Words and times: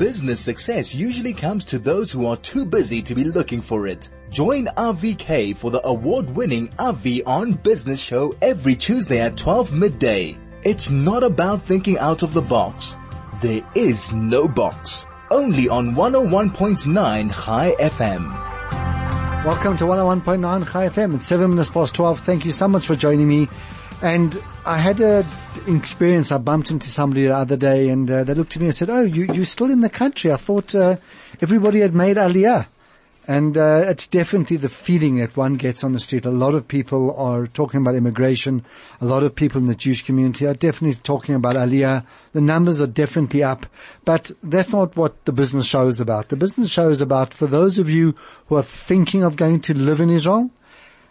Business 0.00 0.40
success 0.40 0.94
usually 0.94 1.34
comes 1.34 1.62
to 1.66 1.78
those 1.78 2.10
who 2.10 2.24
are 2.24 2.36
too 2.38 2.64
busy 2.64 3.02
to 3.02 3.14
be 3.14 3.22
looking 3.22 3.60
for 3.60 3.86
it. 3.86 4.08
Join 4.30 4.66
Avi 4.78 5.14
Kay 5.14 5.52
for 5.52 5.70
the 5.70 5.86
award-winning 5.86 6.72
Avi 6.78 7.22
on 7.24 7.52
Business 7.52 8.00
show 8.00 8.34
every 8.40 8.74
Tuesday 8.74 9.20
at 9.20 9.36
12 9.36 9.74
midday. 9.74 10.38
It's 10.62 10.88
not 10.88 11.22
about 11.22 11.60
thinking 11.60 11.98
out 11.98 12.22
of 12.22 12.32
the 12.32 12.40
box. 12.40 12.96
There 13.42 13.60
is 13.74 14.10
no 14.14 14.48
box. 14.48 15.04
Only 15.30 15.68
on 15.68 15.94
101.9 15.94 17.44
Chai 17.44 17.74
FM. 17.78 19.44
Welcome 19.44 19.76
to 19.76 19.84
101.9 19.84 20.72
Chai 20.72 20.88
FM. 20.88 21.16
It's 21.16 21.26
seven 21.26 21.50
minutes 21.50 21.68
past 21.68 21.94
12. 21.94 22.20
Thank 22.20 22.46
you 22.46 22.52
so 22.52 22.66
much 22.68 22.86
for 22.86 22.96
joining 22.96 23.28
me. 23.28 23.48
And 24.02 24.42
I 24.64 24.78
had 24.78 25.00
a 25.00 25.26
experience. 25.66 26.32
I 26.32 26.38
bumped 26.38 26.70
into 26.70 26.88
somebody 26.88 27.26
the 27.26 27.36
other 27.36 27.56
day 27.56 27.90
and 27.90 28.10
uh, 28.10 28.24
they 28.24 28.32
looked 28.32 28.56
at 28.56 28.60
me 28.60 28.68
and 28.68 28.74
said, 28.74 28.88
Oh, 28.88 29.02
you, 29.02 29.24
you're 29.32 29.44
still 29.44 29.70
in 29.70 29.80
the 29.80 29.90
country. 29.90 30.32
I 30.32 30.36
thought, 30.36 30.74
uh, 30.74 30.96
everybody 31.42 31.80
had 31.80 31.94
made 31.94 32.16
Aliyah. 32.16 32.66
And 33.28 33.56
uh, 33.56 33.84
it's 33.86 34.08
definitely 34.08 34.56
the 34.56 34.70
feeling 34.70 35.16
that 35.18 35.36
one 35.36 35.54
gets 35.54 35.84
on 35.84 35.92
the 35.92 36.00
street. 36.00 36.24
A 36.24 36.30
lot 36.30 36.54
of 36.54 36.66
people 36.66 37.14
are 37.16 37.46
talking 37.46 37.80
about 37.80 37.94
immigration. 37.94 38.64
A 39.00 39.04
lot 39.04 39.22
of 39.22 39.34
people 39.34 39.60
in 39.60 39.66
the 39.66 39.74
Jewish 39.74 40.02
community 40.02 40.46
are 40.46 40.54
definitely 40.54 40.98
talking 41.02 41.34
about 41.34 41.54
Aliyah. 41.54 42.04
The 42.32 42.40
numbers 42.40 42.80
are 42.80 42.86
definitely 42.86 43.42
up, 43.42 43.66
but 44.04 44.30
that's 44.42 44.72
not 44.72 44.96
what 44.96 45.26
the 45.26 45.32
business 45.32 45.66
show 45.66 45.86
is 45.86 46.00
about. 46.00 46.30
The 46.30 46.36
business 46.36 46.70
show 46.70 46.88
is 46.88 47.02
about 47.02 47.34
for 47.34 47.46
those 47.46 47.78
of 47.78 47.90
you 47.90 48.14
who 48.46 48.56
are 48.56 48.62
thinking 48.62 49.22
of 49.22 49.36
going 49.36 49.60
to 49.60 49.74
live 49.74 50.00
in 50.00 50.10
Israel, 50.10 50.50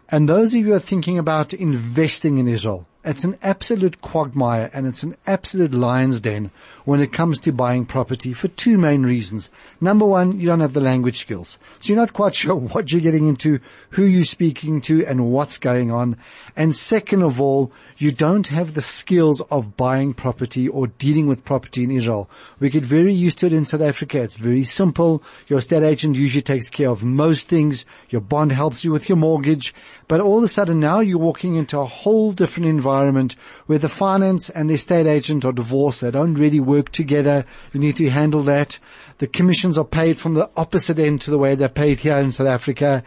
and 0.10 0.27
those 0.27 0.54
of 0.54 0.60
you 0.60 0.66
who 0.66 0.74
are 0.74 0.80
thinking 0.80 1.20
about 1.20 1.54
investing 1.54 2.40
in 2.40 2.48
Israel. 2.48 2.85
It's 3.02 3.23
an 3.23 3.38
absolute 3.41 4.02
quagmire 4.02 4.70
and 4.73 4.85
it's 4.85 5.03
an 5.03 5.16
absolute 5.26 5.73
lion's 5.73 6.20
den 6.20 6.52
when 6.84 6.99
it 6.99 7.13
comes 7.13 7.40
to 7.40 7.53
buying 7.53 7.85
property 7.85 8.34
for 8.34 8.49
two 8.49 8.77
main 8.77 9.03
reasons. 9.03 9.49
Number 9.80 10.05
one, 10.05 10.38
you 10.38 10.48
don't 10.48 10.59
have 10.59 10.73
the 10.73 10.81
language 10.81 11.18
skills. 11.18 11.57
So 11.79 11.87
you're 11.87 11.96
not 11.96 12.12
quite 12.12 12.35
sure 12.41 12.55
what 12.55 12.91
you're 12.91 12.99
getting 12.99 13.26
into, 13.26 13.62
who 13.91 14.04
you're 14.04 14.26
speaking 14.26 14.82
to 14.82 15.05
and 15.05 15.32
what's 15.32 15.57
going 15.57 15.91
on. 15.91 16.18
And 16.57 16.76
second 16.76 17.21
of 17.24 17.40
all, 17.40 17.71
you 17.98 18.12
don't 18.12 18.48
have 18.48 18.74
the 18.74 18.82
skills 18.82 19.40
of 19.49 19.77
buying 19.77 20.13
property 20.13 20.68
or 20.68 20.87
dealing 20.87 21.26
with 21.27 21.46
property 21.46 21.85
in 21.85 21.91
Israel. 21.91 22.29
We 22.59 22.70
get 22.70 22.84
very 22.84 23.13
used 23.13 23.37
to 23.37 23.46
it 23.46 23.54
in 23.54 23.63
South 23.63 23.81
Africa. 23.81 24.21
It's 24.21 24.34
very 24.34 24.65
simple. 24.65 25.24
Your 25.48 25.59
estate 25.59 25.84
agent 25.84 26.18
usually 26.18 26.41
takes 26.41 26.68
care 26.68 26.90
of 26.90 27.05
most 27.05 27.48
things. 27.48 27.85
Your 28.09 28.21
bond 28.21 28.52
helps 28.52 28.84
you 28.84 28.91
with 28.91 29.07
your 29.07 29.18
mortgage. 29.18 29.74
But 30.09 30.20
all 30.20 30.40
of 30.40 30.43
a 30.43 30.49
sudden 30.49 30.81
now 30.81 30.99
you're 30.99 31.18
walking 31.18 31.55
into 31.55 31.79
a 31.79 31.85
whole 31.85 32.34
different 32.34 32.68
environment 32.68 32.88
where 33.65 33.77
the 33.77 33.90
finance 33.90 34.49
and 34.49 34.70
the 34.70 34.73
estate 34.73 35.05
agent 35.05 35.45
are 35.45 35.51
divorced. 35.51 36.01
They 36.01 36.12
don't 36.12 36.35
really 36.35 36.59
work 36.59 36.91
together. 36.91 37.46
You 37.73 37.79
need 37.79 37.98
to 37.98 38.09
handle 38.09 38.43
that. 38.43 38.79
The 39.20 39.27
commissions 39.27 39.77
are 39.77 39.85
paid 39.85 40.20
from 40.20 40.34
the 40.34 40.49
opposite 40.55 40.99
end 40.99 41.21
to 41.21 41.31
the 41.31 41.37
way 41.37 41.55
they're 41.55 41.70
paid 41.70 41.99
here 41.99 42.18
in 42.18 42.31
South 42.31 42.48
Africa. 42.48 43.04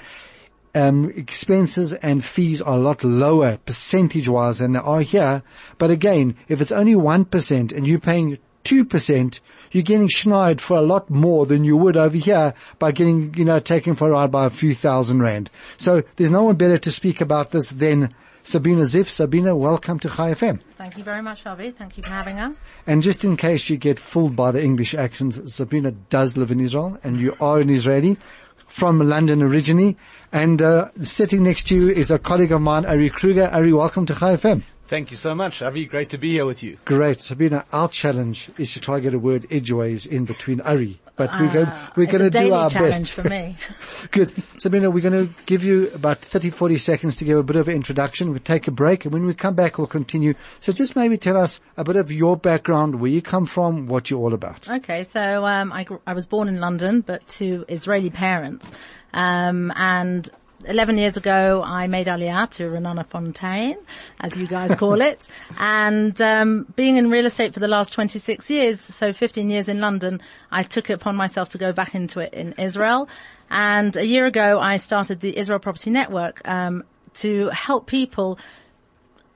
Um, 0.75 1.13
expenses 1.17 1.93
and 1.93 2.25
fees 2.25 2.63
are 2.63 2.77
a 2.77 2.81
lot 2.81 3.05
lower 3.05 3.59
percentage 3.59 4.29
wise 4.29 4.59
than 4.59 4.73
they 4.73 4.81
are 4.81 5.03
here. 5.03 5.43
But 5.79 5.91
again, 5.91 6.37
if 6.49 6.61
it's 6.61 6.73
only 6.73 6.95
1% 6.95 7.73
and 7.73 7.87
you're 7.87 7.99
paying 7.99 8.39
2%, 8.65 9.41
you're 9.73 9.83
getting 9.83 10.09
schneid 10.09 10.61
for 10.61 10.77
a 10.77 10.83
lot 10.83 11.11
more 11.11 11.47
than 11.47 11.65
you 11.65 11.77
would 11.77 11.97
over 11.97 12.17
here 12.17 12.55
by 12.79 12.93
getting, 12.93 13.35
you 13.35 13.45
know, 13.45 13.59
taken 13.59 13.95
for 13.95 14.09
a 14.09 14.13
ride 14.13 14.31
by 14.31 14.47
a 14.47 14.51
few 14.51 14.75
thousand 14.75 15.21
rand. 15.21 15.51
So 15.79 16.03
there's 16.17 16.31
no 16.31 16.45
one 16.45 16.57
better 16.57 16.79
to 16.79 16.91
speak 16.91 17.21
about 17.21 17.51
this 17.51 17.71
than 17.71 18.15
Sabrina 18.45 18.83
Ziff. 18.83 19.09
Sabrina, 19.09 19.55
welcome 19.55 19.99
to 20.01 20.09
Chai 20.09 20.33
FM. 20.35 20.61
Thank 20.77 20.99
you 20.99 21.05
very 21.05 21.23
much, 21.23 21.47
Avi. 21.47 21.71
Thank 21.71 21.97
you 21.97 22.03
for 22.03 22.11
having 22.11 22.41
us. 22.41 22.57
And 22.87 23.03
just 23.03 23.25
in 23.25 23.37
case 23.37 23.69
you 23.69 23.77
get 23.77 23.99
fooled 23.99 24.35
by 24.35 24.51
the 24.51 24.63
English 24.63 24.95
accents, 24.95 25.55
Sabrina 25.55 25.93
does 25.93 26.37
live 26.37 26.51
in 26.51 26.61
Israel 26.61 26.99
and 27.05 27.21
you 27.21 27.37
are 27.41 27.61
an 27.61 27.71
Israeli 27.71 28.19
from 28.67 28.99
London 28.99 29.43
originally. 29.43 29.97
And 30.33 30.61
uh, 30.61 30.91
sitting 31.03 31.45
next 31.45 31.69
to 31.69 31.75
you 31.75 31.89
is 31.89 32.11
a 32.11 32.19
colleague 32.19 32.53
of 32.53 32.61
mine, 32.61 32.85
Ari 32.85 33.11
Kruger. 33.11 33.49
Ari, 33.53 33.73
welcome 33.73 34.07
to 34.07 34.15
Chai 34.15 34.37
FM. 34.37 34.65
Thank 34.89 35.11
you 35.11 35.17
so 35.17 35.35
much, 35.35 35.63
Avi. 35.63 35.87
Great 35.87 36.11
to 36.11 36.19
be 36.19 36.33
here 36.33 36.45
with 36.45 36.63
you. 36.63 36.77
Great. 36.85 37.21
Sabrina, 37.21 37.65
our 37.73 37.89
challenge 37.89 38.51
is 38.59 38.73
to 38.73 38.81
try 38.81 38.97
to 38.97 39.01
get 39.01 39.15
a 39.15 39.19
word 39.19 39.47
edgeways 39.51 40.05
in 40.05 40.25
between 40.25 40.61
Ari. 40.63 41.01
But 41.27 41.41
we're 41.41 41.53
going, 41.53 41.73
we're 41.97 42.07
going 42.07 42.31
to 42.31 42.31
do 42.31 42.53
our 42.53 42.71
best. 42.71 43.11
for 43.11 43.29
me. 43.29 43.57
Good. 44.11 44.33
Sabrina, 44.59 44.91
we're 44.91 45.09
going 45.09 45.29
to 45.29 45.35
give 45.47 45.63
you 45.63 45.91
about 45.91 46.21
30, 46.23 46.51
40 46.51 46.79
seconds 46.79 47.17
to 47.17 47.25
give 47.25 47.39
a 47.39 47.43
bit 47.43 47.57
of 47.57 47.69
an 47.69 47.75
introduction. 47.75 48.31
We'll 48.31 48.39
take 48.41 48.69
a 48.69 48.71
break 48.71 49.05
and 49.05 49.13
when 49.13 49.27
we 49.27 49.35
come 49.35 49.55
back, 49.55 49.79
we'll 49.79 49.87
continue. 49.87 50.35
So 50.61 50.73
just 50.73 50.97
maybe 50.97 51.17
tell 51.19 51.37
us 51.37 51.61
a 51.77 51.85
bit 51.85 51.97
of 51.97 52.11
your 52.11 52.37
background, 52.37 53.01
where 53.01 53.11
you 53.11 53.23
come 53.23 53.47
from, 53.47 53.87
what 53.87 54.11
you're 54.11 54.21
all 54.21 54.35
about. 54.35 54.69
Okay, 54.69 55.05
so 55.13 55.47
um, 55.47 55.73
I, 55.73 55.85
gr- 55.85 55.97
I 56.07 56.15
was 56.15 56.27
born 56.27 56.49
in 56.49 56.59
London, 56.61 57.01
but 57.01 57.27
to 57.29 57.65
Israeli 57.69 58.11
parents. 58.11 58.67
Um, 59.15 59.73
and 59.77 60.29
11 60.67 60.99
years 60.99 61.17
ago, 61.17 61.63
I 61.65 61.87
made 61.87 62.07
Aliyah 62.07 62.51
to 62.51 62.65
Ra'anana 62.65 63.07
Fontaine, 63.07 63.79
as 64.21 64.37
you 64.37 64.47
guys 64.47 64.75
call 64.75 65.01
it. 65.03 65.27
And 65.59 66.21
um, 66.21 66.67
being 66.77 66.97
in 66.97 67.11
real 67.11 67.27
estate 67.27 67.55
for 67.55 67.61
the 67.61 67.69
last 67.69 67.93
26 67.93 68.49
years, 68.51 68.81
so 68.81 69.13
15 69.13 69.51
years 69.51 69.69
in 69.69 69.81
London, 69.81 70.21
I 70.51 70.63
took 70.63 70.91
it 70.91 70.95
upon 70.95 71.17
myself 71.17 71.51
to 71.51 71.59
go 71.59 71.73
back 71.73 71.95
into 71.95 72.21
it 72.21 72.33
in 72.33 72.55
Israel. 72.59 73.09
And 73.51 73.97
a 73.97 74.07
year 74.07 74.27
ago, 74.27 74.59
I 74.61 74.77
started 74.77 75.21
the 75.21 75.37
Israel 75.37 75.59
Property 75.59 75.91
Network 75.91 76.47
um, 76.49 76.85
to 77.15 77.49
help 77.49 77.87
people 77.87 78.39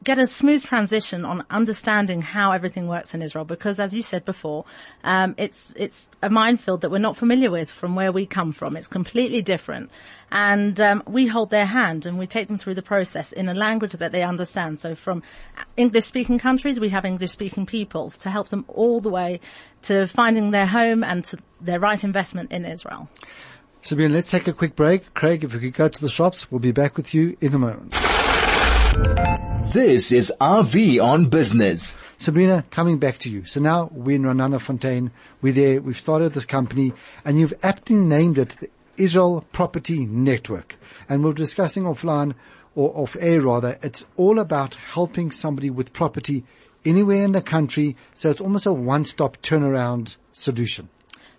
get 0.07 0.21
a 0.21 0.27
smooth 0.27 0.65
transition 0.65 1.25
on 1.25 1.45
understanding 1.51 2.23
how 2.23 2.53
everything 2.53 2.87
works 2.87 3.13
in 3.13 3.21
Israel 3.21 3.45
because 3.45 3.81
as 3.81 3.93
you 3.93 4.01
said 4.01 4.25
before, 4.25 4.65
um, 5.03 5.35
it's, 5.37 5.75
it's 5.77 6.09
a 6.23 6.31
minefield 6.31 6.83
that 6.83 6.93
we're 6.93 6.99
not 6.99 7.17
familiar 7.17 7.51
with 7.51 7.69
from 7.69 7.97
where 7.97 8.13
we 8.13 8.25
come 8.25 8.53
from. 8.53 8.77
It's 8.77 8.87
completely 8.87 9.43
different. 9.43 9.91
And, 10.31 10.81
um, 10.81 11.03
we 11.09 11.27
hold 11.27 11.51
their 11.51 11.67
hand 11.67 12.07
and 12.07 12.19
we 12.19 12.29
take 12.29 12.47
them 12.47 12.57
through 12.57 12.77
the 12.77 12.83
process 12.83 13.33
in 13.33 13.49
a 13.49 13.55
language 13.55 13.95
that 13.95 14.13
they 14.13 14.23
understand. 14.23 14.79
So 14.79 14.95
from 14.95 15.25
English 15.77 16.05
speaking 16.05 16.39
countries, 16.39 16.79
we 16.79 16.91
have 16.91 17.05
English 17.05 17.33
speaking 17.33 17.67
people 17.67 18.11
to 18.21 18.31
help 18.31 18.49
them 18.49 18.65
all 18.69 19.01
the 19.01 19.11
way 19.11 19.41
to 19.83 20.07
finding 20.07 20.53
their 20.53 20.67
home 20.67 21.03
and 21.03 21.25
to 21.25 21.39
their 21.61 21.81
right 21.81 22.03
investment 22.05 22.53
in 22.53 22.65
Israel. 22.65 23.09
Sabrina, 23.83 24.15
let's 24.15 24.31
take 24.31 24.47
a 24.47 24.53
quick 24.53 24.77
break. 24.77 25.15
Craig, 25.15 25.43
if 25.43 25.53
we 25.53 25.59
could 25.59 25.75
go 25.75 25.89
to 25.89 26.01
the 26.01 26.09
shops, 26.09 26.49
we'll 26.49 26.61
be 26.61 26.71
back 26.73 26.97
with 26.97 27.13
you 27.13 27.37
in 27.41 27.55
a 27.55 27.59
moment. 27.59 27.93
This 29.73 30.11
is 30.11 30.33
Avi 30.41 30.99
on 30.99 31.27
Business. 31.27 31.95
Sabrina, 32.17 32.65
coming 32.71 32.99
back 32.99 33.19
to 33.19 33.31
you. 33.31 33.45
So 33.45 33.61
now 33.61 33.91
we're 33.93 34.17
in 34.17 34.23
Ra'anana 34.23 34.59
Fontaine. 34.59 35.11
We're 35.43 35.53
there. 35.53 35.83
We've 35.83 35.99
started 35.99 36.33
this 36.33 36.47
company 36.47 36.95
and 37.25 37.39
you've 37.39 37.53
aptly 37.63 37.97
named 37.97 38.39
it 38.39 38.57
the 38.59 38.71
Israel 38.97 39.45
Property 39.53 40.07
Network. 40.07 40.77
And 41.09 41.23
we're 41.23 41.35
discussing 41.35 41.85
offline 41.85 42.35
or 42.75 42.91
off 42.97 43.17
air 43.21 43.43
rather. 43.43 43.79
It's 43.83 44.07
all 44.17 44.39
about 44.39 44.77
helping 44.77 45.31
somebody 45.31 45.69
with 45.69 45.93
property 45.93 46.45
anywhere 46.87 47.23
in 47.23 47.33
the 47.33 47.43
country. 47.43 47.97
So 48.15 48.31
it's 48.31 48.41
almost 48.41 48.65
a 48.65 48.73
one-stop 48.73 49.39
turnaround 49.43 50.17
solution. 50.33 50.89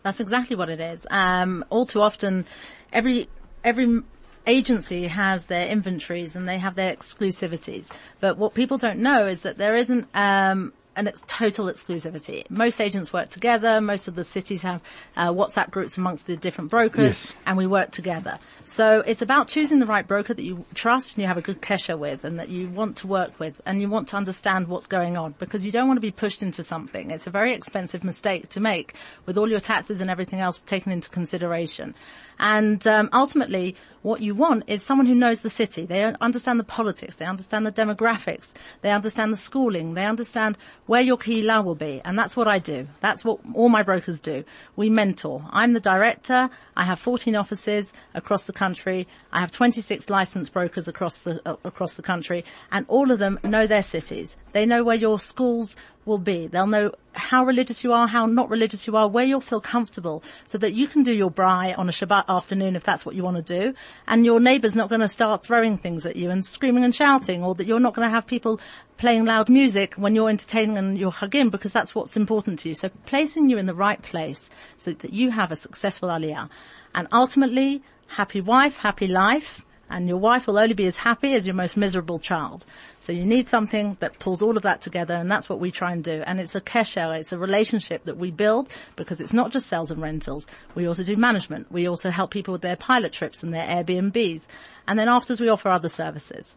That's 0.03 0.19
exactly 0.19 0.55
what 0.55 0.69
it 0.69 0.79
is. 0.79 1.07
Um, 1.09 1.65
all 1.69 1.85
too 1.85 2.01
often, 2.01 2.45
every 2.93 3.29
every 3.63 4.03
agency 4.47 5.07
has 5.07 5.45
their 5.45 5.67
inventories 5.67 6.35
and 6.35 6.47
they 6.47 6.57
have 6.57 6.75
their 6.75 6.95
exclusivities. 6.95 7.87
But 8.19 8.37
what 8.37 8.53
people 8.53 8.77
don't 8.77 8.99
know 8.99 9.27
is 9.27 9.41
that 9.41 9.57
there 9.57 9.75
isn't 9.75 10.07
um, 10.15 10.73
an 10.97 11.07
it's 11.07 11.21
total 11.27 11.67
exclusivity. 11.67 12.43
Most 12.49 12.81
agents 12.81 13.13
work 13.13 13.29
together. 13.29 13.79
Most 13.79 14.07
of 14.09 14.15
the 14.15 14.23
cities 14.25 14.63
have 14.63 14.81
uh, 15.15 15.29
WhatsApp 15.29 15.71
groups 15.71 15.97
amongst 15.97 16.27
the 16.27 16.35
different 16.35 16.69
brokers, 16.69 17.01
Yes. 17.01 17.35
and 17.45 17.57
we 17.57 17.67
work 17.67 17.91
together. 17.91 18.39
So 18.65 19.01
it's 19.05 19.21
about 19.21 19.47
choosing 19.47 19.79
the 19.79 19.85
right 19.85 20.05
broker 20.05 20.33
that 20.33 20.43
you 20.43 20.65
trust 20.73 21.13
and 21.13 21.21
you 21.21 21.27
have 21.27 21.37
a 21.37 21.41
good 21.41 21.61
kesher 21.61 21.97
with, 21.97 22.25
and 22.25 22.39
that 22.39 22.49
you 22.49 22.67
want 22.67 22.97
to 22.97 23.07
work 23.07 23.39
with, 23.39 23.61
and 23.65 23.79
you 23.81 23.87
want 23.87 24.09
to 24.09 24.17
understand 24.17 24.67
what's 24.67 24.87
going 24.87 25.15
on 25.15 25.35
because 25.39 25.63
you 25.63 25.71
don't 25.71 25.87
want 25.87 25.97
to 25.97 26.01
be 26.01 26.11
pushed 26.11 26.41
into 26.43 26.63
something. 26.63 27.11
It's 27.11 27.27
a 27.27 27.31
very 27.31 27.53
expensive 27.53 28.03
mistake 28.03 28.49
to 28.49 28.59
make 28.59 28.93
with 29.25 29.37
all 29.37 29.49
your 29.49 29.59
taxes 29.61 30.01
and 30.01 30.09
everything 30.09 30.39
else 30.41 30.59
taken 30.65 30.91
into 30.91 31.09
consideration. 31.09 31.95
And 32.39 32.85
um, 32.85 33.09
ultimately, 33.13 33.75
what 34.03 34.21
you 34.21 34.35
want 34.35 34.65
is 34.67 34.83
someone 34.83 35.07
who 35.07 35.15
knows 35.15 35.41
the 35.41 35.49
city. 35.49 35.85
They 35.85 36.03
understand 36.21 36.59
the 36.59 36.63
politics. 36.63 37.15
They 37.15 37.25
understand 37.25 37.65
the 37.65 37.71
demographics. 37.71 38.51
They 38.81 38.91
understand 38.91 39.33
the 39.33 39.37
schooling. 39.37 39.95
They 39.95 40.05
understand 40.05 40.57
where 40.87 41.01
your 41.01 41.17
kehila 41.17 41.63
will 41.63 41.75
be. 41.75 42.01
And 42.03 42.17
that's 42.17 42.35
what 42.35 42.47
I 42.47 42.59
do. 42.59 42.87
That's 43.01 43.23
what 43.23 43.39
all 43.53 43.69
my 43.69 43.83
brokers 43.83 44.19
do. 44.19 44.43
We 44.75 44.89
mentor. 44.89 45.45
I'm 45.51 45.73
the 45.73 45.79
director. 45.79 46.49
I 46.75 46.83
have 46.83 46.99
14 46.99 47.35
offices 47.35 47.93
across 48.13 48.43
the 48.43 48.53
country. 48.53 49.07
I 49.31 49.39
have 49.41 49.51
26 49.51 50.09
licensed 50.09 50.53
brokers 50.53 50.87
across 50.87 51.17
the 51.19 51.41
uh, 51.45 51.57
across 51.63 51.93
the 51.93 52.01
country, 52.01 52.43
and 52.71 52.85
all 52.87 53.11
of 53.11 53.19
them 53.19 53.39
know 53.43 53.67
their 53.67 53.83
cities. 53.83 54.35
They 54.53 54.65
know 54.65 54.83
where 54.83 54.95
your 54.95 55.19
schools 55.19 55.75
will 56.07 56.17
be. 56.17 56.47
They'll 56.47 56.67
know 56.67 56.91
how 57.13 57.45
religious 57.45 57.83
you 57.83 57.93
are, 57.93 58.07
how 58.07 58.25
not 58.25 58.49
religious 58.49 58.87
you 58.87 58.95
are, 58.95 59.07
where 59.07 59.25
you'll 59.25 59.41
feel 59.41 59.61
comfortable 59.61 60.23
so 60.47 60.57
that 60.57 60.73
you 60.73 60.87
can 60.87 61.03
do 61.03 61.11
your 61.13 61.29
braai 61.29 61.77
on 61.77 61.89
a 61.89 61.91
Shabbat 61.91 62.25
afternoon 62.27 62.75
if 62.75 62.83
that's 62.83 63.05
what 63.05 63.15
you 63.15 63.23
want 63.23 63.37
to 63.37 63.59
do. 63.59 63.73
And 64.07 64.25
your 64.25 64.39
neighbor's 64.39 64.75
not 64.75 64.89
going 64.89 65.01
to 65.01 65.07
start 65.07 65.43
throwing 65.43 65.77
things 65.77 66.05
at 66.05 66.15
you 66.15 66.29
and 66.29 66.45
screaming 66.45 66.83
and 66.83 66.95
shouting 66.95 67.43
or 67.43 67.53
that 67.55 67.67
you're 67.67 67.79
not 67.79 67.93
going 67.93 68.07
to 68.07 68.13
have 68.13 68.25
people 68.25 68.59
playing 68.97 69.25
loud 69.25 69.49
music 69.49 69.93
when 69.95 70.15
you're 70.15 70.29
entertaining 70.29 70.77
and 70.77 70.97
you're 70.97 71.11
hugging 71.11 71.49
because 71.49 71.71
that's 71.71 71.93
what's 71.93 72.17
important 72.17 72.59
to 72.59 72.69
you. 72.69 72.75
So 72.75 72.89
placing 73.05 73.49
you 73.49 73.57
in 73.57 73.65
the 73.65 73.75
right 73.75 74.01
place 74.01 74.49
so 74.77 74.93
that 74.93 75.13
you 75.13 75.31
have 75.31 75.51
a 75.51 75.55
successful 75.55 76.09
aliyah. 76.09 76.49
And 76.95 77.07
ultimately, 77.11 77.83
happy 78.07 78.41
wife, 78.41 78.77
happy 78.77 79.07
life 79.07 79.63
and 79.89 80.07
your 80.07 80.17
wife 80.17 80.47
will 80.47 80.57
only 80.57 80.73
be 80.73 80.85
as 80.85 80.97
happy 80.97 81.33
as 81.33 81.45
your 81.45 81.55
most 81.55 81.77
miserable 81.77 82.19
child. 82.19 82.65
So 82.99 83.11
you 83.11 83.25
need 83.25 83.49
something 83.49 83.97
that 83.99 84.19
pulls 84.19 84.41
all 84.41 84.57
of 84.57 84.63
that 84.63 84.81
together 84.81 85.13
and 85.13 85.31
that's 85.31 85.49
what 85.49 85.59
we 85.59 85.71
try 85.71 85.91
and 85.91 86.03
do. 86.03 86.23
And 86.25 86.39
it's 86.39 86.55
a 86.55 86.61
kesher, 86.61 87.17
it's 87.17 87.31
a 87.31 87.37
relationship 87.37 88.03
that 88.05 88.17
we 88.17 88.31
build 88.31 88.69
because 88.95 89.21
it's 89.21 89.33
not 89.33 89.51
just 89.51 89.67
sales 89.67 89.91
and 89.91 90.01
rentals. 90.01 90.45
We 90.75 90.87
also 90.87 91.03
do 91.03 91.15
management. 91.15 91.71
We 91.71 91.87
also 91.87 92.09
help 92.09 92.31
people 92.31 92.51
with 92.51 92.61
their 92.61 92.75
pilot 92.75 93.13
trips 93.13 93.43
and 93.43 93.53
their 93.53 93.65
Airbnbs. 93.65 94.41
And 94.87 94.97
then 94.97 95.09
afterwards 95.09 95.39
we 95.41 95.49
offer 95.49 95.69
other 95.69 95.89
services. 95.89 96.55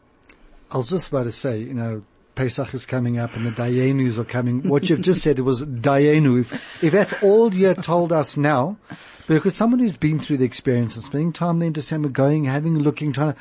I 0.71 0.77
was 0.77 0.89
just 0.89 1.09
about 1.09 1.25
to 1.25 1.33
say, 1.33 1.59
you 1.59 1.75
know, 1.75 2.03
Pesach 2.41 2.73
is 2.73 2.87
coming 2.87 3.19
up 3.19 3.37
and 3.37 3.45
the 3.45 3.51
Dayenus 3.51 4.17
are 4.17 4.25
coming. 4.25 4.67
What 4.67 4.89
you've 4.89 5.03
just 5.03 5.21
said, 5.21 5.39
it 5.39 5.43
was 5.43 5.61
Dayenu. 5.61 6.41
If, 6.41 6.83
if 6.83 6.91
that's 6.91 7.13
all 7.23 7.53
you 7.53 7.75
told 7.75 8.13
us 8.13 8.39
now, 8.39 8.79
because 9.27 9.55
someone 9.55 9.79
who's 9.79 9.99
been 9.99 10.19
through 10.19 10.39
the 10.39 10.47
experience 10.47 10.95
and 10.95 11.05
spending 11.05 11.35
time 11.35 11.59
there 11.59 11.67
in 11.67 11.75
December, 11.75 12.09
going, 12.09 12.47
having, 12.47 12.79
looking, 12.79 13.13
trying 13.13 13.35
to, 13.35 13.39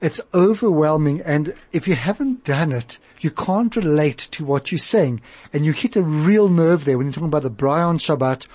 it's 0.00 0.20
overwhelming. 0.32 1.22
And 1.22 1.54
if 1.72 1.88
you 1.88 1.96
haven't 1.96 2.44
done 2.44 2.70
it, 2.70 3.00
you 3.18 3.32
can't 3.32 3.74
relate 3.74 4.18
to 4.30 4.44
what 4.44 4.70
you're 4.70 4.78
saying. 4.78 5.22
And 5.52 5.66
you 5.66 5.72
hit 5.72 5.96
a 5.96 6.02
real 6.04 6.48
nerve 6.48 6.84
there 6.84 6.98
when 6.98 7.08
you're 7.08 7.14
talking 7.14 7.26
about 7.26 7.42
the 7.42 7.50
braai 7.50 7.84
on 7.84 7.98
Shabbat 7.98 8.46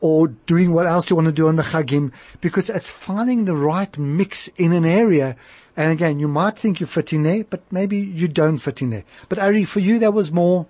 or 0.00 0.28
doing 0.28 0.72
what 0.72 0.86
else 0.86 1.08
you 1.08 1.16
want 1.16 1.26
to 1.26 1.32
do 1.32 1.48
on 1.48 1.56
the 1.56 1.62
Chagim 1.62 2.12
because 2.40 2.68
it's 2.70 2.90
finding 2.90 3.44
the 3.44 3.56
right 3.56 3.96
mix 3.98 4.48
in 4.56 4.72
an 4.72 4.84
area. 4.84 5.36
And 5.76 5.92
again, 5.92 6.18
you 6.20 6.28
might 6.28 6.56
think 6.56 6.80
you 6.80 6.86
fit 6.86 7.12
in 7.12 7.22
there, 7.22 7.44
but 7.44 7.62
maybe 7.70 7.96
you 7.96 8.28
don't 8.28 8.58
fit 8.58 8.82
in 8.82 8.90
there. 8.90 9.04
But 9.28 9.38
Ari, 9.38 9.64
for 9.64 9.80
you, 9.80 9.98
that 10.00 10.14
was 10.14 10.30
more 10.30 10.66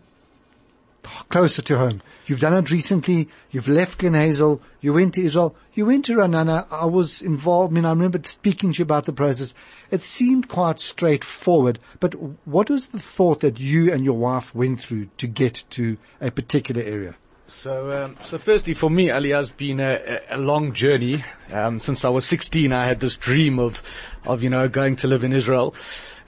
closer 1.28 1.62
to 1.62 1.78
home. 1.78 2.02
You've 2.26 2.40
done 2.40 2.54
it 2.54 2.70
recently. 2.70 3.28
You've 3.50 3.68
left 3.68 3.98
Glen 3.98 4.14
Hazel. 4.14 4.60
You 4.80 4.94
went 4.94 5.14
to 5.14 5.22
Israel. 5.22 5.54
You 5.74 5.86
went 5.86 6.06
to 6.06 6.14
Ra'anana. 6.14 6.66
I 6.70 6.86
was 6.86 7.20
involved. 7.20 7.72
I 7.72 7.74
mean, 7.74 7.84
I 7.84 7.90
remember 7.90 8.20
speaking 8.24 8.72
to 8.72 8.78
you 8.78 8.84
about 8.84 9.04
the 9.04 9.12
process. 9.12 9.54
It 9.90 10.02
seemed 10.02 10.48
quite 10.48 10.80
straightforward. 10.80 11.78
But 12.00 12.14
what 12.46 12.70
was 12.70 12.88
the 12.88 13.00
thought 13.00 13.40
that 13.40 13.60
you 13.60 13.92
and 13.92 14.04
your 14.04 14.16
wife 14.16 14.54
went 14.54 14.80
through 14.80 15.08
to 15.18 15.26
get 15.26 15.64
to 15.70 15.98
a 16.20 16.30
particular 16.30 16.82
area? 16.82 17.16
So, 17.46 17.92
um, 17.92 18.16
so 18.24 18.38
firstly, 18.38 18.72
for 18.72 18.88
me, 18.88 19.08
Aliyah 19.08 19.36
has 19.36 19.50
been 19.50 19.78
a, 19.78 20.20
a 20.30 20.38
long 20.38 20.72
journey. 20.72 21.24
Um, 21.52 21.78
since 21.78 22.02
I 22.02 22.08
was 22.08 22.24
16, 22.24 22.72
I 22.72 22.86
had 22.86 23.00
this 23.00 23.18
dream 23.18 23.58
of, 23.58 23.82
of 24.24 24.42
you 24.42 24.48
know, 24.48 24.66
going 24.66 24.96
to 24.96 25.08
live 25.08 25.24
in 25.24 25.32
Israel. 25.34 25.74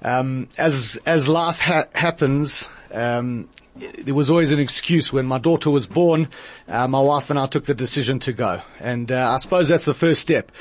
Um, 0.02 0.48
as 0.58 0.98
as 1.06 1.26
life 1.26 1.58
ha- 1.58 1.86
happens, 1.94 2.68
um, 2.92 3.48
there 3.76 4.14
was 4.14 4.28
always 4.28 4.52
an 4.52 4.60
excuse 4.60 5.10
when 5.10 5.24
my 5.24 5.38
daughter 5.38 5.70
was 5.70 5.86
born. 5.86 6.28
Uh, 6.68 6.86
my 6.86 7.00
wife 7.00 7.30
and 7.30 7.38
I 7.38 7.46
took 7.46 7.64
the 7.64 7.74
decision 7.74 8.18
to 8.20 8.34
go, 8.34 8.60
and 8.78 9.10
uh, 9.10 9.30
I 9.30 9.38
suppose 9.38 9.68
that's 9.68 9.86
the 9.86 9.94
first 9.94 10.20
step. 10.20 10.52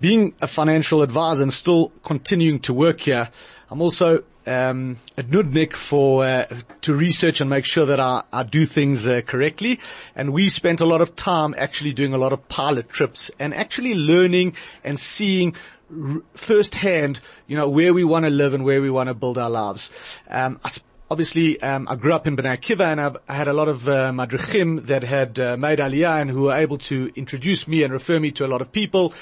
Being 0.00 0.34
a 0.40 0.46
financial 0.46 1.02
advisor 1.02 1.42
and 1.42 1.52
still 1.52 1.92
continuing 2.02 2.60
to 2.60 2.72
work 2.72 3.00
here, 3.00 3.30
I'm 3.70 3.82
also 3.82 4.24
um, 4.46 4.96
a 5.16 5.22
nudnik 5.22 5.74
for 5.74 6.24
uh, 6.24 6.46
to 6.82 6.94
research 6.94 7.40
and 7.40 7.50
make 7.50 7.66
sure 7.66 7.86
that 7.86 8.00
I, 8.00 8.22
I 8.32 8.42
do 8.42 8.64
things 8.64 9.06
uh, 9.06 9.20
correctly. 9.26 9.78
And 10.16 10.32
we 10.32 10.48
spent 10.48 10.80
a 10.80 10.86
lot 10.86 11.02
of 11.02 11.14
time 11.16 11.54
actually 11.58 11.92
doing 11.92 12.14
a 12.14 12.18
lot 12.18 12.32
of 12.32 12.48
pilot 12.48 12.88
trips 12.88 13.30
and 13.38 13.54
actually 13.54 13.94
learning 13.94 14.54
and 14.82 14.98
seeing 14.98 15.54
r- 15.94 16.22
firsthand, 16.34 17.20
you 17.46 17.56
know, 17.56 17.68
where 17.68 17.92
we 17.92 18.04
want 18.04 18.24
to 18.24 18.30
live 18.30 18.54
and 18.54 18.64
where 18.64 18.80
we 18.80 18.90
want 18.90 19.08
to 19.08 19.14
build 19.14 19.36
our 19.36 19.50
lives. 19.50 19.90
Um, 20.28 20.58
I 20.64 20.70
obviously, 21.10 21.60
um, 21.62 21.86
I 21.90 21.96
grew 21.96 22.12
up 22.12 22.26
in 22.26 22.36
Bnei 22.36 22.58
Akiva 22.58 22.86
and 22.86 23.00
I've, 23.00 23.16
I 23.28 23.34
had 23.34 23.48
a 23.48 23.52
lot 23.52 23.68
of 23.68 23.88
uh, 23.88 24.12
madrichim 24.12 24.86
that 24.86 25.02
had 25.02 25.38
uh, 25.38 25.56
made 25.56 25.78
Aliyah 25.78 26.22
and 26.22 26.30
who 26.30 26.44
were 26.44 26.56
able 26.56 26.78
to 26.78 27.10
introduce 27.16 27.68
me 27.68 27.82
and 27.82 27.92
refer 27.92 28.18
me 28.18 28.30
to 28.32 28.46
a 28.46 28.48
lot 28.48 28.60
of 28.60 28.72
people. 28.72 29.12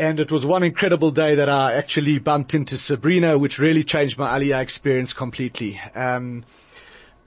And 0.00 0.18
it 0.18 0.32
was 0.32 0.46
one 0.46 0.62
incredible 0.62 1.10
day 1.10 1.34
that 1.34 1.50
I 1.50 1.74
actually 1.74 2.18
bumped 2.18 2.54
into 2.54 2.78
Sabrina, 2.78 3.36
which 3.36 3.58
really 3.58 3.84
changed 3.84 4.16
my 4.16 4.38
Aliyah 4.38 4.62
experience 4.62 5.12
completely. 5.12 5.78
Um, 5.94 6.42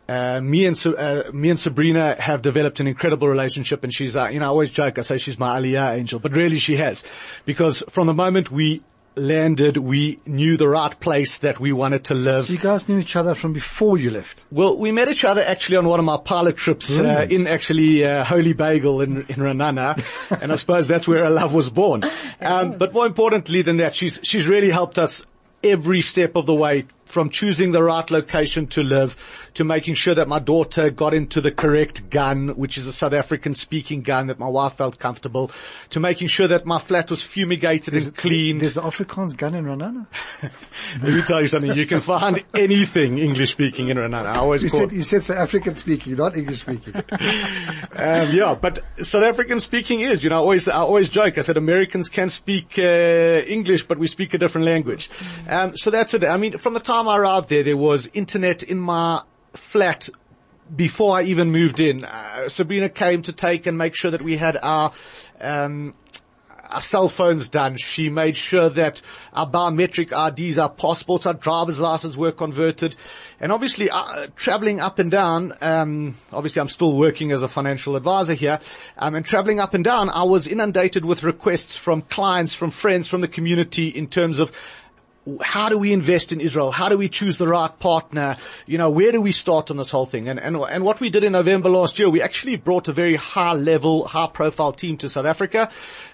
uh, 0.09 0.41
me 0.41 0.65
and 0.65 0.87
uh, 0.87 1.25
me 1.31 1.51
and 1.51 1.59
Sabrina 1.59 2.19
have 2.19 2.41
developed 2.41 2.79
an 2.79 2.87
incredible 2.87 3.27
relationship, 3.27 3.83
and 3.83 3.93
she's 3.93 4.15
uh, 4.15 4.29
you 4.31 4.39
know 4.39 4.45
I 4.45 4.47
always 4.47 4.71
joke 4.71 4.97
I 4.97 5.03
say 5.03 5.19
she's 5.19 5.37
my 5.37 5.59
Aliyah 5.59 5.99
angel, 5.99 6.19
but 6.19 6.31
really 6.31 6.57
she 6.57 6.75
has, 6.77 7.03
because 7.45 7.83
from 7.89 8.07
the 8.07 8.13
moment 8.15 8.49
we 8.49 8.81
landed, 9.15 9.77
we 9.77 10.19
knew 10.25 10.57
the 10.57 10.67
right 10.67 10.99
place 10.99 11.37
that 11.39 11.59
we 11.59 11.71
wanted 11.71 12.05
to 12.05 12.13
live. 12.13 12.45
So 12.45 12.53
you 12.53 12.59
guys 12.59 12.87
knew 12.89 12.97
each 12.97 13.15
other 13.15 13.35
from 13.35 13.53
before 13.53 13.97
you 13.97 14.11
left? 14.11 14.43
Well, 14.51 14.77
we 14.77 14.91
met 14.91 15.09
each 15.09 15.23
other 15.23 15.41
actually 15.41 15.77
on 15.77 15.85
one 15.85 15.99
of 15.99 16.05
my 16.05 16.17
pilot 16.17 16.57
trips 16.57 16.99
uh, 16.99 17.27
in 17.29 17.47
actually 17.47 18.05
uh, 18.05 18.23
Holy 18.23 18.53
Bagel 18.53 19.01
in, 19.01 19.17
in 19.17 19.35
Ra'anana, 19.35 20.03
and 20.41 20.51
I 20.51 20.55
suppose 20.55 20.87
that's 20.87 21.07
where 21.07 21.23
our 21.23 21.31
love 21.31 21.53
was 21.53 21.69
born. 21.69 22.03
Um, 22.41 22.77
but 22.77 22.93
more 22.93 23.05
importantly 23.05 23.61
than 23.61 23.77
that, 23.77 23.95
she's 23.95 24.19
she's 24.23 24.47
really 24.47 24.69
helped 24.69 24.99
us 24.99 25.25
every 25.63 26.01
step 26.01 26.35
of 26.35 26.45
the 26.45 26.53
way 26.53 26.85
from 27.13 27.29
choosing 27.29 27.71
the 27.71 27.83
right 27.83 28.09
location 28.09 28.65
to 28.65 28.81
live 28.81 29.15
to 29.53 29.63
making 29.63 29.93
sure 29.93 30.15
that 30.15 30.27
my 30.27 30.39
daughter 30.39 30.89
got 30.89 31.13
into 31.13 31.39
the 31.39 31.51
correct 31.51 32.09
gan, 32.09 32.49
which 32.49 32.77
is 32.77 32.87
a 32.87 32.91
South 32.91 33.13
African 33.13 33.53
speaking 33.53 34.01
gan 34.01 34.27
that 34.27 34.39
my 34.39 34.47
wife 34.47 34.73
felt 34.73 34.97
comfortable, 34.97 35.51
to 35.91 35.99
making 35.99 36.27
sure 36.27 36.47
that 36.47 36.65
my 36.65 36.79
flat 36.79 37.11
was 37.11 37.21
fumigated 37.21 37.93
there's, 37.93 38.07
and 38.07 38.17
clean. 38.17 38.57
There's 38.57 38.77
an 38.77 38.83
Afrikaans 38.83 39.37
gan 39.37 39.53
in 39.53 39.65
Ra'anana. 39.65 40.07
Let 41.03 41.13
me 41.13 41.21
tell 41.21 41.39
you 41.39 41.47
something. 41.47 41.75
You 41.75 41.85
can 41.85 42.01
find 42.01 42.43
anything 42.55 43.19
English 43.19 43.51
speaking 43.51 43.89
in 43.89 43.97
Ra'anana. 43.97 44.25
I 44.25 44.37
always 44.37 44.63
you 44.63 44.69
said, 44.69 44.91
you 44.91 45.03
said 45.03 45.23
South 45.23 45.37
African 45.37 45.75
speaking, 45.75 46.15
not 46.15 46.35
English 46.35 46.61
speaking. 46.61 46.95
um, 47.15 48.31
yeah, 48.31 48.57
but 48.59 48.79
South 49.03 49.23
African 49.23 49.59
speaking 49.59 50.01
is, 50.01 50.23
you 50.23 50.31
know, 50.31 50.37
I 50.37 50.39
always, 50.39 50.67
I 50.67 50.77
always 50.77 51.09
joke. 51.09 51.37
I 51.37 51.41
said 51.41 51.57
Americans 51.57 52.09
can 52.09 52.29
speak 52.29 52.79
uh, 52.79 52.81
English, 52.81 53.87
but 53.87 53.99
we 53.99 54.07
speak 54.07 54.33
a 54.33 54.39
different 54.39 54.65
language. 54.65 55.11
Um, 55.47 55.77
so 55.77 55.91
that's 55.91 56.15
it. 56.15 56.23
I 56.23 56.37
mean, 56.37 56.57
from 56.57 56.73
the 56.73 56.79
time 56.79 57.02
I 57.07 57.17
arrived 57.17 57.49
there, 57.49 57.63
there 57.63 57.77
was 57.77 58.09
internet 58.13 58.63
in 58.63 58.79
my 58.79 59.21
flat 59.53 60.09
before 60.75 61.17
I 61.17 61.23
even 61.23 61.51
moved 61.51 61.79
in. 61.79 62.03
Uh, 62.03 62.49
Sabrina 62.49 62.89
came 62.89 63.21
to 63.23 63.33
take 63.33 63.65
and 63.65 63.77
make 63.77 63.95
sure 63.95 64.11
that 64.11 64.21
we 64.21 64.37
had 64.37 64.57
our, 64.61 64.91
um, 65.39 65.93
our 66.69 66.81
cell 66.81 67.09
phones 67.09 67.47
done. 67.47 67.77
She 67.77 68.09
made 68.09 68.35
sure 68.35 68.69
that 68.69 69.01
our 69.33 69.47
biometric 69.49 70.11
IDs, 70.11 70.57
our 70.57 70.69
passports, 70.69 71.25
our 71.25 71.33
driver's 71.33 71.79
license 71.79 72.17
were 72.17 72.31
converted. 72.31 72.95
And 73.39 73.51
obviously, 73.51 73.89
uh, 73.89 74.27
traveling 74.35 74.79
up 74.79 74.99
and 74.99 75.11
down, 75.11 75.53
um, 75.61 76.17
obviously 76.31 76.61
I'm 76.61 76.69
still 76.69 76.95
working 76.95 77.31
as 77.31 77.43
a 77.43 77.47
financial 77.47 77.95
advisor 77.95 78.33
here, 78.33 78.59
um, 78.97 79.15
and 79.15 79.25
traveling 79.25 79.59
up 79.59 79.73
and 79.73 79.83
down, 79.83 80.09
I 80.09 80.23
was 80.23 80.47
inundated 80.47 81.05
with 81.05 81.23
requests 81.23 81.75
from 81.75 82.01
clients, 82.03 82.55
from 82.55 82.71
friends, 82.71 83.07
from 83.07 83.21
the 83.21 83.27
community 83.27 83.89
in 83.89 84.07
terms 84.07 84.39
of 84.39 84.51
how 85.41 85.69
do 85.69 85.77
we 85.77 85.93
invest 85.93 86.31
in 86.31 86.41
Israel? 86.41 86.71
How 86.71 86.89
do 86.89 86.97
we 86.97 87.07
choose 87.07 87.37
the 87.37 87.47
right 87.47 87.77
partner? 87.79 88.37
You 88.65 88.77
know, 88.77 88.91
where 88.91 89.11
do 89.11 89.21
we 89.21 89.31
start 89.31 89.71
on 89.71 89.77
this 89.77 89.89
whole 89.89 90.05
thing? 90.05 90.27
And, 90.27 90.39
and, 90.39 90.57
and 90.57 90.83
what 90.83 90.99
we 90.99 91.09
did 91.09 91.23
in 91.23 91.31
November 91.31 91.69
last 91.69 91.97
year, 91.97 92.09
we 92.09 92.21
actually 92.21 92.57
brought 92.57 92.89
a 92.89 92.93
very 92.93 93.15
high 93.15 93.53
level, 93.53 94.05
high 94.05 94.27
profile 94.27 94.73
team 94.73 94.97
to 94.97 95.09
South 95.09 95.25
Africa, 95.25 95.71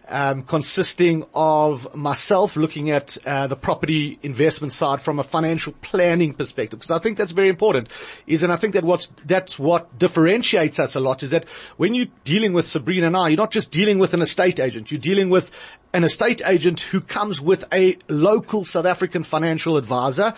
um, 0.08 0.44
consisting 0.44 1.26
of 1.34 1.96
myself 1.96 2.56
looking 2.56 2.92
at 2.92 3.18
uh, 3.26 3.48
the 3.48 3.56
property 3.56 4.20
investment 4.22 4.74
side 4.74 5.02
from 5.02 5.20
a 5.20 5.24
financial 5.24 5.74
planning 5.82 6.34
perspective. 6.34 6.80
Because 6.80 6.96
I 6.96 7.02
think 7.02 7.18
that's 7.18 7.32
very 7.32 7.50
important. 7.50 7.90
Is 8.28 8.44
and 8.44 8.52
I 8.52 8.58
think 8.58 8.74
that 8.74 8.84
what's 8.84 9.12
that's 9.26 9.58
what 9.58 9.98
differentiates 9.98 10.80
us 10.80 10.96
a 10.96 11.00
lot 11.00 11.24
is 11.24 11.30
that 11.30 11.48
when 11.78 11.94
you're 11.94 12.08
dealing 12.24 12.54
with 12.54 12.68
Sabrina 12.68 13.08
and 13.08 13.18
I, 13.18 13.30
you're 13.30 13.38
not 13.38 13.52
just 13.52 13.72
dealing 13.72 14.00
with 14.00 14.14
an 14.14 14.22
estate 14.22 14.60
agent. 14.60 14.92
You're 14.92 15.00
dealing 15.00 15.30
with 15.30 15.52
an 15.94 16.04
estate 16.04 16.42
agent 16.46 16.82
who 16.82 17.02
comes 17.02 17.42
with 17.42 17.66
a 17.74 17.98
local 18.08 18.64
South 18.64 18.86
African 18.86 19.24
financial 19.24 19.78
advisor, 19.78 20.34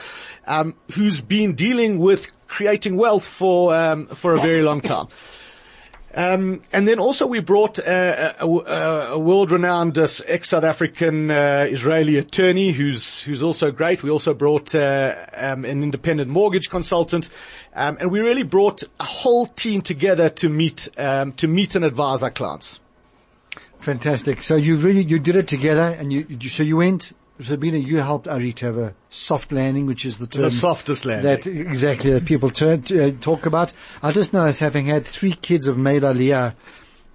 um, 0.47 0.75
who's 0.93 1.21
been 1.21 1.55
dealing 1.55 1.99
with 1.99 2.27
creating 2.47 2.97
wealth 2.97 3.25
for 3.25 3.73
um, 3.73 4.07
for 4.07 4.33
a 4.33 4.39
very 4.39 4.61
long 4.61 4.81
time. 4.81 5.07
Um, 6.13 6.61
and 6.73 6.85
then 6.85 6.99
also 6.99 7.25
we 7.25 7.39
brought 7.39 7.79
uh, 7.79 8.33
a, 8.37 8.45
a, 8.45 9.19
world-renowned 9.19 9.97
uh, 9.97 10.07
ex-South 10.27 10.65
African 10.65 11.31
uh, 11.31 11.67
Israeli 11.69 12.17
attorney 12.17 12.73
who's 12.73 13.21
who's 13.21 13.41
also 13.41 13.71
great. 13.71 14.03
We 14.03 14.09
also 14.09 14.33
brought 14.33 14.75
uh, 14.75 15.15
um, 15.33 15.63
an 15.63 15.83
independent 15.83 16.29
mortgage 16.29 16.69
consultant, 16.69 17.29
um, 17.73 17.97
and 18.01 18.11
we 18.11 18.19
really 18.19 18.43
brought 18.43 18.83
a 18.99 19.05
whole 19.05 19.45
team 19.45 19.81
together 19.81 20.27
to 20.29 20.49
meet 20.49 20.89
um, 20.97 21.31
to 21.33 21.47
meet 21.47 21.75
and 21.75 21.85
advise 21.85 22.21
our 22.23 22.31
clients. 22.31 22.80
Fantastic. 23.81 24.43
So 24.43 24.55
you 24.55 24.75
really, 24.77 25.03
you 25.03 25.19
did 25.19 25.35
it 25.35 25.47
together 25.47 25.95
and 25.99 26.13
you, 26.13 26.25
you 26.29 26.49
so 26.49 26.63
you 26.63 26.77
went, 26.77 27.13
Sabrina, 27.41 27.77
you 27.77 27.97
helped 27.97 28.27
Ari 28.27 28.53
to 28.53 28.65
have 28.65 28.77
a 28.77 28.95
soft 29.09 29.51
landing, 29.51 29.87
which 29.87 30.05
is 30.05 30.19
the 30.19 30.27
term. 30.27 30.43
The 30.43 30.51
softest 30.51 31.05
landing. 31.05 31.23
That, 31.23 31.47
exactly, 31.47 32.11
that 32.11 32.25
people 32.25 32.51
turn, 32.51 32.83
uh, 32.91 33.11
talk 33.19 33.45
about. 33.45 33.73
I 34.03 34.11
just 34.11 34.33
know 34.33 34.45
as 34.45 34.59
having 34.59 34.85
had 34.85 35.05
three 35.05 35.33
kids 35.33 35.67
of 35.67 35.77
made 35.77 36.03
aliyah, 36.03 36.53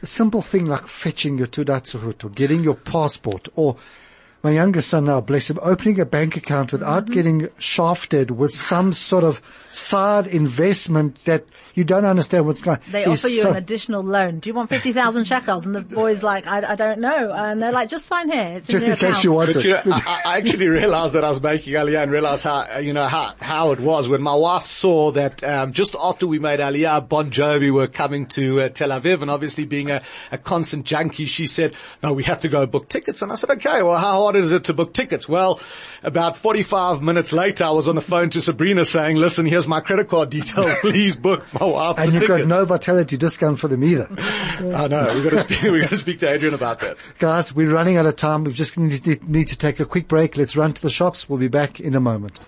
a 0.03 0.07
simple 0.07 0.43
thing 0.43 0.67
like 0.67 0.89
fetching 0.89 1.39
your 1.39 1.47
Teudat 1.47 1.85
Zehut 1.85 2.25
or 2.25 2.31
getting 2.31 2.63
your 2.63 2.75
passport 2.75 3.49
or 3.55 3.77
my 4.47 4.53
youngest 4.53 4.89
son 4.89 5.05
now, 5.07 5.21
bless 5.21 5.51
him, 5.51 5.59
opening 5.61 5.99
a 6.01 6.07
bank 6.07 6.37
account 6.37 6.71
without 6.73 7.05
Mm-hmm. 7.07 7.15
getting 7.15 7.49
shafted 7.59 8.31
with 8.31 8.53
some 8.53 8.93
sort 8.93 9.25
of 9.25 9.41
side 9.71 10.27
investment 10.29 11.23
that 11.25 11.45
you 11.75 11.85
don't 11.85 12.05
understand 12.07 12.47
what's 12.47 12.63
going 12.63 12.79
on. 12.79 12.83
They 12.91 13.03
is 13.05 13.23
offer 13.25 13.29
you 13.29 13.43
so- 13.43 13.51
an 13.51 13.57
additional 13.57 14.03
loan. 14.03 14.39
Do 14.39 14.49
you 14.49 14.55
want 14.55 14.71
50,000 14.71 15.25
shekels? 15.27 15.67
And 15.67 15.75
the 15.75 15.83
boy's 15.83 16.23
like, 16.23 16.47
I, 16.47 16.73
I 16.73 16.75
don't 16.75 17.01
know. 17.01 17.33
And 17.33 17.63
they're 17.63 17.73
like, 17.73 17.89
just 17.91 18.07
sign 18.07 18.31
here. 18.31 18.55
It's 18.59 18.67
Just 18.69 18.87
in, 18.87 18.93
in 18.93 18.99
your 18.99 19.13
case 19.13 19.25
you 19.25 19.33
want 19.33 19.49
But 19.53 19.57
it. 19.57 19.65
you 19.65 19.71
know, 19.73 19.83
I, 19.87 20.23
I 20.27 20.37
actually 20.39 20.69
realized 20.69 21.13
that 21.15 21.25
I 21.25 21.29
was 21.31 21.43
making 21.43 21.75
Aliyah 21.75 22.05
and 22.05 22.13
realized 22.13 22.45
how, 22.45 22.79
you 22.79 22.93
know, 22.95 23.07
how, 23.07 23.35
how 23.41 23.73
it 23.73 23.81
was 23.81 24.09
when 24.09 24.23
my 24.23 24.35
wife 24.35 24.65
saw 24.67 25.11
that, 25.13 25.45
um, 25.45 25.73
just 25.73 25.95
after 26.01 26.27
we 26.27 26.39
made 26.39 26.61
Aliyah, 26.61 27.07
Bon 27.09 27.31
Jovi 27.31 27.71
were 27.73 27.89
coming 27.89 28.27
to 28.29 28.63
uh, 28.63 28.69
Tel 28.71 28.89
Aviv 28.91 29.21
and 29.21 29.31
obviously 29.31 29.67
being 29.67 29.91
a, 29.91 30.03
a 30.33 30.39
constant 30.39 30.87
junkie, 30.87 31.27
she 31.27 31.47
said, 31.47 31.75
no, 32.03 32.15
we 32.15 32.23
have 32.25 32.41
to 32.43 32.49
go 32.49 32.65
book 32.65 32.89
tickets. 32.89 33.21
And 33.21 33.31
I 33.31 33.35
said, 33.35 33.51
okay, 33.51 33.83
well, 33.83 33.99
how 33.99 34.23
hard 34.23 34.36
is 34.37 34.53
it 34.53 34.65
to 34.65 34.73
book 34.73 34.95
tickets? 34.95 35.29
Well, 35.29 35.61
about 36.03 36.37
45 36.37 37.03
minutes 37.03 37.33
later, 37.33 37.65
I 37.65 37.71
was 37.71 37.89
on 37.89 37.95
the 37.95 38.01
phone 38.01 38.31
to 38.31 38.41
Sabrina 38.41 38.85
saying, 38.85 39.17
listen, 39.17 39.47
here's 39.47 39.67
my 39.67 39.81
credit 39.81 40.09
card 40.09 40.31
details. 40.31 40.73
Please 40.81 41.17
book 41.17 41.45
my 41.59 41.67
wife 41.67 41.99
and 41.99 42.09
the 42.09 42.13
you've 42.13 42.23
tickets. 42.23 42.41
got 42.43 42.49
no 42.49 42.65
vitality 42.65 43.17
discount 43.17 43.59
for 43.59 43.69
them 43.69 43.83
either. 43.85 44.09
I 44.19 44.89
know. 44.89 45.13
We've 45.15 45.25
got 45.31 45.47
to 45.47 45.55
speak, 45.55 45.63
we've 45.71 45.83
got 45.83 45.91
to 45.91 45.97
speak 45.97 46.21
to 46.21 46.31
Adrian 46.31 46.55
about 46.55 46.81
that. 46.81 46.97
Guys, 47.19 47.55
we're 47.55 47.73
running 47.73 47.97
out 47.97 48.07
of 48.07 48.17
time. 48.17 48.45
We 48.45 48.53
just 48.53 48.77
need 48.79 49.03
to, 49.05 49.19
need 49.27 49.49
to 49.49 49.59
take 49.59 49.81
a 49.81 49.85
quick 49.85 50.09
break. 50.09 50.37
Let's 50.37 50.57
run 50.57 50.73
to 50.73 50.83
the 50.83 50.91
shops. 50.91 51.29
We'll 51.29 51.39
be 51.39 51.49
back 51.49 51.81
in 51.81 51.95
a 51.95 52.01
moment. 52.01 52.41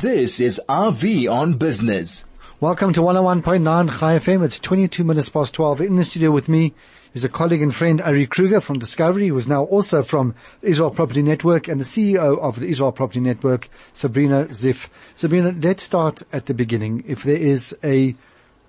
This 0.00 0.38
is 0.38 0.60
Avi 0.68 1.26
on 1.26 1.54
Business. 1.54 2.24
Welcome 2.60 2.92
to 2.92 3.00
101.9 3.00 3.98
Chai 3.98 4.18
FM. 4.18 4.44
It's 4.44 4.58
22 4.60 5.04
minutes 5.04 5.28
past 5.28 5.54
12. 5.54 5.80
In 5.80 5.96
the 5.96 6.04
studio 6.04 6.30
with 6.30 6.48
me 6.48 6.74
is 7.18 7.24
a 7.24 7.28
colleague 7.28 7.62
and 7.62 7.74
friend, 7.74 8.00
Ari 8.00 8.28
Kruger 8.28 8.60
from 8.60 8.78
Discovery, 8.78 9.26
who 9.26 9.36
is 9.36 9.48
now 9.48 9.64
also 9.64 10.04
from 10.04 10.36
Israel 10.62 10.92
Property 10.92 11.20
Network 11.20 11.66
and 11.66 11.80
the 11.80 11.84
CEO 11.84 12.38
of 12.38 12.60
the 12.60 12.68
Israel 12.68 12.92
Property 12.92 13.18
Network, 13.18 13.68
Sabrina 13.92 14.44
Ziff. 14.50 14.86
Sabrina, 15.16 15.52
let's 15.60 15.82
start 15.82 16.22
at 16.32 16.46
the 16.46 16.54
beginning. 16.54 17.02
If 17.08 17.24
there 17.24 17.36
is 17.36 17.76
a, 17.82 18.14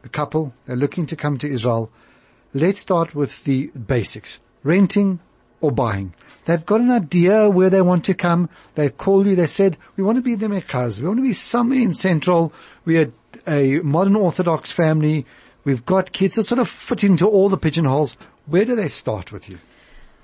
a 0.04 0.10
couple, 0.10 0.52
they're 0.66 0.76
looking 0.76 1.06
to 1.06 1.16
come 1.16 1.38
to 1.38 1.48
Israel, 1.48 1.92
let's 2.56 2.82
start 2.82 3.14
with 3.14 3.44
the 3.44 3.68
basics. 3.68 4.40
Renting 4.64 5.20
or 5.62 5.72
buying. 5.72 6.16
They've 6.46 6.66
got 6.66 6.82
an 6.82 6.90
idea 6.90 7.52
where 7.52 7.70
they 7.70 7.84
want 7.84 8.06
to 8.06 8.16
come. 8.16 8.50
They 8.74 8.90
call 8.90 9.28
you. 9.28 9.36
They 9.36 9.46
said, 9.46 9.78
we 9.96 10.04
want 10.04 10.18
to 10.18 10.24
be 10.24 10.34
in 10.34 10.40
the 10.40 10.50
Meccas. 10.50 11.00
We 11.00 11.06
want 11.06 11.20
to 11.20 11.24
be 11.24 11.34
somewhere 11.34 11.82
in 11.82 11.94
Central. 11.94 12.52
We're 12.84 13.14
a 13.46 13.82
modern 13.82 14.16
Orthodox 14.16 14.72
family. 14.72 15.28
We've 15.66 15.86
got 15.86 16.12
kids 16.12 16.36
that 16.36 16.46
sort 16.46 16.58
of 16.58 16.68
fit 16.68 17.04
into 17.04 17.28
all 17.28 17.50
the 17.50 17.58
pigeonholes. 17.58 18.18
Where 18.50 18.66
do 18.66 18.76
they 18.76 18.88
start 18.88 19.32
with 19.32 19.48
you? 19.48 19.60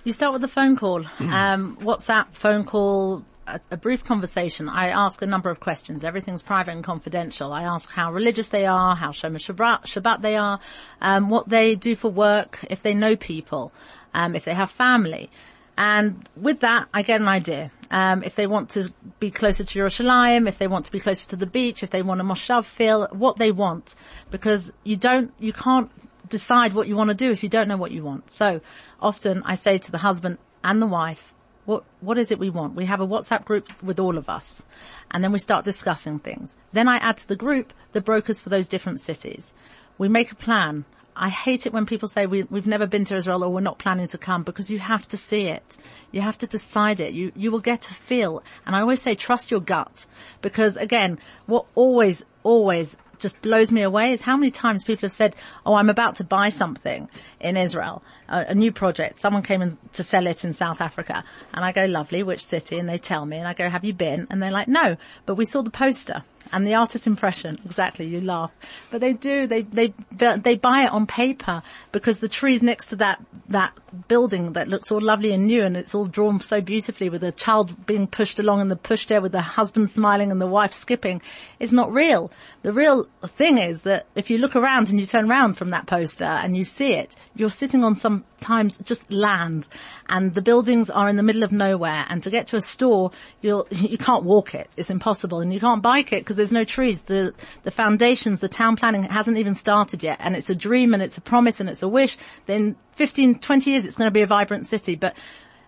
You 0.03 0.11
start 0.11 0.33
with 0.33 0.43
a 0.43 0.47
phone 0.47 0.75
call, 0.75 1.05
um, 1.19 1.77
WhatsApp 1.77 2.27
phone 2.33 2.63
call, 2.63 3.23
a, 3.47 3.59
a 3.69 3.77
brief 3.77 4.03
conversation. 4.03 4.67
I 4.67 4.87
ask 4.87 5.21
a 5.21 5.27
number 5.27 5.51
of 5.51 5.59
questions. 5.59 6.03
Everything's 6.03 6.41
private 6.41 6.71
and 6.71 6.83
confidential. 6.83 7.53
I 7.53 7.63
ask 7.63 7.91
how 7.91 8.11
religious 8.11 8.49
they 8.49 8.65
are, 8.65 8.95
how 8.95 9.09
Shomer 9.09 9.37
Shabbat, 9.37 9.83
Shabbat 9.83 10.21
they 10.21 10.35
are, 10.37 10.59
um, 11.01 11.29
what 11.29 11.49
they 11.49 11.75
do 11.75 11.95
for 11.95 12.09
work, 12.09 12.65
if 12.69 12.81
they 12.81 12.95
know 12.95 13.15
people, 13.15 13.71
um, 14.15 14.35
if 14.35 14.43
they 14.45 14.55
have 14.55 14.71
family. 14.71 15.29
And 15.77 16.27
with 16.35 16.61
that, 16.61 16.87
I 16.93 17.03
get 17.03 17.21
an 17.21 17.27
idea. 17.27 17.71
Um, 17.91 18.23
if 18.23 18.35
they 18.35 18.47
want 18.47 18.71
to 18.71 18.91
be 19.19 19.29
closer 19.29 19.63
to 19.63 19.79
Yerushalayim, 19.79 20.47
if 20.47 20.57
they 20.57 20.67
want 20.67 20.85
to 20.85 20.91
be 20.91 20.99
closer 20.99 21.29
to 21.29 21.35
the 21.35 21.45
beach, 21.45 21.83
if 21.83 21.91
they 21.91 22.01
want 22.01 22.21
a 22.21 22.23
moshav 22.23 22.65
feel, 22.65 23.07
what 23.11 23.37
they 23.37 23.51
want. 23.51 23.93
Because 24.31 24.71
you 24.83 24.95
don't, 24.95 25.31
you 25.37 25.53
can't 25.53 25.91
decide 26.29 26.73
what 26.73 26.87
you 26.87 26.95
want 26.95 27.09
to 27.09 27.15
do 27.15 27.31
if 27.31 27.43
you 27.43 27.49
don't 27.49 27.67
know 27.67 27.77
what 27.77 27.91
you 27.91 28.03
want. 28.03 28.29
So 28.31 28.61
often 28.99 29.43
I 29.43 29.55
say 29.55 29.77
to 29.77 29.91
the 29.91 29.99
husband 29.99 30.37
and 30.63 30.81
the 30.81 30.87
wife, 30.87 31.33
what, 31.65 31.83
what 31.99 32.17
is 32.17 32.31
it 32.31 32.39
we 32.39 32.49
want? 32.49 32.75
We 32.75 32.85
have 32.85 33.01
a 33.01 33.07
WhatsApp 33.07 33.45
group 33.45 33.69
with 33.83 33.99
all 33.99 34.17
of 34.17 34.29
us 34.29 34.63
and 35.11 35.23
then 35.23 35.31
we 35.31 35.39
start 35.39 35.65
discussing 35.65 36.19
things. 36.19 36.55
Then 36.73 36.87
I 36.87 36.97
add 36.97 37.17
to 37.17 37.27
the 37.27 37.35
group 37.35 37.73
the 37.93 38.01
brokers 38.01 38.39
for 38.39 38.49
those 38.49 38.67
different 38.67 39.01
cities. 39.01 39.51
We 39.97 40.07
make 40.07 40.31
a 40.31 40.35
plan. 40.35 40.85
I 41.15 41.29
hate 41.29 41.65
it 41.65 41.73
when 41.73 41.85
people 41.85 42.09
say 42.09 42.25
we, 42.25 42.43
we've 42.43 42.67
never 42.67 42.85
been 42.85 43.05
to 43.05 43.15
Israel 43.15 43.43
or 43.43 43.49
we're 43.49 43.61
not 43.61 43.79
planning 43.79 44.09
to 44.09 44.17
come 44.17 44.43
because 44.43 44.69
you 44.69 44.79
have 44.79 45.07
to 45.07 45.17
see 45.17 45.47
it. 45.47 45.77
You 46.11 46.21
have 46.21 46.37
to 46.39 46.47
decide 46.47 46.99
it. 46.99 47.13
You, 47.13 47.31
you 47.35 47.51
will 47.51 47.61
get 47.61 47.89
a 47.89 47.93
feel. 47.93 48.43
And 48.65 48.75
I 48.75 48.81
always 48.81 49.01
say 49.01 49.15
trust 49.15 49.49
your 49.49 49.61
gut 49.61 50.05
because 50.41 50.75
again, 50.75 51.17
what 51.45 51.65
always, 51.73 52.23
always 52.43 52.97
just 53.19 53.41
blows 53.41 53.71
me 53.71 53.81
away 53.81 54.11
is 54.11 54.21
how 54.21 54.37
many 54.37 54.51
times 54.51 54.83
people 54.83 55.01
have 55.01 55.11
said, 55.11 55.35
oh, 55.65 55.75
I'm 55.75 55.89
about 55.89 56.17
to 56.17 56.23
buy 56.23 56.49
something 56.49 57.09
in 57.39 57.57
Israel, 57.57 58.03
a, 58.29 58.45
a 58.49 58.55
new 58.55 58.71
project. 58.71 59.19
Someone 59.19 59.43
came 59.43 59.61
in 59.61 59.77
to 59.93 60.03
sell 60.03 60.27
it 60.27 60.43
in 60.43 60.53
South 60.53 60.81
Africa. 60.81 61.23
And 61.53 61.65
I 61.65 61.71
go, 61.71 61.85
lovely, 61.85 62.23
which 62.23 62.45
city? 62.45 62.77
And 62.77 62.87
they 62.87 62.97
tell 62.97 63.25
me 63.25 63.37
and 63.37 63.47
I 63.47 63.53
go, 63.53 63.69
have 63.69 63.83
you 63.83 63.93
been? 63.93 64.27
And 64.29 64.41
they're 64.41 64.51
like, 64.51 64.67
no, 64.67 64.97
but 65.25 65.35
we 65.35 65.45
saw 65.45 65.61
the 65.61 65.71
poster 65.71 66.23
and 66.51 66.65
the 66.65 66.75
artist 66.75 67.07
impression. 67.07 67.59
Exactly. 67.65 68.05
You 68.05 68.21
laugh, 68.21 68.51
but 68.91 69.01
they 69.01 69.13
do, 69.13 69.47
they, 69.47 69.61
they, 69.61 69.93
they 70.11 70.55
buy 70.55 70.83
it 70.83 70.91
on 70.91 71.07
paper 71.07 71.61
because 71.91 72.19
the 72.19 72.29
trees 72.29 72.61
next 72.63 72.87
to 72.87 72.95
that, 72.97 73.23
that 73.49 73.73
building 74.07 74.53
that 74.53 74.67
looks 74.67 74.91
all 74.91 75.01
lovely 75.01 75.31
and 75.31 75.47
new 75.47 75.63
and 75.63 75.77
it's 75.77 75.95
all 75.95 76.05
drawn 76.05 76.39
so 76.41 76.61
beautifully 76.61 77.09
with 77.09 77.23
a 77.23 77.31
child 77.31 77.85
being 77.85 78.07
pushed 78.07 78.39
along 78.39 78.61
in 78.61 78.69
the 78.69 78.75
pushchair 78.75 79.21
with 79.21 79.31
the 79.31 79.41
husband 79.41 79.89
smiling 79.89 80.31
and 80.31 80.41
the 80.41 80.47
wife 80.47 80.73
skipping 80.73 81.21
is 81.59 81.71
not 81.71 81.91
real. 81.91 82.31
The 82.63 82.73
real 82.73 83.07
thing 83.25 83.57
is 83.57 83.81
that 83.81 84.05
if 84.15 84.29
you 84.29 84.37
look 84.37 84.55
around 84.55 84.89
and 84.89 84.99
you 84.99 85.05
turn 85.05 85.29
around 85.29 85.55
from 85.55 85.71
that 85.71 85.87
poster 85.87 86.23
and 86.23 86.55
you 86.55 86.63
see 86.63 86.93
it, 86.93 87.15
you're 87.35 87.49
sitting 87.49 87.83
on 87.83 87.95
sometimes 87.95 88.77
just 88.79 89.11
land 89.11 89.67
and 90.07 90.33
the 90.33 90.41
buildings 90.41 90.89
are 90.89 91.09
in 91.09 91.15
the 91.15 91.23
middle 91.23 91.43
of 91.43 91.51
nowhere 91.51 92.05
and 92.09 92.23
to 92.23 92.29
get 92.29 92.47
to 92.47 92.55
a 92.55 92.61
store, 92.61 93.11
you'll, 93.41 93.67
you 93.71 93.97
can't 93.97 94.23
walk 94.23 94.55
it. 94.55 94.69
It's 94.77 94.89
impossible 94.89 95.39
and 95.39 95.53
you 95.53 95.59
can't 95.59 95.81
bike 95.81 96.11
it 96.11 96.21
because 96.21 96.34
there's 96.35 96.51
no 96.51 96.63
trees. 96.63 97.01
The, 97.01 97.33
the 97.63 97.71
foundations, 97.71 98.39
the 98.39 98.49
town 98.49 98.75
planning 98.75 99.03
hasn't 99.03 99.37
even 99.37 99.55
started 99.55 100.03
yet 100.03 100.17
and 100.19 100.35
it's 100.35 100.49
a 100.49 100.55
dream 100.55 100.93
and 100.93 101.01
it's 101.01 101.17
a 101.17 101.21
promise 101.21 101.59
and 101.59 101.69
it's 101.69 101.83
a 101.83 101.87
wish. 101.87 102.17
Then 102.45 102.75
15, 102.93 103.39
20 103.39 103.69
years 103.69 103.85
it's 103.85 103.97
going 103.97 104.07
to 104.07 104.11
be 104.11 104.21
a 104.21 104.27
vibrant 104.27 104.65
city. 104.65 104.95
But 104.95 105.15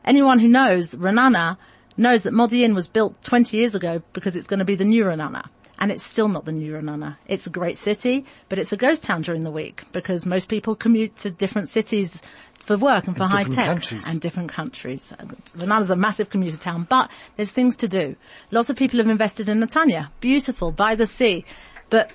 anyone 0.05 0.39
who 0.39 0.47
knows 0.47 0.95
Ra'anana 0.95 1.57
knows 1.97 2.23
that 2.23 2.33
Modi'in 2.33 2.75
was 2.75 2.87
built 2.87 3.21
20 3.23 3.57
years 3.57 3.75
ago 3.75 4.01
because 4.13 4.35
it's 4.35 4.47
going 4.47 4.59
to 4.59 4.65
be 4.65 4.75
the 4.75 4.85
new 4.85 5.03
Ra'anana. 5.03 5.47
And 5.79 5.91
it's 5.91 6.03
still 6.03 6.27
not 6.27 6.45
the 6.45 6.51
new 6.51 6.73
Ra'anana. 6.73 7.17
It's 7.27 7.45
a 7.45 7.51
great 7.51 7.77
city, 7.77 8.25
but 8.49 8.57
it's 8.57 8.71
a 8.71 8.77
ghost 8.77 9.03
town 9.03 9.21
during 9.21 9.43
the 9.43 9.51
week 9.51 9.83
because 9.91 10.25
most 10.25 10.49
people 10.49 10.75
commute 10.75 11.15
to 11.17 11.29
different 11.29 11.69
cities 11.69 12.19
for 12.67 12.77
work 12.77 13.07
and 13.07 13.15
for 13.15 13.23
And 13.23 13.31
high 13.31 13.43
tech 13.45 13.65
countries. 13.65 14.05
and 14.07 14.19
different 14.19 14.49
countries. 14.51 15.13
Ra'anana's 15.57 15.89
a 15.89 15.95
massive 15.95 16.29
commuter 16.29 16.57
town, 16.57 16.85
but 16.89 17.09
there's 17.37 17.49
things 17.51 17.77
to 17.77 17.87
do. 17.87 18.15
Lots 18.51 18.69
of 18.69 18.75
people 18.75 18.99
have 18.99 19.07
invested 19.07 19.47
in 19.49 19.59
Netanya. 19.61 20.09
Beautiful, 20.19 20.71
by 20.71 20.93
the 20.95 21.07
sea. 21.07 21.45
But 21.89 22.11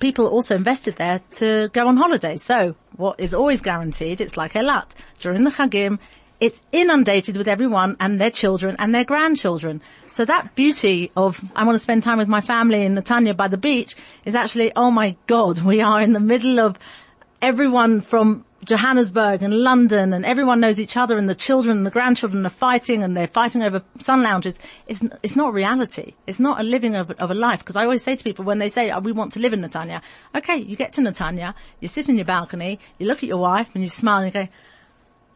people 0.00 0.26
also 0.26 0.56
invested 0.56 0.96
there 0.96 1.20
to 1.34 1.68
go 1.72 1.86
on 1.86 1.96
holiday. 1.96 2.36
So 2.36 2.74
what 2.96 3.20
is 3.20 3.32
always 3.32 3.62
guaranteed, 3.62 4.20
it's 4.20 4.36
like 4.36 4.52
Eilat. 4.54 4.90
During 5.20 5.44
the 5.44 5.50
Chagim, 5.50 6.00
it's 6.40 6.60
inundated 6.72 7.36
with 7.36 7.46
everyone 7.46 7.96
and 8.00 8.20
their 8.20 8.30
children 8.30 8.74
and 8.80 8.92
their 8.92 9.04
grandchildren. 9.04 9.80
So 10.10 10.24
that 10.24 10.56
beauty 10.56 11.12
of, 11.16 11.40
I 11.54 11.64
want 11.64 11.76
to 11.76 11.78
spend 11.78 12.02
time 12.02 12.18
with 12.18 12.28
my 12.28 12.40
family 12.40 12.84
in 12.84 12.96
Netanya 12.96 13.36
by 13.36 13.46
the 13.46 13.56
beach 13.56 13.94
is 14.24 14.34
actually, 14.34 14.72
oh 14.74 14.90
my 14.90 15.16
God, 15.28 15.60
we 15.72 15.80
are 15.80 16.00
in 16.00 16.12
the 16.12 16.20
middle 16.20 16.58
of 16.58 16.76
everyone 17.40 18.00
from 18.00 18.44
Johannesburg 18.64 19.42
and 19.42 19.62
London 19.62 20.12
and 20.12 20.24
everyone 20.24 20.60
knows 20.60 20.78
each 20.78 20.96
other 20.96 21.18
and 21.18 21.28
the 21.28 21.34
children 21.34 21.76
and 21.76 21.86
the 21.86 21.90
grandchildren 21.90 22.44
are 22.46 22.50
fighting 22.50 23.02
and 23.02 23.16
they're 23.16 23.26
fighting 23.26 23.62
over 23.62 23.82
sun 23.98 24.22
lounges. 24.22 24.54
It's, 24.86 25.00
it's 25.22 25.36
not 25.36 25.52
reality. 25.52 26.14
It's 26.26 26.40
not 26.40 26.60
a 26.60 26.62
living 26.62 26.94
of, 26.96 27.10
of 27.12 27.30
a 27.30 27.34
life. 27.34 27.60
Because 27.60 27.76
I 27.76 27.84
always 27.84 28.02
say 28.02 28.16
to 28.16 28.24
people 28.24 28.44
when 28.44 28.58
they 28.58 28.68
say, 28.68 28.90
oh, 28.90 29.00
we 29.00 29.12
want 29.12 29.32
to 29.34 29.40
live 29.40 29.52
in 29.52 29.60
Netanya. 29.60 30.02
Okay, 30.34 30.56
you 30.56 30.76
get 30.76 30.92
to 30.94 31.00
Netanya, 31.00 31.54
you 31.80 31.88
sit 31.88 32.08
in 32.08 32.16
your 32.16 32.24
balcony, 32.24 32.78
you 32.98 33.06
look 33.06 33.18
at 33.18 33.28
your 33.28 33.38
wife 33.38 33.68
and 33.74 33.82
you 33.82 33.90
smile 33.90 34.22
and 34.22 34.34
you 34.34 34.42
go, 34.42 34.48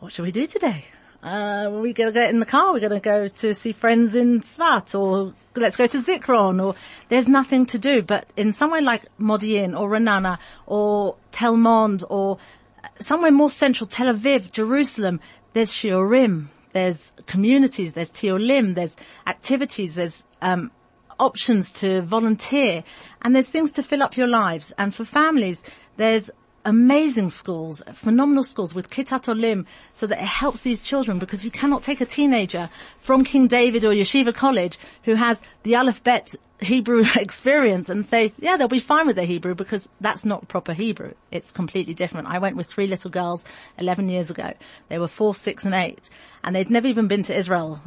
what 0.00 0.12
shall 0.12 0.25
we 0.25 0.32
do 0.32 0.47
today? 0.47 0.87
Uh, 1.23 1.68
we're 1.70 1.92
going 1.92 2.12
to 2.12 2.12
get 2.12 2.30
in 2.30 2.38
the 2.38 2.47
car. 2.47 2.73
We're 2.73 2.80
going 2.80 2.92
to 2.92 3.00
go 3.00 3.26
to 3.26 3.52
see 3.52 3.73
friends 3.73 4.14
in 4.14 4.40
Svat 4.40 4.94
or 4.94 5.35
let's 5.56 5.76
go 5.76 5.88
to 5.88 6.00
Zichron 6.00 6.64
or 6.64 6.76
there's 7.08 7.26
nothing 7.26 7.66
to 7.66 7.78
do. 7.78 8.02
But 8.02 8.26
in 8.37 8.52
somewhere 8.52 8.80
like 8.80 9.04
Modi'in 9.18 9.78
or 9.78 9.90
Ra'anana 9.90 10.38
or 10.66 11.16
Tel 11.32 11.56
Mond 11.56 12.04
or 12.08 12.38
somewhere 13.00 13.30
more 13.30 13.50
central, 13.50 13.87
Tel 13.87 14.14
Aviv, 14.14 14.52
Jerusalem, 14.52 15.20
there's 15.52 15.73
Shiurim, 15.73 16.49
there's 16.73 17.12
communities, 17.26 17.94
there's 17.94 18.11
Tiyulim, 18.11 18.75
there's 18.75 18.94
activities, 19.26 19.94
there's, 19.94 20.25
um, 20.42 20.70
options 21.20 21.73
to 21.73 22.02
volunteer 22.02 22.85
and 23.23 23.35
there's 23.35 23.49
things 23.49 23.73
to 23.73 23.82
fill 23.82 24.02
up 24.02 24.16
your 24.16 24.28
lives. 24.28 24.73
And 24.78 24.94
for 24.94 25.04
families, 25.04 25.62
there's 25.97 26.30
amazing 26.64 27.30
schools, 27.30 27.82
phenomenal 27.92 28.44
schools 28.44 28.75
with 28.75 28.90
Kitat 28.90 29.28
Olim 29.28 29.66
so 29.94 30.06
that 30.06 30.20
it 30.20 30.26
helps 30.26 30.61
these 30.61 30.82
children 30.82 31.18
because 31.18 31.44
you 31.44 31.50
cannot 31.50 31.82
take 31.82 32.00
a 32.00 32.06
teenager 32.06 32.68
from 32.99 33.25
King 33.25 33.47
David 33.47 33.85
or 33.85 33.92
Yeshiva 33.92 34.35
College 34.35 34.78
who 35.04 35.14
has 35.14 35.40
the 35.62 35.76
Aleph 35.76 36.02
Bet 36.04 36.35
Hebrew 36.60 37.04
experience 37.16 37.88
and 37.88 38.06
say, 38.06 38.32
yeah, 38.38 38.56
they'll 38.56 38.68
be 38.68 38.80
fine 38.80 39.06
with 39.06 39.16
their 39.16 39.26
Hebrew 39.26 39.54
because 39.54 39.88
that's 40.00 40.24
not 40.24 40.48
proper 40.48 40.72
Hebrew. 40.72 41.14
It's 41.30 41.50
completely 41.50 41.94
different. 41.94 42.28
I 42.28 42.38
went 42.38 42.56
with 42.56 42.66
three 42.66 42.86
little 42.86 43.10
girls 43.10 43.44
11 43.78 44.08
years 44.08 44.30
ago. 44.30 44.52
They 44.88 44.98
were 44.98 45.08
four, 45.08 45.34
six 45.34 45.64
and 45.64 45.74
eight 45.74 46.10
and 46.42 46.54
they'd 46.54 46.70
never 46.70 46.86
even 46.86 47.08
been 47.08 47.22
to 47.24 47.36
Israel. 47.36 47.80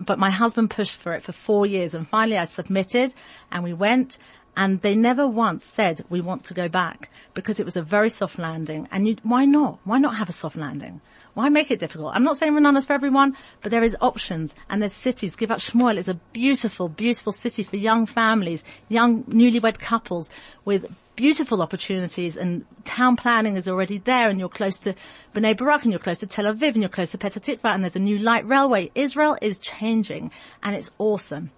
But 0.00 0.18
my 0.18 0.30
husband 0.30 0.70
pushed 0.70 1.00
for 1.00 1.12
it 1.14 1.24
for 1.24 1.32
four 1.32 1.66
years 1.66 1.94
and 1.94 2.06
finally 2.06 2.38
I 2.38 2.44
submitted 2.44 3.14
and 3.50 3.64
we 3.64 3.72
went 3.72 4.18
and 4.58 4.80
they 4.80 4.96
never 4.96 5.26
once 5.26 5.64
said 5.64 6.04
we 6.10 6.20
want 6.20 6.44
to 6.46 6.52
go 6.52 6.68
back 6.68 7.10
because 7.32 7.60
it 7.60 7.64
was 7.64 7.76
a 7.76 7.82
very 7.82 8.10
soft 8.10 8.40
landing. 8.40 8.88
And 8.90 9.06
you, 9.06 9.16
why 9.22 9.44
not? 9.44 9.78
Why 9.84 9.98
not 9.98 10.16
have 10.16 10.28
a 10.28 10.32
soft 10.32 10.56
landing? 10.56 11.00
Why 11.34 11.48
make 11.48 11.70
it 11.70 11.78
difficult? 11.78 12.16
I'm 12.16 12.24
not 12.24 12.38
saying 12.38 12.54
Ra'anana's 12.54 12.84
for 12.84 12.92
everyone, 12.92 13.36
but 13.62 13.70
there 13.70 13.84
is 13.84 13.96
options 14.00 14.56
and 14.68 14.82
there's 14.82 14.92
cities. 14.92 15.36
Givat 15.36 15.60
Shmuel 15.60 15.96
is 15.96 16.08
a 16.08 16.14
beautiful, 16.32 16.88
beautiful 16.88 17.30
city 17.30 17.62
for 17.62 17.76
young 17.76 18.04
families, 18.04 18.64
young 18.88 19.22
newlywed 19.24 19.78
couples 19.78 20.28
with 20.64 20.86
beautiful 21.14 21.62
opportunities 21.62 22.36
and 22.36 22.64
town 22.84 23.14
planning 23.14 23.56
is 23.56 23.68
already 23.68 23.98
there 23.98 24.28
and 24.28 24.40
you're 24.40 24.48
close 24.48 24.80
to 24.80 24.94
Bnei 25.34 25.56
Brak 25.56 25.84
and 25.84 25.92
you're 25.92 26.00
close 26.00 26.18
to 26.18 26.26
Tel 26.26 26.52
Aviv 26.52 26.74
and 26.74 26.78
you're 26.78 26.88
close 26.88 27.12
to 27.12 27.18
Petah 27.18 27.40
Tikva 27.40 27.74
and 27.74 27.84
there's 27.84 27.94
a 27.94 28.00
new 28.00 28.18
light 28.18 28.46
railway. 28.46 28.90
Israel 28.96 29.38
is 29.40 29.58
changing 29.58 30.32
and 30.64 30.74
it's 30.74 30.90
awesome. 30.98 31.52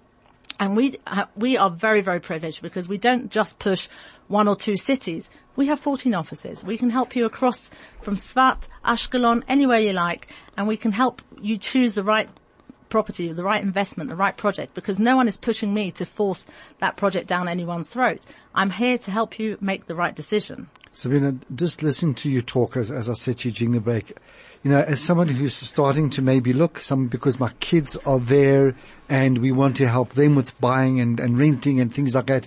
And 0.60 0.76
we, 0.76 0.96
uh, 1.06 1.24
we 1.34 1.56
are 1.56 1.70
very, 1.70 2.02
very 2.02 2.20
privileged 2.20 2.60
because 2.60 2.86
we 2.86 2.98
don't 2.98 3.30
just 3.30 3.58
push 3.58 3.88
one 4.28 4.46
or 4.46 4.54
two 4.54 4.76
cities. 4.76 5.30
We 5.56 5.66
have 5.68 5.80
14 5.80 6.14
offices. 6.14 6.62
We 6.62 6.76
can 6.76 6.90
help 6.90 7.16
you 7.16 7.24
across 7.24 7.70
from 8.02 8.16
Svat, 8.16 8.68
Ashkelon, 8.84 9.42
anywhere 9.48 9.80
you 9.80 9.94
like, 9.94 10.28
and 10.58 10.68
we 10.68 10.76
can 10.76 10.92
help 10.92 11.22
you 11.40 11.56
choose 11.56 11.94
the 11.94 12.04
right 12.04 12.28
property, 12.90 13.32
the 13.32 13.42
right 13.42 13.62
investment, 13.62 14.10
the 14.10 14.16
right 14.16 14.36
project, 14.36 14.74
because 14.74 14.98
no 14.98 15.16
one 15.16 15.28
is 15.28 15.38
pushing 15.38 15.72
me 15.72 15.92
to 15.92 16.04
force 16.04 16.44
that 16.80 16.96
project 16.96 17.26
down 17.26 17.48
anyone's 17.48 17.88
throat. 17.88 18.20
I'm 18.54 18.70
here 18.70 18.98
to 18.98 19.10
help 19.10 19.38
you 19.38 19.56
make 19.62 19.86
the 19.86 19.94
right 19.94 20.14
decision. 20.14 20.68
Sabrina, 20.92 21.36
just 21.54 21.82
listen 21.82 22.14
to 22.16 22.28
you 22.28 22.42
talk 22.42 22.76
as, 22.76 22.90
as 22.90 23.08
I 23.08 23.14
said 23.14 23.38
to 23.38 23.48
you 23.48 23.54
during 23.54 23.72
the 23.72 23.80
break. 23.80 24.18
You 24.62 24.70
know, 24.70 24.80
as 24.80 25.00
someone 25.00 25.28
who's 25.28 25.54
starting 25.54 26.10
to 26.10 26.22
maybe 26.22 26.52
look, 26.52 26.80
some 26.80 27.08
because 27.08 27.40
my 27.40 27.50
kids 27.60 27.96
are 28.04 28.20
there 28.20 28.74
and 29.08 29.38
we 29.38 29.52
want 29.52 29.76
to 29.76 29.88
help 29.88 30.14
them 30.14 30.34
with 30.34 30.58
buying 30.60 31.00
and, 31.00 31.18
and 31.18 31.38
renting 31.38 31.80
and 31.80 31.94
things 31.94 32.14
like 32.14 32.26
that. 32.26 32.46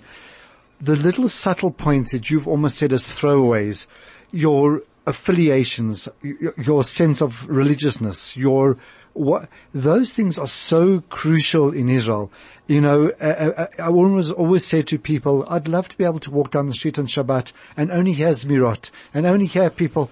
The 0.80 0.94
little 0.94 1.28
subtle 1.28 1.72
points 1.72 2.12
that 2.12 2.30
you've 2.30 2.46
almost 2.46 2.78
said 2.78 2.92
as 2.92 3.04
throwaways, 3.04 3.86
your 4.30 4.82
affiliations, 5.06 6.08
your, 6.56 6.84
sense 6.84 7.20
of 7.20 7.48
religiousness, 7.48 8.36
your 8.36 8.78
what, 9.14 9.48
those 9.72 10.12
things 10.12 10.38
are 10.38 10.46
so 10.46 11.00
crucial 11.08 11.72
in 11.72 11.88
Israel. 11.88 12.32
You 12.66 12.80
know, 12.80 13.12
I, 13.20 13.30
I, 13.30 13.68
I 13.78 13.88
always, 13.88 14.30
always 14.30 14.64
say 14.64 14.82
to 14.82 14.98
people, 14.98 15.46
I'd 15.48 15.68
love 15.68 15.88
to 15.88 15.96
be 15.96 16.04
able 16.04 16.20
to 16.20 16.30
walk 16.30 16.50
down 16.50 16.66
the 16.66 16.74
street 16.74 16.98
on 16.98 17.06
Shabbat 17.06 17.52
and 17.76 17.90
only 17.90 18.12
hear 18.12 18.30
Zmirot 18.30 18.90
and 19.12 19.24
only 19.26 19.46
hear 19.46 19.70
people. 19.70 20.10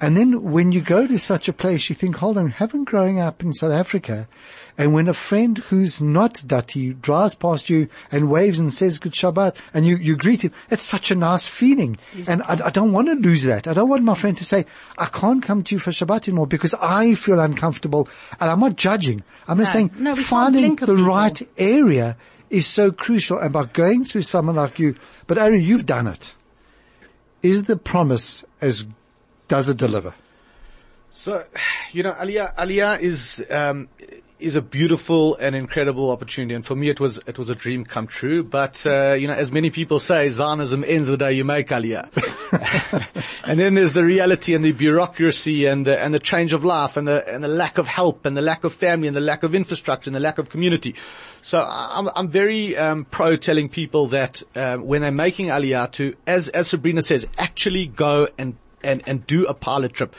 And 0.00 0.16
then 0.16 0.52
when 0.52 0.70
you 0.70 0.80
go 0.80 1.08
to 1.08 1.18
such 1.18 1.48
a 1.48 1.52
place, 1.52 1.88
you 1.88 1.94
think, 1.96 2.14
hold 2.16 2.38
on, 2.38 2.50
haven't 2.50 2.84
growing 2.84 3.18
up 3.18 3.42
in 3.42 3.52
South 3.52 3.72
Africa, 3.72 4.28
and 4.76 4.94
when 4.94 5.08
a 5.08 5.12
friend 5.14 5.58
who's 5.58 6.00
not 6.00 6.34
Dati 6.34 7.00
drives 7.00 7.34
past 7.34 7.68
you 7.68 7.88
and 8.12 8.30
waves 8.30 8.60
and 8.60 8.72
says 8.72 9.00
good 9.00 9.10
Shabbat 9.10 9.56
and 9.74 9.84
you, 9.84 9.96
you 9.96 10.14
greet 10.16 10.42
him, 10.42 10.52
it's 10.70 10.84
such 10.84 11.10
a 11.10 11.16
nice 11.16 11.48
feeling. 11.48 11.98
And 12.28 12.42
I, 12.44 12.66
I 12.66 12.70
don't 12.70 12.92
want 12.92 13.08
to 13.08 13.14
lose 13.14 13.42
that. 13.42 13.66
I 13.66 13.74
don't 13.74 13.88
want 13.88 14.04
my 14.04 14.14
friend 14.14 14.38
to 14.38 14.44
say, 14.44 14.66
I 14.96 15.06
can't 15.06 15.42
come 15.42 15.64
to 15.64 15.74
you 15.74 15.80
for 15.80 15.90
Shabbat 15.90 16.28
anymore 16.28 16.46
because 16.46 16.74
I 16.74 17.14
feel 17.16 17.40
uncomfortable. 17.40 18.08
And 18.40 18.48
I'm 18.48 18.60
not 18.60 18.76
judging. 18.76 19.24
I'm 19.48 19.58
just 19.58 19.70
No. 19.70 19.78
saying 19.78 19.90
No, 19.98 20.14
finding 20.14 20.76
the 20.76 20.86
people. 20.86 21.04
right 21.04 21.42
area 21.58 22.16
is 22.50 22.68
so 22.68 22.92
crucial. 22.92 23.36
And 23.38 23.52
by 23.52 23.64
going 23.64 24.04
through 24.04 24.22
someone 24.22 24.54
like 24.54 24.78
you, 24.78 24.94
but 25.26 25.38
Aaron, 25.38 25.60
you've 25.60 25.86
done 25.86 26.06
it. 26.06 26.36
Is 27.42 27.64
the 27.64 27.76
promise 27.76 28.44
as, 28.60 28.86
does 29.48 29.68
it 29.68 29.76
deliver? 29.76 30.14
So, 31.10 31.44
you 31.92 32.02
know, 32.02 32.12
Aliyah, 32.12 32.54
Aliyah 32.54 33.00
is, 33.00 33.44
um, 33.50 33.88
is 34.38 34.54
a 34.54 34.60
beautiful 34.60 35.34
and 35.36 35.56
incredible 35.56 36.10
opportunity. 36.10 36.54
And 36.54 36.64
for 36.64 36.76
me, 36.76 36.90
it 36.90 37.00
was, 37.00 37.18
it 37.26 37.38
was 37.38 37.48
a 37.48 37.54
dream 37.54 37.84
come 37.84 38.06
true. 38.06 38.44
But, 38.44 38.86
uh, 38.86 39.14
you 39.14 39.26
know, 39.26 39.32
as 39.32 39.50
many 39.50 39.70
people 39.70 39.98
say, 39.98 40.28
Zionism 40.28 40.84
ends 40.86 41.08
the 41.08 41.16
day 41.16 41.32
you 41.32 41.44
make 41.44 41.68
Aliyah. 41.68 42.08
and 43.44 43.58
then 43.58 43.74
there's 43.74 43.94
the 43.94 44.04
reality 44.04 44.54
and 44.54 44.64
the 44.64 44.72
bureaucracy 44.72 45.66
and 45.66 45.86
the, 45.86 45.98
and 45.98 46.14
the 46.14 46.20
change 46.20 46.52
of 46.52 46.62
life 46.62 46.96
and 46.96 47.08
the, 47.08 47.26
and 47.28 47.42
the 47.42 47.48
lack 47.48 47.78
of 47.78 47.88
help 47.88 48.26
and 48.26 48.36
the 48.36 48.42
lack 48.42 48.62
of 48.64 48.72
family 48.72 49.08
and 49.08 49.16
the 49.16 49.20
lack 49.20 49.42
of 49.42 49.54
infrastructure 49.54 50.08
and 50.08 50.14
the 50.14 50.20
lack 50.20 50.38
of 50.38 50.50
community. 50.50 50.94
So 51.42 51.58
I'm, 51.66 52.08
I'm 52.14 52.28
very, 52.28 52.76
um, 52.76 53.06
pro 53.06 53.36
telling 53.36 53.70
people 53.70 54.08
that, 54.08 54.42
um, 54.54 54.86
when 54.86 55.02
they're 55.02 55.10
making 55.10 55.46
Aliyah 55.46 55.90
to, 55.92 56.14
as, 56.26 56.48
as 56.48 56.68
Sabrina 56.68 57.02
says, 57.02 57.26
actually 57.38 57.86
go 57.86 58.28
and 58.38 58.54
and, 58.82 59.02
and 59.06 59.26
do 59.26 59.46
a 59.46 59.54
pilot 59.54 59.92
trip. 59.92 60.14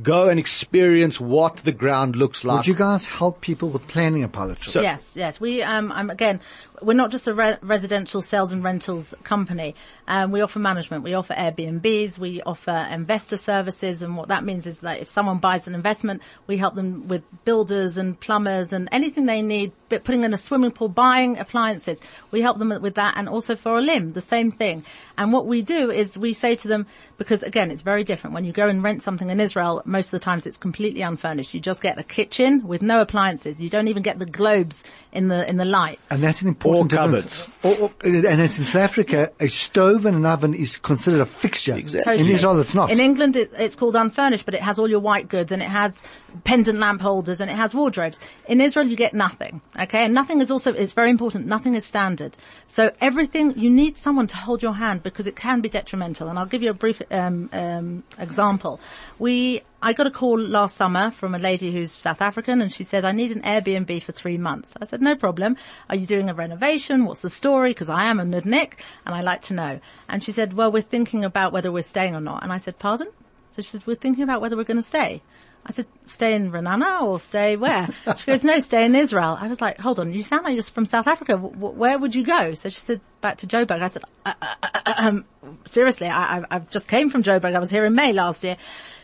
Go 0.00 0.30
and 0.30 0.40
experience 0.40 1.20
what 1.20 1.58
the 1.58 1.72
ground 1.72 2.16
looks 2.16 2.44
like. 2.44 2.58
Would 2.58 2.66
you 2.66 2.74
guys 2.74 3.04
help 3.04 3.42
people 3.42 3.68
with 3.68 3.86
planning 3.88 4.24
a 4.24 4.28
pilot 4.28 4.60
trip? 4.60 4.72
So- 4.72 4.80
yes, 4.80 5.10
yes. 5.14 5.38
We, 5.38 5.62
um, 5.62 5.92
I'm 5.92 6.08
again, 6.08 6.40
we're 6.80 6.94
not 6.94 7.10
just 7.10 7.28
a 7.28 7.34
re- 7.34 7.58
residential 7.62 8.22
sales 8.22 8.52
and 8.52 8.64
rentals 8.64 9.14
company. 9.22 9.74
Um, 10.08 10.32
we 10.32 10.40
offer 10.40 10.58
management. 10.58 11.04
We 11.04 11.14
offer 11.14 11.34
Airbnbs. 11.34 12.18
We 12.18 12.42
offer 12.42 12.88
investor 12.90 13.36
services. 13.36 14.02
And 14.02 14.16
what 14.16 14.28
that 14.28 14.44
means 14.44 14.66
is 14.66 14.80
that 14.80 15.00
if 15.00 15.08
someone 15.08 15.38
buys 15.38 15.68
an 15.68 15.74
investment, 15.74 16.22
we 16.46 16.56
help 16.56 16.74
them 16.74 17.06
with 17.06 17.22
builders 17.44 17.98
and 17.98 18.18
plumbers 18.18 18.72
and 18.72 18.88
anything 18.92 19.26
they 19.26 19.42
need, 19.42 19.72
but 19.88 20.04
putting 20.04 20.24
in 20.24 20.34
a 20.34 20.38
swimming 20.38 20.72
pool, 20.72 20.88
buying 20.88 21.38
appliances. 21.38 22.00
We 22.30 22.40
help 22.40 22.58
them 22.58 22.76
with 22.80 22.94
that 22.96 23.14
and 23.16 23.28
also 23.28 23.54
for 23.56 23.76
olim, 23.76 24.14
the 24.14 24.20
same 24.20 24.50
thing. 24.50 24.84
And 25.16 25.32
what 25.32 25.46
we 25.46 25.62
do 25.62 25.90
is 25.90 26.18
we 26.18 26.32
say 26.32 26.56
to 26.56 26.68
them, 26.68 26.86
because 27.16 27.42
again, 27.42 27.70
it's 27.70 27.82
very 27.82 28.02
different. 28.02 28.34
When 28.34 28.44
you 28.44 28.52
go 28.52 28.66
and 28.68 28.82
rent 28.82 29.02
something 29.02 29.30
in 29.30 29.38
Israel, 29.38 29.81
most 29.86 30.06
of 30.06 30.10
the 30.12 30.18
times 30.18 30.46
it's 30.46 30.56
completely 30.56 31.02
unfurnished. 31.02 31.54
You 31.54 31.60
just 31.60 31.82
get 31.82 31.98
a 31.98 32.02
kitchen 32.02 32.66
with 32.66 32.82
no 32.82 33.00
appliances. 33.00 33.60
You 33.60 33.68
don't 33.68 33.88
even 33.88 34.02
get 34.02 34.18
the 34.18 34.26
globes 34.26 34.82
in 35.12 35.28
the, 35.28 35.48
in 35.48 35.56
the 35.56 35.64
lights. 35.64 36.02
And 36.10 36.22
that's 36.22 36.42
an 36.42 36.48
important 36.48 36.92
Or 36.92 37.10
difference. 37.10 37.48
Or, 37.62 37.74
or- 37.76 37.90
and 38.04 38.40
it's 38.40 38.58
in 38.58 38.64
South 38.64 38.82
Africa, 38.82 39.32
a 39.40 39.48
stove 39.48 40.06
and 40.06 40.16
an 40.16 40.26
oven 40.26 40.54
is 40.54 40.78
considered 40.78 41.20
a 41.20 41.26
fixture. 41.26 41.74
Exactly. 41.74 42.18
In 42.18 42.28
Israel, 42.28 42.58
it's 42.60 42.74
not. 42.74 42.90
In 42.90 43.00
England, 43.00 43.36
it, 43.36 43.50
it's 43.58 43.76
called 43.76 43.96
unfurnished, 43.96 44.44
but 44.44 44.54
it 44.54 44.60
has 44.62 44.78
all 44.78 44.88
your 44.88 45.00
white 45.00 45.28
goods 45.28 45.52
and 45.52 45.62
it 45.62 45.68
has 45.68 46.00
pendant 46.44 46.78
lamp 46.78 47.00
holders 47.00 47.40
and 47.40 47.50
it 47.50 47.54
has 47.54 47.74
wardrobes. 47.74 48.18
In 48.46 48.60
Israel, 48.60 48.86
you 48.86 48.96
get 48.96 49.14
nothing. 49.14 49.60
Okay, 49.78 50.04
and 50.04 50.14
nothing 50.14 50.40
is 50.40 50.50
also 50.50 50.72
it's 50.72 50.92
very 50.92 51.10
important. 51.10 51.46
Nothing 51.46 51.74
is 51.74 51.84
standard. 51.84 52.36
So 52.66 52.90
everything 53.00 53.58
you 53.58 53.70
need 53.70 53.96
someone 53.96 54.26
to 54.28 54.36
hold 54.36 54.62
your 54.62 54.74
hand 54.74 55.02
because 55.02 55.26
it 55.26 55.36
can 55.36 55.60
be 55.60 55.68
detrimental. 55.68 56.28
And 56.28 56.38
I'll 56.38 56.46
give 56.46 56.62
you 56.62 56.70
a 56.70 56.74
brief 56.74 57.02
um, 57.10 57.50
um, 57.52 58.04
example. 58.18 58.80
We 59.18 59.62
I 59.84 59.92
got 59.94 60.06
a 60.06 60.12
call 60.12 60.38
last 60.38 60.76
summer 60.76 61.10
from 61.10 61.34
a 61.34 61.38
lady 61.38 61.72
who's 61.72 61.90
South 61.90 62.22
African 62.22 62.62
and 62.62 62.72
she 62.72 62.84
said, 62.84 63.04
I 63.04 63.10
need 63.10 63.32
an 63.32 63.42
Airbnb 63.42 64.00
for 64.04 64.12
three 64.12 64.38
months. 64.38 64.72
I 64.80 64.84
said, 64.84 65.02
no 65.02 65.16
problem. 65.16 65.56
Are 65.90 65.96
you 65.96 66.06
doing 66.06 66.30
a 66.30 66.34
renovation? 66.34 67.04
What's 67.04 67.18
the 67.18 67.28
story? 67.28 67.70
Because 67.70 67.88
I 67.88 68.04
am 68.04 68.20
a 68.20 68.22
nudnik 68.24 68.74
and 69.04 69.12
I 69.12 69.22
like 69.22 69.42
to 69.42 69.54
know. 69.54 69.80
And 70.08 70.22
she 70.22 70.30
said, 70.30 70.52
well, 70.52 70.70
we're 70.70 70.82
thinking 70.82 71.24
about 71.24 71.52
whether 71.52 71.72
we're 71.72 71.82
staying 71.82 72.14
or 72.14 72.20
not. 72.20 72.44
And 72.44 72.52
I 72.52 72.58
said, 72.58 72.78
pardon? 72.78 73.08
So 73.50 73.60
she 73.60 73.70
said, 73.70 73.84
we're 73.84 73.96
thinking 73.96 74.22
about 74.22 74.40
whether 74.40 74.56
we're 74.56 74.62
going 74.62 74.80
to 74.80 74.86
stay. 74.86 75.20
I 75.66 75.72
said, 75.72 75.86
stay 76.06 76.34
in 76.34 76.52
Ra'anana 76.52 77.02
or 77.02 77.18
stay 77.18 77.56
where? 77.56 77.88
She 78.18 78.26
goes, 78.26 78.44
no, 78.44 78.60
stay 78.60 78.84
in 78.84 78.94
Israel. 78.94 79.36
I 79.40 79.48
was 79.48 79.60
like, 79.60 79.78
hold 79.78 79.98
on, 79.98 80.12
you 80.12 80.22
sound 80.22 80.44
like 80.44 80.54
you're 80.54 80.62
from 80.62 80.86
South 80.86 81.08
Africa. 81.08 81.32
W- 81.32 81.56
where 81.56 81.98
would 81.98 82.14
you 82.14 82.24
go? 82.24 82.54
So 82.54 82.68
she 82.68 82.80
said, 82.80 83.00
back 83.22 83.38
to 83.38 83.46
Joburg. 83.46 83.80
I 83.80 83.88
said, 83.88 84.04
uh, 84.26 84.34
uh, 84.42 84.54
uh, 84.62 84.68
uh, 84.74 84.94
um, 84.98 85.24
seriously, 85.64 86.08
I, 86.08 86.58
just 86.70 86.88
came 86.88 87.08
from 87.08 87.22
Joburg. 87.22 87.54
I 87.54 87.58
was 87.58 87.70
here 87.70 87.86
in 87.86 87.94
May 87.94 88.12
last 88.12 88.44
year. 88.44 88.58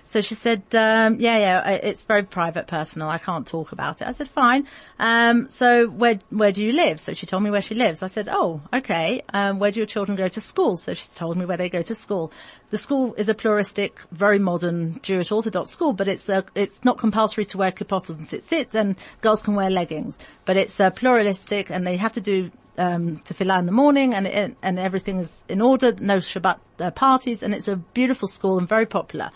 So 0.04 0.22
she 0.22 0.35
said, 0.37 0.62
um, 0.74 1.20
yeah, 1.20 1.37
yeah, 1.37 1.68
it's 1.68 2.02
very 2.02 2.22
private, 2.22 2.66
personal. 2.66 3.11
I 3.11 3.18
can't 3.18 3.46
talk 3.46 3.72
about 3.72 4.00
it. 4.00 4.09
I 4.09 4.12
said, 4.12 4.31
fine. 4.31 4.66
Um, 4.98 5.50
so 5.50 5.87
where, 5.87 6.18
where 6.31 6.50
do 6.50 6.64
you 6.64 6.72
live? 6.72 6.98
So 6.98 7.12
she 7.12 7.26
told 7.26 7.42
me 7.42 7.50
where 7.50 7.61
she 7.61 7.74
lives. 7.74 8.02
I 8.02 8.07
said, 8.07 8.26
oh, 8.31 8.62
okay. 8.72 9.22
Um, 9.35 9.59
where 9.59 9.70
do 9.70 9.81
your 9.81 9.87
children 9.87 10.16
go 10.16 10.26
to 10.26 10.40
school? 10.40 10.78
So 10.78 10.94
she 10.94 11.07
told 11.14 11.37
me 11.37 11.44
where 11.44 11.59
they 11.59 11.68
go 11.68 11.83
to 11.83 11.94
school. 11.94 12.33
The 12.70 12.78
school 12.78 13.12
is 13.18 13.28
a 13.28 13.35
pluralistic, 13.35 13.98
very 14.11 14.38
modern 14.38 14.98
Jewish 15.02 15.31
Orthodox 15.31 15.70
school, 15.70 15.92
but 15.92 16.09
it's 16.09 16.28
uh 16.28 16.42
it's 16.54 16.85
not 16.85 16.98
compulsory 16.98 17.44
to 17.46 17.59
wear 17.59 17.72
kippot 17.72 18.11
and 18.11 18.28
sit 18.42 18.74
and 18.74 18.96
girls 19.20 19.42
can 19.42 19.54
wear 19.54 19.70
leggings. 19.70 20.18
But 20.44 20.57
it's 20.57 20.78
uh, 20.78 20.90
pluralistic, 20.90 21.70
and 21.70 21.87
they 21.87 21.96
have 21.96 22.12
to 22.12 22.20
do 22.20 22.50
um, 22.78 23.18
tefillah 23.18 23.58
in 23.58 23.66
the 23.66 23.72
morning, 23.72 24.14
and 24.14 24.26
it, 24.26 24.56
and 24.62 24.78
everything 24.78 25.20
is 25.20 25.34
in 25.48 25.60
order. 25.60 25.92
No 25.92 26.18
Shabbat 26.18 26.58
uh, 26.78 26.90
parties, 26.92 27.42
and 27.42 27.54
it's 27.54 27.68
a 27.68 27.76
beautiful 27.76 28.28
school 28.28 28.58
and 28.58 28.68
very 28.68 28.86
popular. 28.86 29.30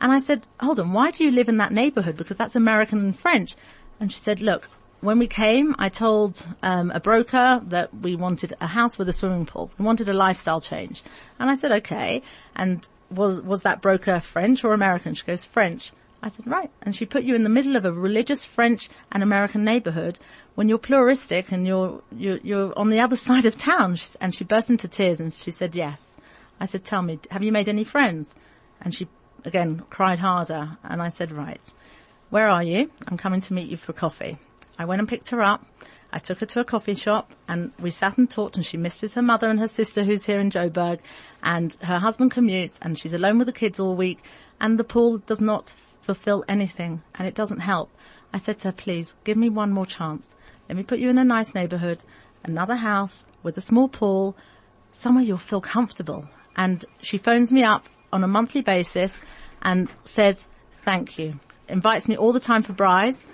And 0.00 0.12
I 0.12 0.18
said, 0.18 0.46
hold 0.60 0.78
on, 0.78 0.92
why 0.92 1.10
do 1.10 1.24
you 1.24 1.30
live 1.30 1.48
in 1.48 1.56
that 1.58 1.72
neighborhood? 1.72 2.16
Because 2.16 2.36
that's 2.36 2.56
American 2.56 2.98
and 2.98 3.18
French. 3.18 3.56
And 4.00 4.12
she 4.12 4.20
said, 4.20 4.42
look, 4.42 4.68
when 5.00 5.18
we 5.18 5.26
came, 5.26 5.74
I 5.78 5.88
told 5.88 6.46
um, 6.62 6.90
a 6.90 7.00
broker 7.00 7.62
that 7.68 7.94
we 7.94 8.16
wanted 8.16 8.54
a 8.60 8.66
house 8.66 8.98
with 8.98 9.08
a 9.08 9.12
swimming 9.12 9.46
pool. 9.46 9.70
We 9.78 9.84
wanted 9.84 10.08
a 10.08 10.14
lifestyle 10.14 10.60
change. 10.60 11.02
And 11.38 11.48
I 11.48 11.54
said, 11.54 11.72
okay. 11.72 12.22
And 12.56 12.86
was, 13.10 13.40
was 13.42 13.62
that 13.62 13.80
broker 13.80 14.20
French 14.20 14.64
or 14.64 14.74
American? 14.74 15.14
She 15.14 15.24
goes, 15.24 15.44
French. 15.44 15.92
I 16.24 16.28
said, 16.28 16.46
right. 16.46 16.70
And 16.80 16.96
she 16.96 17.04
put 17.04 17.24
you 17.24 17.34
in 17.34 17.42
the 17.42 17.50
middle 17.50 17.76
of 17.76 17.84
a 17.84 17.92
religious 17.92 18.46
French 18.46 18.88
and 19.12 19.22
American 19.22 19.62
neighborhood 19.62 20.18
when 20.54 20.70
you're 20.70 20.78
pluralistic 20.78 21.52
and 21.52 21.66
you're, 21.66 22.02
you're, 22.16 22.38
you're 22.38 22.78
on 22.78 22.88
the 22.88 23.00
other 23.00 23.16
side 23.28 23.44
of 23.44 23.58
town. 23.58 23.98
And 24.22 24.34
she 24.34 24.42
burst 24.42 24.70
into 24.70 24.88
tears 24.88 25.20
and 25.20 25.34
she 25.34 25.50
said, 25.50 25.74
yes. 25.74 26.16
I 26.58 26.64
said, 26.64 26.82
tell 26.82 27.02
me, 27.02 27.18
have 27.30 27.42
you 27.42 27.52
made 27.52 27.68
any 27.68 27.84
friends? 27.84 28.30
And 28.80 28.94
she 28.94 29.06
again 29.44 29.82
cried 29.90 30.18
harder. 30.18 30.78
And 30.82 31.02
I 31.02 31.10
said, 31.10 31.30
right, 31.30 31.60
where 32.30 32.48
are 32.48 32.62
you? 32.62 32.90
I'm 33.06 33.18
coming 33.18 33.42
to 33.42 33.52
meet 33.52 33.68
you 33.68 33.76
for 33.76 33.92
coffee. 33.92 34.38
I 34.78 34.86
went 34.86 35.00
and 35.00 35.08
picked 35.08 35.28
her 35.28 35.42
up. 35.42 35.66
I 36.10 36.20
took 36.20 36.38
her 36.38 36.46
to 36.46 36.60
a 36.60 36.64
coffee 36.64 36.94
shop 36.94 37.32
and 37.48 37.72
we 37.78 37.90
sat 37.90 38.16
and 38.16 38.30
talked 38.30 38.56
and 38.56 38.64
she 38.64 38.78
misses 38.78 39.12
her 39.12 39.22
mother 39.22 39.50
and 39.50 39.60
her 39.60 39.68
sister 39.68 40.04
who's 40.04 40.24
here 40.24 40.38
in 40.38 40.50
Joburg 40.50 41.00
and 41.42 41.74
her 41.82 41.98
husband 41.98 42.30
commutes 42.30 42.76
and 42.80 42.98
she's 42.98 43.12
alone 43.12 43.36
with 43.36 43.48
the 43.48 43.52
kids 43.52 43.78
all 43.78 43.94
week 43.94 44.20
and 44.60 44.78
the 44.78 44.84
pool 44.84 45.18
does 45.18 45.40
not 45.40 45.72
fulfill 46.04 46.44
anything 46.48 47.02
and 47.16 47.26
it 47.26 47.34
doesn't 47.34 47.60
help. 47.60 47.90
I 48.32 48.38
said 48.38 48.58
to 48.60 48.68
her, 48.68 48.72
please 48.72 49.14
give 49.24 49.36
me 49.36 49.48
one 49.48 49.72
more 49.72 49.86
chance. 49.86 50.34
Let 50.68 50.76
me 50.76 50.82
put 50.82 50.98
you 50.98 51.10
in 51.10 51.18
a 51.18 51.24
nice 51.24 51.54
neighborhood, 51.54 52.04
another 52.42 52.76
house 52.76 53.26
with 53.42 53.56
a 53.58 53.60
small 53.60 53.88
pool, 53.88 54.36
somewhere 54.92 55.24
you'll 55.24 55.38
feel 55.38 55.60
comfortable. 55.60 56.28
And 56.56 56.84
she 57.00 57.18
phones 57.18 57.52
me 57.52 57.62
up 57.64 57.86
on 58.12 58.22
a 58.22 58.28
monthly 58.28 58.60
basis 58.60 59.12
and 59.62 59.88
says, 60.04 60.36
thank 60.82 61.18
you. 61.18 61.40
Invites 61.68 62.08
me 62.08 62.16
all 62.16 62.32
the 62.32 62.40
time 62.40 62.62
for 62.62 62.72
Braais 62.72 63.24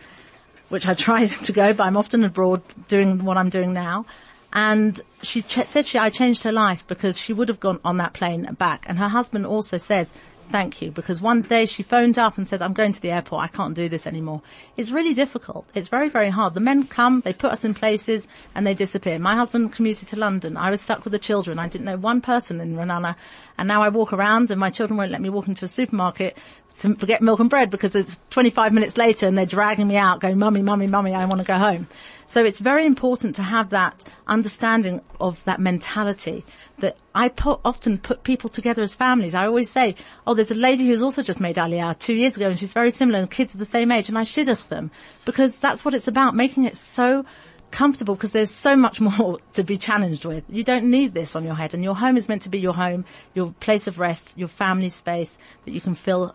which 0.70 0.88
I 0.88 0.94
try 1.06 1.26
to 1.26 1.52
go, 1.52 1.74
but 1.74 1.84
I'm 1.84 1.98
often 1.98 2.24
abroad 2.24 2.62
doing 2.88 3.22
what 3.24 3.36
I'm 3.36 3.50
doing 3.50 3.74
now. 3.74 4.06
And 4.52 4.98
she 5.22 5.42
ch- 5.42 5.66
said 5.66 5.86
she, 5.86 5.98
I 5.98 6.10
changed 6.10 6.42
her 6.44 6.52
life 6.52 6.84
because 6.88 7.18
she 7.18 7.32
would 7.32 7.48
have 7.48 7.60
gone 7.60 7.78
on 7.84 7.98
that 7.98 8.14
plane 8.14 8.48
back. 8.58 8.84
And 8.88 8.98
her 8.98 9.08
husband 9.08 9.46
also 9.46 9.76
says, 9.76 10.10
thank 10.50 10.82
you, 10.82 10.90
because 10.90 11.20
one 11.20 11.42
day 11.42 11.66
she 11.66 11.82
phoned 11.82 12.18
up 12.18 12.36
and 12.36 12.46
says, 12.46 12.60
I'm 12.60 12.72
going 12.72 12.92
to 12.92 13.00
the 13.00 13.10
airport, 13.10 13.44
I 13.44 13.48
can't 13.48 13.74
do 13.74 13.88
this 13.88 14.06
anymore. 14.06 14.42
It's 14.76 14.90
really 14.90 15.14
difficult. 15.14 15.66
It's 15.74 15.88
very, 15.88 16.08
very 16.08 16.30
hard. 16.30 16.54
The 16.54 16.60
men 16.60 16.86
come, 16.86 17.20
they 17.20 17.32
put 17.32 17.52
us 17.52 17.64
in 17.64 17.74
places, 17.74 18.26
and 18.54 18.66
they 18.66 18.74
disappear. 18.74 19.18
My 19.18 19.36
husband 19.36 19.72
commuted 19.72 20.08
to 20.08 20.16
London. 20.16 20.56
I 20.56 20.70
was 20.70 20.80
stuck 20.80 21.04
with 21.04 21.12
the 21.12 21.18
children. 21.18 21.58
I 21.58 21.68
didn't 21.68 21.86
know 21.86 21.96
one 21.96 22.20
person 22.20 22.60
in 22.60 22.74
Ra'anana. 22.76 23.16
And 23.58 23.68
now 23.68 23.82
I 23.82 23.88
walk 23.88 24.12
around 24.12 24.50
and 24.50 24.58
my 24.58 24.70
children 24.70 24.96
won't 24.96 25.10
let 25.10 25.20
me 25.20 25.28
walk 25.28 25.48
into 25.48 25.64
a 25.64 25.68
supermarket 25.68 26.36
to 26.80 26.94
forget 26.94 27.22
milk 27.22 27.40
and 27.40 27.50
bread 27.50 27.70
because 27.70 27.94
it's 27.94 28.20
25 28.30 28.72
minutes 28.72 28.96
later 28.96 29.26
and 29.26 29.36
they're 29.36 29.46
dragging 29.46 29.86
me 29.86 29.96
out 29.96 30.20
going, 30.20 30.38
mummy, 30.38 30.62
mummy, 30.62 30.86
mummy, 30.86 31.14
I 31.14 31.26
want 31.26 31.40
to 31.40 31.46
go 31.46 31.58
home. 31.58 31.86
So 32.26 32.44
it's 32.44 32.58
very 32.58 32.86
important 32.86 33.36
to 33.36 33.42
have 33.42 33.70
that 33.70 34.04
understanding 34.26 35.02
of 35.20 35.42
that 35.44 35.60
mentality 35.60 36.44
that 36.78 36.96
I 37.14 37.30
often 37.64 37.98
put 37.98 38.24
people 38.24 38.48
together 38.48 38.82
as 38.82 38.94
families. 38.94 39.34
I 39.34 39.46
always 39.46 39.70
say, 39.70 39.94
oh, 40.26 40.34
there's 40.34 40.50
a 40.50 40.54
lady 40.54 40.86
who's 40.86 41.02
also 41.02 41.22
just 41.22 41.40
made 41.40 41.56
Aliyah 41.56 41.98
two 41.98 42.14
years 42.14 42.36
ago 42.36 42.48
and 42.48 42.58
she's 42.58 42.72
very 42.72 42.90
similar 42.90 43.18
and 43.18 43.30
kids 43.30 43.54
are 43.54 43.58
the 43.58 43.66
same 43.66 43.92
age 43.92 44.08
and 44.08 44.18
I 44.18 44.22
shidduch 44.22 44.68
them 44.68 44.90
because 45.26 45.54
that's 45.56 45.84
what 45.84 45.92
it's 45.92 46.08
about, 46.08 46.34
making 46.34 46.64
it 46.64 46.78
so 46.78 47.26
comfortable 47.70 48.14
because 48.14 48.32
there's 48.32 48.50
so 48.50 48.74
much 48.74 49.00
more 49.18 49.38
to 49.52 49.64
be 49.64 49.76
challenged 49.76 50.24
with. 50.24 50.44
You 50.48 50.64
don't 50.64 50.90
need 50.90 51.12
this 51.12 51.36
on 51.36 51.44
your 51.44 51.56
head 51.56 51.74
and 51.74 51.84
your 51.84 51.94
home 51.94 52.16
is 52.16 52.26
meant 52.26 52.42
to 52.42 52.48
be 52.48 52.58
your 52.58 52.74
home, 52.74 53.04
your 53.34 53.52
place 53.60 53.86
of 53.86 53.98
rest, 53.98 54.38
your 54.38 54.48
family 54.48 54.88
space 54.88 55.36
that 55.66 55.72
you 55.72 55.82
can 55.82 55.94
feel 55.94 56.34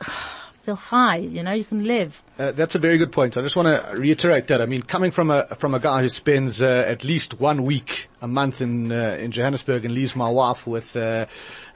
feel 0.62 0.76
high, 0.76 1.16
you 1.16 1.42
know, 1.42 1.52
you 1.52 1.64
can 1.64 1.84
live. 1.84 2.22
Uh, 2.38 2.52
that's 2.52 2.74
a 2.74 2.78
very 2.78 2.98
good 2.98 3.12
point. 3.12 3.36
I 3.36 3.42
just 3.42 3.56
want 3.56 3.68
to 3.68 3.96
reiterate 3.96 4.48
that. 4.48 4.60
I 4.60 4.66
mean, 4.66 4.82
coming 4.82 5.10
from 5.10 5.30
a 5.30 5.46
from 5.56 5.74
a 5.74 5.80
guy 5.80 6.02
who 6.02 6.08
spends 6.08 6.60
uh, 6.60 6.84
at 6.86 7.04
least 7.04 7.40
one 7.40 7.64
week 7.64 8.08
a 8.20 8.28
month 8.28 8.60
in 8.60 8.92
uh, 8.92 9.16
in 9.18 9.30
Johannesburg 9.30 9.84
and 9.84 9.94
leaves 9.94 10.14
my 10.14 10.28
wife 10.28 10.66
with 10.66 10.96
uh, 10.96 11.26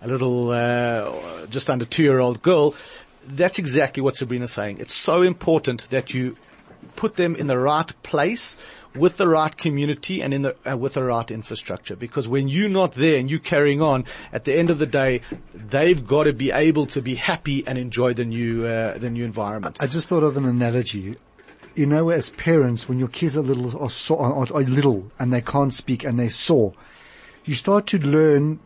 a 0.03 0.09
little 0.09 0.51
uh, 0.51 1.47
just 1.47 1.71
under 1.71 1.85
two 1.85 2.03
year 2.03 2.19
old 2.19 2.43
girl, 2.43 2.75
that's 3.27 3.59
exactly 3.59 4.03
what 4.03 4.17
Sabrina's 4.17 4.53
saying. 4.53 4.79
It's 4.79 4.95
so 4.95 5.23
important 5.23 5.89
that 5.89 6.13
you 6.13 6.37
put 6.97 7.17
them 7.17 7.35
in 7.37 7.47
the 7.47 7.59
right 7.59 7.91
place 8.03 8.57
with 8.95 9.17
the 9.17 9.27
right 9.27 9.57
community 9.57 10.23
and 10.23 10.33
in 10.33 10.43
the, 10.43 10.57
uh, 10.71 10.77
with 10.77 10.95
the 10.95 11.03
right 11.03 11.31
infrastructure. 11.31 11.97
Because 11.97 12.29
when 12.29 12.49
you're 12.49 12.69
not 12.69 12.93
there 12.93 13.19
and 13.19 13.31
you're 13.31 13.41
carrying 13.41 13.83
on, 13.83 14.05
at 14.33 14.45
the 14.45 14.55
end 14.55 14.71
of 14.71 14.79
the 14.79 14.87
day, 14.87 15.21
they've 15.53 16.07
got 16.07 16.25
to 16.25 16.33
be 16.33 16.51
able 16.51 16.87
to 16.87 17.03
be 17.03 17.17
happy 17.17 17.67
and 17.67 17.77
enjoy 17.77 18.15
the 18.15 18.25
new, 18.25 18.67
uh, 18.67 18.97
the 18.99 19.11
new 19.11 19.25
environment. 19.25 19.79
I 19.81 19.87
just 19.87 20.09
thought 20.09 20.23
of 20.23 20.37
an 20.37 20.45
analogy. 20.45 21.17
You 21.75 21.87
know, 21.87 22.11
as 22.11 22.31
parents, 22.31 22.89
when 22.89 23.01
your 23.01 23.09
kids 23.09 23.37
are 23.37 23.43
little, 23.43 23.77
are, 23.83 23.91
so, 23.91 24.17
are, 24.19 24.33
are 24.33 24.63
little 24.63 25.11
and 25.19 25.33
they 25.33 25.41
can't 25.41 25.73
speak 25.73 26.05
and 26.05 26.19
they 26.19 26.29
saw, 26.29 26.73
you 27.45 27.55
start 27.55 27.89
to 27.89 27.99
learn 27.99 28.61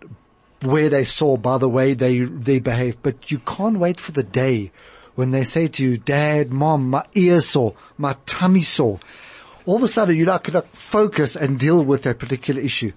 where 0.60 0.90
they 0.90 1.04
saw 1.04 1.36
by 1.36 1.56
the 1.56 1.68
way 1.68 1.94
they, 1.94 2.18
they 2.18 2.58
behave, 2.58 3.00
but 3.02 3.30
you 3.30 3.38
can't 3.38 3.78
wait 3.78 3.98
for 3.98 4.12
the 4.12 4.22
day 4.22 4.72
when 5.14 5.30
they 5.30 5.42
say 5.42 5.68
to 5.68 5.82
you, 5.82 5.96
dad, 5.96 6.52
mom, 6.52 6.90
my 6.90 7.04
ear 7.14 7.40
sore, 7.40 7.74
my 7.96 8.14
tummy 8.26 8.62
sore 8.62 9.00
all 9.68 9.76
of 9.76 9.83
a 9.83 9.88
sudden 9.88 10.16
you're 10.16 10.24
not 10.24 10.44
going 10.44 10.62
to 10.62 10.66
focus 10.70 11.37
and 11.37 11.59
deal 11.59 11.85
with 11.85 12.04
that 12.04 12.18
particular 12.18 12.59
issue. 12.59 12.90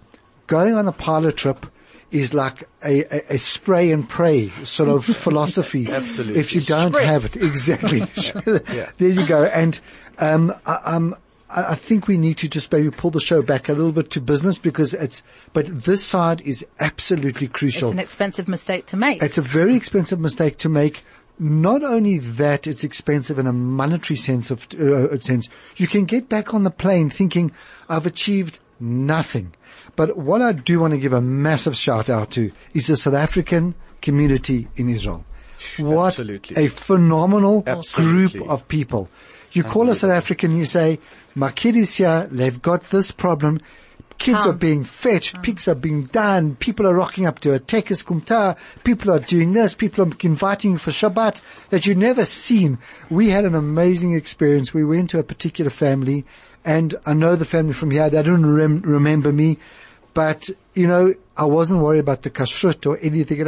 Going 0.48 0.74
on 0.74 0.88
a 0.88 0.94
pilot 0.94 1.36
trip 1.36 1.66
is 2.12 2.34
like 2.34 2.64
a, 2.82 3.04
a, 3.14 3.36
a 3.36 3.38
spray 3.40 3.92
and 3.92 4.08
pray 4.08 4.52
sort 4.64 4.88
of 4.88 5.04
philosophy. 5.18 5.92
Absolutely. 5.92 6.40
If 6.40 6.56
you 6.56 6.62
don't 6.62 6.98
have 6.98 7.26
it, 7.26 7.36
exactly. 7.36 8.00
yeah. 8.74 8.90
There 8.98 9.10
you 9.10 9.28
go. 9.28 9.44
And, 9.44 9.82
um, 10.18 10.54
I, 10.66 10.76
um, 10.86 11.18
I 11.54 11.76
think 11.76 12.08
we 12.08 12.18
need 12.18 12.38
to 12.38 12.48
just 12.48 12.72
maybe 12.72 12.90
pull 12.90 13.12
the 13.12 13.20
show 13.20 13.42
back 13.42 13.68
a 13.68 13.74
little 13.74 13.92
bit 13.92 14.10
to 14.12 14.22
business 14.22 14.58
because 14.58 14.94
it's, 14.94 15.24
but 15.52 15.84
this 15.84 16.02
side 16.02 16.40
is 16.40 16.66
absolutely 16.80 17.50
crucial. 17.50 17.90
It's 17.90 17.94
an 17.94 18.00
expensive 18.00 18.48
mistake 18.48 18.86
to 18.88 18.96
make. 18.96 19.22
It's 19.22 19.38
a 19.38 19.42
very 19.42 19.76
expensive 19.76 20.22
mistake 20.22 20.56
to 20.60 20.70
make 20.70 21.04
not 21.40 21.84
only 21.84 22.20
that 22.20 22.68
it's 22.68 22.84
expensive 22.84 23.40
in 23.40 23.48
a 23.48 23.54
monetary 23.54 24.18
sense 24.18 24.52
of 24.52 24.68
uh, 24.74 25.18
sense, 25.20 25.50
you 25.78 25.88
can 25.88 26.06
get 26.06 26.30
back 26.30 26.54
on 26.54 26.64
the 26.64 26.72
plane 26.72 27.10
thinking 27.10 27.52
I've 27.90 28.06
achieved 28.06 28.60
nothing. 28.80 29.54
But 29.96 30.18
what 30.18 30.42
I 30.42 30.54
do 30.54 30.80
want 30.80 30.92
to 30.92 31.00
give 31.00 31.14
a 31.14 31.22
massive 31.22 31.76
shout 31.76 32.10
out 32.10 32.32
to 32.32 32.52
is 32.74 32.88
the 32.88 32.96
South 32.96 33.14
African 33.14 33.76
community 34.02 34.68
in 34.76 34.90
Israel. 34.90 35.26
What 35.78 36.08
Absolutely. 36.20 36.66
a 36.66 36.70
phenomenal 36.70 37.64
Absolutely. 37.68 38.40
group 38.40 38.50
of 38.50 38.68
people. 38.68 39.10
You 39.52 39.64
call 39.64 39.90
a 39.90 39.96
South 39.96 40.12
African, 40.12 40.56
you 40.56 40.66
say, 40.66 41.00
my 41.36 41.52
kid 41.52 41.76
is 41.76 41.96
here, 41.96 42.28
they've 42.32 42.62
got 42.62 42.86
this 42.86 43.12
problem, 43.12 43.60
Kids 44.22 44.46
are 44.46 44.54
being 44.54 44.84
fetched, 44.84 45.42
pigs 45.42 45.68
are 45.68 45.76
being 45.76 46.04
done, 46.04 46.56
people 46.56 46.86
are 46.88 46.94
rocking 46.94 47.26
up 47.26 47.40
to 47.40 47.56
a 47.56 47.60
Tekis 47.60 48.06
kumta, 48.06 48.56
people 48.84 49.12
are 49.12 49.20
doing 49.20 49.54
this, 49.54 49.74
people 49.74 50.06
are 50.06 50.12
inviting 50.22 50.74
you 50.74 50.78
for 50.78 50.92
Shabbat 50.92 51.42
that 51.72 51.86
you've 51.86 51.98
never 51.98 52.24
seen. 52.24 52.78
We 53.10 53.30
had 53.30 53.46
an 53.46 53.56
amazing 53.56 54.14
experience. 54.14 54.74
We 54.74 54.86
went 54.86 55.10
to 55.10 55.20
a 55.20 55.24
particular 55.24 55.72
family 55.72 56.26
and 56.64 56.94
I 57.06 57.14
know 57.14 57.36
the 57.36 57.46
family 57.46 57.74
from 57.74 57.90
here, 57.90 58.10
they 58.10 58.22
don't 58.22 58.46
rem- 58.46 58.82
remember 58.82 59.34
me, 59.34 59.58
but 60.14 60.50
you 60.74 60.88
know, 60.88 61.14
I 61.36 61.46
wasn't 61.46 61.82
worried 61.82 62.00
about 62.00 62.22
the 62.22 62.30
kashrut 62.30 62.86
or 62.86 63.00
anything. 63.02 63.42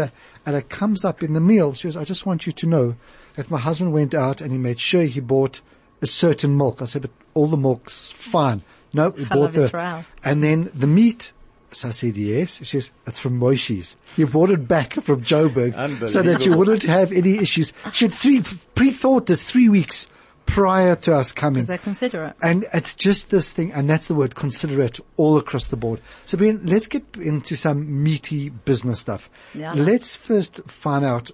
And 0.46 0.56
it 0.56 0.70
comes 0.70 1.06
up 1.06 1.22
in 1.22 1.34
the 1.34 1.40
meal. 1.40 1.74
She 1.74 1.88
goes, 1.88 1.96
I 1.96 2.04
just 2.04 2.26
want 2.26 2.48
you 2.48 2.54
to 2.54 2.68
know 2.68 2.96
that 3.36 3.52
my 3.52 3.60
husband 3.60 3.94
went 3.94 4.16
out 4.16 4.42
and 4.42 4.52
he 4.52 4.58
made 4.58 4.80
sure 4.80 5.04
he 5.04 5.20
bought 5.20 5.62
a 6.02 6.08
certain 6.08 6.58
milk. 6.58 6.82
I 6.82 6.86
said, 6.86 7.04
but 7.04 7.12
all 7.34 7.48
the 7.48 7.58
milk's 7.58 8.12
fine. 8.12 8.64
No, 8.94 9.10
we 9.10 9.26
bought 9.26 9.54
the, 9.54 9.64
Israel. 9.64 10.06
and 10.24 10.44
then 10.44 10.70
the 10.74 10.88
meat. 10.88 11.34
So 11.72 11.88
I 11.88 11.92
said, 11.92 12.16
yes. 12.18 12.58
She 12.58 12.66
says, 12.66 12.92
it's 13.08 13.18
from 13.20 13.40
Moishi's. 13.40 13.96
You 14.16 14.28
bought 14.28 14.52
it 14.52 14.68
back 14.68 14.94
from 14.94 15.24
Joburg 15.24 16.10
so 16.10 16.22
that 16.22 16.46
you 16.46 16.56
wouldn't 16.56 16.84
have 16.84 17.12
any 17.12 17.38
issues. 17.40 17.74
She 17.92 18.06
had 18.06 18.14
three, 18.14 18.44
pre-thought 18.76 19.26
this 19.26 19.42
three 19.42 19.70
weeks 19.70 20.08
prior 20.46 20.96
to 20.96 21.16
us 21.16 21.32
coming. 21.32 21.64
Because 21.64 21.68
they're 21.68 21.78
considerate. 21.80 22.36
And 22.44 22.66
it's 22.74 22.94
just 22.94 23.32
this 23.32 23.52
thing, 23.52 23.72
and 23.72 23.90
that's 23.90 24.08
the 24.08 24.14
word, 24.14 24.36
considerate 24.36 25.00
all 25.18 25.38
across 25.38 25.68
the 25.68 25.76
board. 25.76 26.00
So 26.26 26.38
Ben, 26.38 26.62
let's 26.66 26.88
get 26.88 27.04
into 27.16 27.56
some 27.56 28.04
meaty 28.04 28.50
business 28.50 29.00
stuff. 29.00 29.30
Yeah. 29.56 29.74
Let's 29.74 30.16
first 30.16 30.62
find 30.68 31.04
out, 31.04 31.32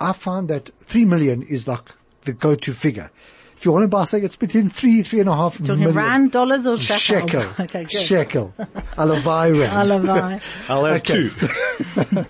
I 0.00 0.12
found 0.12 0.48
that 0.48 0.70
three 0.80 1.04
million 1.04 1.42
is 1.42 1.68
like 1.68 1.90
the 2.22 2.32
go-to 2.32 2.72
figure. 2.72 3.10
If 3.56 3.64
you 3.64 3.72
want 3.72 3.84
to 3.84 3.88
buy 3.88 4.04
something, 4.04 4.24
it's 4.24 4.36
between 4.36 4.68
three, 4.68 5.02
three 5.02 5.20
and 5.20 5.28
a 5.28 5.34
half 5.34 5.58
Talking 5.58 5.78
million. 5.78 5.94
rand, 5.94 6.32
dollars 6.32 6.66
or 6.66 6.76
shekels? 6.78 7.30
Shekel. 7.30 7.54
Okay, 7.64 7.82
good. 7.84 7.90
Shekel. 7.92 8.54
Alavai 8.96 9.58
rand. 9.60 9.90
Alavai. 9.90 10.42
I'll 10.68 10.84
have 10.84 11.02
two. 11.02 11.30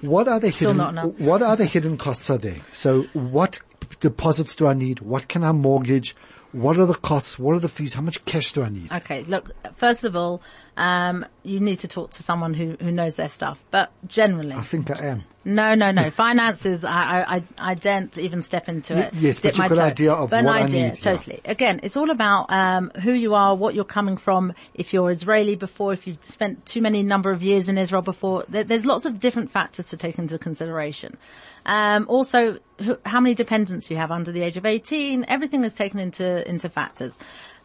What 0.00 0.26
are 0.28 0.40
the 0.40 0.50
Still 0.52 0.68
hidden, 0.70 0.76
not 0.78 0.90
enough. 0.90 1.20
what 1.20 1.42
are 1.42 1.54
the 1.56 1.66
hidden 1.66 1.98
costs 1.98 2.30
are 2.30 2.38
there? 2.38 2.56
So 2.72 3.02
what 3.12 3.60
deposits 4.00 4.56
do 4.56 4.66
I 4.66 4.72
need? 4.74 5.00
What 5.00 5.28
can 5.28 5.44
I 5.44 5.52
mortgage? 5.52 6.16
What 6.52 6.78
are 6.78 6.86
the 6.86 6.94
costs? 6.94 7.38
What 7.38 7.54
are 7.56 7.58
the 7.60 7.68
fees? 7.68 7.92
How 7.92 8.00
much 8.00 8.24
cash 8.24 8.52
do 8.54 8.62
I 8.62 8.70
need? 8.70 8.90
Okay, 8.92 9.24
look, 9.24 9.50
first 9.76 10.04
of 10.04 10.16
all, 10.16 10.40
um, 10.76 11.24
you 11.42 11.60
need 11.60 11.78
to 11.80 11.88
talk 11.88 12.10
to 12.12 12.22
someone 12.22 12.54
who, 12.54 12.76
who 12.80 12.90
knows 12.90 13.14
their 13.14 13.28
stuff. 13.28 13.62
But 13.70 13.90
generally, 14.06 14.52
I 14.54 14.62
think 14.62 14.90
I 14.90 15.06
am. 15.06 15.24
no, 15.44 15.74
no, 15.74 15.90
no. 15.90 16.10
Finances, 16.24 16.84
I, 16.84 16.90
I, 16.90 17.36
I, 17.36 17.42
I 17.58 17.74
don't 17.74 18.16
even 18.18 18.42
step 18.42 18.68
into 18.68 18.94
Y- 18.94 19.00
it. 19.00 19.14
yes, 19.14 19.40
but 19.40 19.54
you've 19.54 19.58
my 19.58 19.68
got 19.68 19.78
an 19.78 19.84
idea 19.84 20.12
of 20.12 20.30
but 20.30 20.44
what 20.44 20.56
an 20.56 20.62
I 20.62 20.64
idea, 20.66 20.82
need, 20.88 20.98
yeah. 20.98 21.12
totally. 21.16 21.40
Again, 21.44 21.80
it's 21.82 21.96
all 21.96 22.10
about 22.10 22.50
um, 22.52 22.90
who 23.02 23.12
you 23.12 23.34
are, 23.34 23.54
what 23.54 23.74
you're 23.74 23.84
coming 23.84 24.16
from. 24.16 24.52
If 24.74 24.92
you're 24.92 25.10
Israeli 25.10 25.54
before, 25.54 25.92
if 25.92 26.06
you've 26.06 26.22
spent 26.24 26.66
too 26.66 26.82
many 26.82 27.02
number 27.02 27.30
of 27.30 27.42
years 27.42 27.68
in 27.68 27.78
Israel 27.78 28.02
before, 28.02 28.44
there, 28.48 28.64
there's 28.64 28.84
lots 28.84 29.04
of 29.04 29.18
different 29.20 29.50
factors 29.50 29.86
to 29.88 29.96
take 29.96 30.18
into 30.18 30.38
consideration. 30.38 31.16
Um, 31.64 32.06
also, 32.08 32.58
who, 32.82 32.98
how 33.04 33.20
many 33.20 33.34
dependents 33.34 33.90
you 33.90 33.96
have 33.96 34.10
under 34.10 34.30
the 34.30 34.42
age 34.42 34.56
of 34.56 34.66
18. 34.66 35.24
Everything 35.26 35.64
is 35.64 35.72
taken 35.72 35.98
into 35.98 36.46
into 36.48 36.68
factors. 36.68 37.16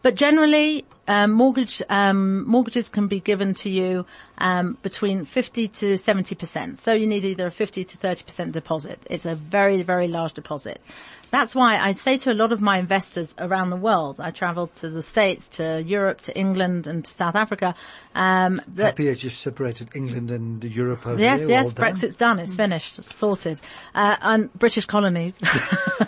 But 0.01 0.15
generally, 0.15 0.85
um, 1.07 1.31
mortgage 1.31 1.81
um, 1.89 2.47
mortgages 2.47 2.89
can 2.89 3.07
be 3.07 3.19
given 3.19 3.53
to 3.55 3.69
you 3.69 4.05
um, 4.41 4.77
between 4.81 5.25
50 5.25 5.67
to 5.67 5.97
70 5.97 6.35
percent. 6.35 6.77
So 6.79 6.91
you 6.93 7.07
need 7.07 7.23
either 7.23 7.47
a 7.47 7.51
50 7.51 7.83
to 7.85 7.97
30 7.97 8.23
percent 8.23 8.51
deposit. 8.53 8.99
It's 9.09 9.25
a 9.25 9.35
very 9.35 9.81
very 9.83 10.07
large 10.07 10.33
deposit. 10.33 10.81
That's 11.31 11.55
why 11.55 11.77
I 11.77 11.93
say 11.93 12.17
to 12.17 12.31
a 12.31 12.35
lot 12.35 12.51
of 12.51 12.59
my 12.59 12.77
investors 12.77 13.33
around 13.37 13.69
the 13.69 13.77
world. 13.77 14.19
I 14.19 14.31
travelled 14.31 14.75
to 14.81 14.89
the 14.89 15.01
States, 15.01 15.47
to 15.57 15.81
Europe, 15.81 16.19
to 16.27 16.37
England, 16.37 16.87
and 16.87 17.05
to 17.05 17.13
South 17.13 17.35
Africa. 17.37 17.73
Um, 18.13 18.59
that 18.75 18.83
Happy 18.85 19.07
that 19.07 19.23
you've 19.23 19.33
separated 19.35 19.87
England 19.95 20.29
and 20.31 20.61
Europe 20.61 21.07
over 21.07 21.17
Yes, 21.21 21.39
there. 21.39 21.49
yes, 21.49 21.65
Well. 21.67 21.73
Brexit's 21.75 22.17
done. 22.17 22.37
It's 22.39 22.53
finished. 22.53 22.99
It's 22.99 23.15
sorted. 23.15 23.61
Uh, 23.95 24.17
and 24.21 24.51
British 24.55 24.85
colonies. 24.87 25.33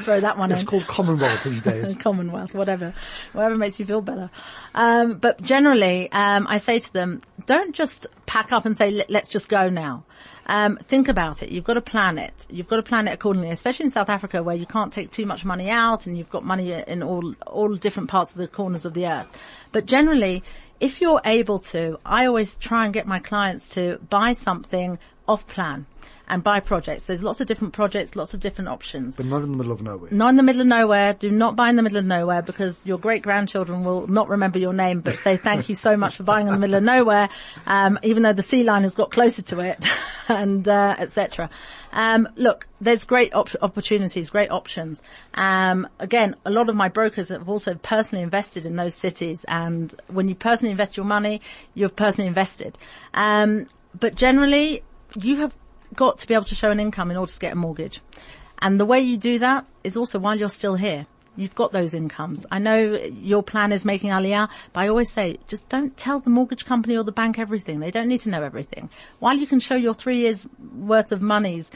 Throw 0.00 0.20
that 0.20 0.38
one 0.38 0.50
It's 0.50 0.62
in. 0.62 0.66
called 0.66 0.86
Commonwealth 0.86 1.44
these 1.44 1.62
days. 1.62 1.94
Commonwealth, 2.00 2.54
whatever, 2.54 2.94
whatever 3.34 3.56
makes 3.56 3.78
you 3.78 3.84
feel 3.84 4.00
better. 4.00 4.30
Um, 4.74 5.14
but 5.18 5.42
generally, 5.42 6.10
um, 6.12 6.46
I 6.48 6.56
say 6.56 6.78
to 6.78 6.92
them, 6.92 7.20
don't 7.46 7.74
just 7.74 8.06
pack 8.26 8.52
up 8.52 8.64
and 8.66 8.76
say, 8.76 8.90
"Let- 8.90 9.10
let's 9.10 9.28
just 9.28 9.48
go 9.48 9.68
now. 9.68 10.04
Um, 10.46 10.76
think 10.88 11.08
about 11.08 11.42
it. 11.42 11.50
You've 11.50 11.64
got 11.64 11.74
to 11.74 11.80
plan 11.80 12.18
it. 12.18 12.46
You've 12.50 12.66
got 12.68 12.76
to 12.76 12.82
plan 12.82 13.06
it 13.06 13.12
accordingly, 13.12 13.50
especially 13.50 13.84
in 13.84 13.90
South 13.90 14.08
Africa 14.08 14.42
where 14.42 14.56
you 14.56 14.66
can't 14.66 14.92
take 14.92 15.10
too 15.12 15.24
much 15.24 15.44
money 15.44 15.70
out 15.70 16.06
and 16.06 16.18
you've 16.18 16.30
got 16.30 16.44
money 16.44 16.72
in 16.72 17.02
all, 17.02 17.34
all 17.46 17.74
different 17.76 18.08
parts 18.08 18.32
of 18.32 18.38
the 18.38 18.48
corners 18.48 18.84
of 18.84 18.94
the 18.94 19.06
earth. 19.06 19.28
But 19.70 19.86
generally, 19.86 20.42
if 20.80 21.00
you're 21.00 21.20
able 21.24 21.60
to, 21.60 21.98
I 22.04 22.26
always 22.26 22.56
try 22.56 22.84
and 22.84 22.92
get 22.92 23.06
my 23.06 23.20
clients 23.20 23.68
to 23.70 23.98
buy 24.10 24.32
something 24.32 24.98
off 25.28 25.46
plan 25.46 25.86
and 26.28 26.42
buy 26.42 26.60
projects. 26.60 27.04
There's 27.06 27.22
lots 27.22 27.40
of 27.40 27.46
different 27.46 27.72
projects, 27.74 28.16
lots 28.16 28.32
of 28.32 28.40
different 28.40 28.68
options 28.68 29.16
But 29.16 29.26
not 29.26 29.42
in 29.42 29.50
the 29.52 29.56
middle 29.58 29.72
of 29.72 29.82
nowhere. 29.82 30.08
not 30.12 30.30
in 30.30 30.36
the 30.36 30.42
middle 30.42 30.60
of 30.62 30.66
nowhere. 30.66 31.12
Do 31.14 31.30
not 31.30 31.56
buy 31.56 31.68
in 31.68 31.76
the 31.76 31.82
middle 31.82 31.98
of 31.98 32.04
nowhere 32.04 32.42
because 32.42 32.78
your 32.84 32.98
great 32.98 33.22
grandchildren 33.22 33.84
will 33.84 34.06
not 34.06 34.28
remember 34.28 34.58
your 34.58 34.72
name, 34.72 35.00
but 35.00 35.18
say 35.18 35.36
thank 35.36 35.68
you 35.68 35.74
so 35.74 35.96
much 35.96 36.16
for 36.16 36.22
buying 36.22 36.46
in 36.48 36.54
the 36.54 36.58
middle 36.60 36.76
of 36.76 36.82
nowhere, 36.82 37.28
um, 37.66 37.98
even 38.02 38.22
though 38.22 38.32
the 38.32 38.42
sea 38.42 38.62
line 38.62 38.82
has 38.82 38.94
got 38.94 39.10
closer 39.10 39.42
to 39.42 39.60
it, 39.60 39.84
and 40.28 40.66
uh, 40.68 40.96
etc. 40.98 41.50
Um, 41.92 42.28
look, 42.36 42.66
there's 42.80 43.04
great 43.04 43.34
op- 43.34 43.54
opportunities, 43.60 44.30
great 44.30 44.50
options. 44.50 45.02
Um, 45.34 45.86
again, 45.98 46.36
a 46.46 46.50
lot 46.50 46.70
of 46.70 46.76
my 46.76 46.88
brokers 46.88 47.28
have 47.28 47.48
also 47.48 47.74
personally 47.74 48.22
invested 48.22 48.64
in 48.64 48.76
those 48.76 48.94
cities, 48.94 49.44
and 49.48 49.94
when 50.08 50.28
you 50.28 50.34
personally 50.34 50.70
invest 50.70 50.96
your 50.96 51.04
money, 51.04 51.42
you've 51.74 51.94
personally 51.96 52.28
invested. 52.28 52.78
Um, 53.12 53.66
but 53.98 54.14
generally, 54.14 54.82
you 55.16 55.36
have 55.36 55.54
got 55.94 56.18
to 56.20 56.26
be 56.26 56.34
able 56.34 56.44
to 56.46 56.54
show 56.54 56.70
an 56.70 56.80
income 56.80 57.10
in 57.10 57.16
order 57.16 57.32
to 57.32 57.38
get 57.38 57.52
a 57.52 57.56
mortgage. 57.56 58.00
And 58.60 58.78
the 58.78 58.84
way 58.84 59.00
you 59.00 59.16
do 59.16 59.38
that 59.40 59.66
is 59.84 59.96
also 59.96 60.18
while 60.18 60.38
you're 60.38 60.48
still 60.48 60.76
here. 60.76 61.06
You've 61.34 61.54
got 61.54 61.72
those 61.72 61.94
incomes. 61.94 62.44
I 62.50 62.58
know 62.58 62.94
your 62.94 63.42
plan 63.42 63.72
is 63.72 63.86
making 63.86 64.10
aliyah, 64.10 64.48
but 64.72 64.80
I 64.80 64.88
always 64.88 65.10
say, 65.10 65.38
just 65.48 65.66
don't 65.70 65.96
tell 65.96 66.20
the 66.20 66.28
mortgage 66.28 66.66
company 66.66 66.94
or 66.96 67.04
the 67.04 67.12
bank 67.12 67.38
everything. 67.38 67.80
They 67.80 67.90
don't 67.90 68.08
need 68.08 68.20
to 68.22 68.28
know 68.28 68.42
everything. 68.42 68.90
While 69.18 69.36
you 69.36 69.46
can 69.46 69.58
show 69.58 69.74
your 69.74 69.94
three 69.94 70.18
years 70.18 70.46
worth 70.76 71.10
of 71.10 71.22
monies, 71.22 71.70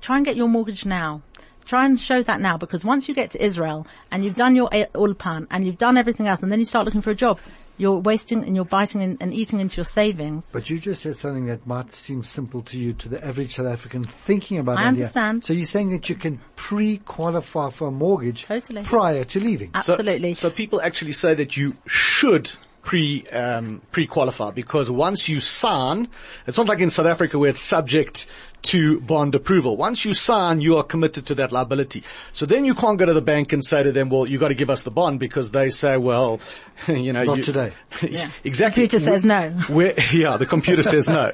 try 0.00 0.16
and 0.16 0.24
get 0.24 0.36
your 0.36 0.48
mortgage 0.48 0.86
now. 0.86 1.20
Try 1.66 1.84
and 1.84 2.00
show 2.00 2.22
that 2.22 2.40
now 2.40 2.56
because 2.56 2.84
once 2.84 3.08
you 3.08 3.14
get 3.14 3.30
to 3.32 3.44
Israel 3.44 3.86
and 4.10 4.24
you've 4.24 4.36
done 4.36 4.56
your 4.56 4.68
ulpan 4.70 5.46
and 5.50 5.66
you've 5.66 5.78
done 5.78 5.96
everything 5.96 6.26
else 6.26 6.40
and 6.40 6.50
then 6.50 6.58
you 6.58 6.66
start 6.66 6.84
looking 6.84 7.00
for 7.00 7.10
a 7.10 7.14
job, 7.14 7.38
you're 7.76 7.96
wasting 7.98 8.44
and 8.44 8.54
you're 8.54 8.64
biting 8.64 9.00
in, 9.00 9.18
and 9.20 9.34
eating 9.34 9.60
into 9.60 9.76
your 9.76 9.84
savings. 9.84 10.48
But 10.52 10.70
you 10.70 10.78
just 10.78 11.02
said 11.02 11.16
something 11.16 11.46
that 11.46 11.66
might 11.66 11.92
seem 11.92 12.22
simple 12.22 12.62
to 12.62 12.78
you, 12.78 12.92
to 12.94 13.08
the 13.08 13.24
average 13.24 13.56
South 13.56 13.66
African 13.66 14.04
thinking 14.04 14.58
about 14.58 14.78
I 14.78 14.88
India. 14.88 15.04
understand. 15.04 15.44
So 15.44 15.52
you're 15.52 15.64
saying 15.64 15.90
that 15.90 16.08
you 16.08 16.14
can 16.14 16.40
pre-qualify 16.56 17.70
for 17.70 17.88
a 17.88 17.90
mortgage 17.90 18.44
Totally. 18.44 18.82
prior 18.84 19.24
to 19.24 19.40
leaving. 19.40 19.70
So- 19.82 19.94
Absolutely. 19.94 20.34
So, 20.34 20.50
people 20.50 20.80
actually 20.82 21.12
say 21.12 21.34
that 21.34 21.56
you 21.56 21.76
should 21.86 22.52
pre 22.84 23.26
um, 23.28 23.80
pre 23.90 24.06
qualify 24.06 24.50
because 24.50 24.90
once 24.90 25.28
you 25.28 25.40
sign, 25.40 26.08
it's 26.46 26.58
not 26.58 26.66
like 26.68 26.80
in 26.80 26.90
South 26.90 27.06
Africa 27.06 27.38
where 27.38 27.50
it's 27.50 27.60
subject 27.60 28.28
to 28.62 29.00
bond 29.00 29.34
approval. 29.34 29.76
Once 29.76 30.04
you 30.04 30.14
sign, 30.14 30.60
you 30.60 30.78
are 30.78 30.82
committed 30.82 31.26
to 31.26 31.34
that 31.34 31.52
liability. 31.52 32.02
So 32.32 32.46
then 32.46 32.64
you 32.64 32.74
can't 32.74 32.98
go 32.98 33.04
to 33.04 33.12
the 33.12 33.20
bank 33.20 33.52
and 33.52 33.64
say 33.64 33.82
to 33.82 33.92
them, 33.92 34.08
"Well, 34.08 34.26
you 34.26 34.38
got 34.38 34.48
to 34.48 34.54
give 34.54 34.70
us 34.70 34.82
the 34.82 34.90
bond," 34.90 35.20
because 35.20 35.50
they 35.50 35.70
say, 35.70 35.96
"Well, 35.96 36.40
you 36.88 37.12
know, 37.12 37.24
Not 37.24 37.38
you, 37.38 37.42
today. 37.42 37.72
Yeah. 38.02 38.30
exactly." 38.42 38.86
Computer 38.88 39.04
says 39.04 39.24
no. 39.24 39.50
Where, 39.68 39.94
yeah, 40.12 40.36
the 40.36 40.46
computer 40.46 40.82
says 40.82 41.08
no. 41.08 41.32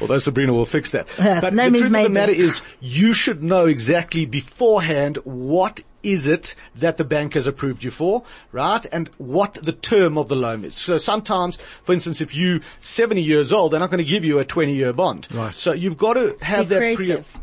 Although 0.00 0.18
Sabrina 0.18 0.52
will 0.52 0.66
fix 0.66 0.90
that. 0.92 1.08
Yeah, 1.18 1.40
but 1.40 1.54
no 1.54 1.64
the 1.64 1.70
means 1.70 1.88
truth 1.88 1.96
of 1.96 2.02
the 2.04 2.10
matter 2.10 2.32
is, 2.32 2.62
you 2.80 3.12
should 3.12 3.42
know 3.42 3.66
exactly 3.66 4.26
beforehand 4.26 5.18
what 5.24 5.82
is 6.02 6.26
it 6.26 6.54
that 6.76 6.96
the 6.96 7.04
bank 7.04 7.34
has 7.34 7.46
approved 7.46 7.82
you 7.82 7.90
for, 7.90 8.22
right? 8.52 8.84
And 8.92 9.10
what 9.18 9.54
the 9.54 9.72
term 9.72 10.16
of 10.18 10.28
the 10.28 10.36
loan 10.36 10.64
is. 10.64 10.74
So 10.74 10.98
sometimes, 10.98 11.58
for 11.82 11.92
instance, 11.92 12.20
if 12.20 12.34
you 12.34 12.60
70 12.80 13.20
years 13.20 13.52
old, 13.52 13.72
they're 13.72 13.80
not 13.80 13.90
going 13.90 14.04
to 14.04 14.10
give 14.10 14.24
you 14.24 14.38
a 14.38 14.44
20 14.44 14.74
year 14.74 14.92
bond. 14.92 15.28
Right. 15.30 15.54
So 15.54 15.72
you've 15.72 15.98
got 15.98 16.14
to 16.14 16.36
have 16.40 16.68
Be 16.68 16.74
that 16.74 16.78
pre, 16.78 16.96
creative. 16.96 17.38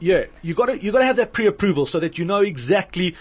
yeah, 0.00 0.24
you 0.42 0.54
got 0.54 0.66
to, 0.66 0.78
you 0.78 0.92
got 0.92 0.98
to 1.00 1.06
have 1.06 1.16
that 1.16 1.32
pre-approval 1.32 1.86
so 1.86 2.00
that 2.00 2.18
you 2.18 2.24
know 2.24 2.40
exactly 2.40 3.16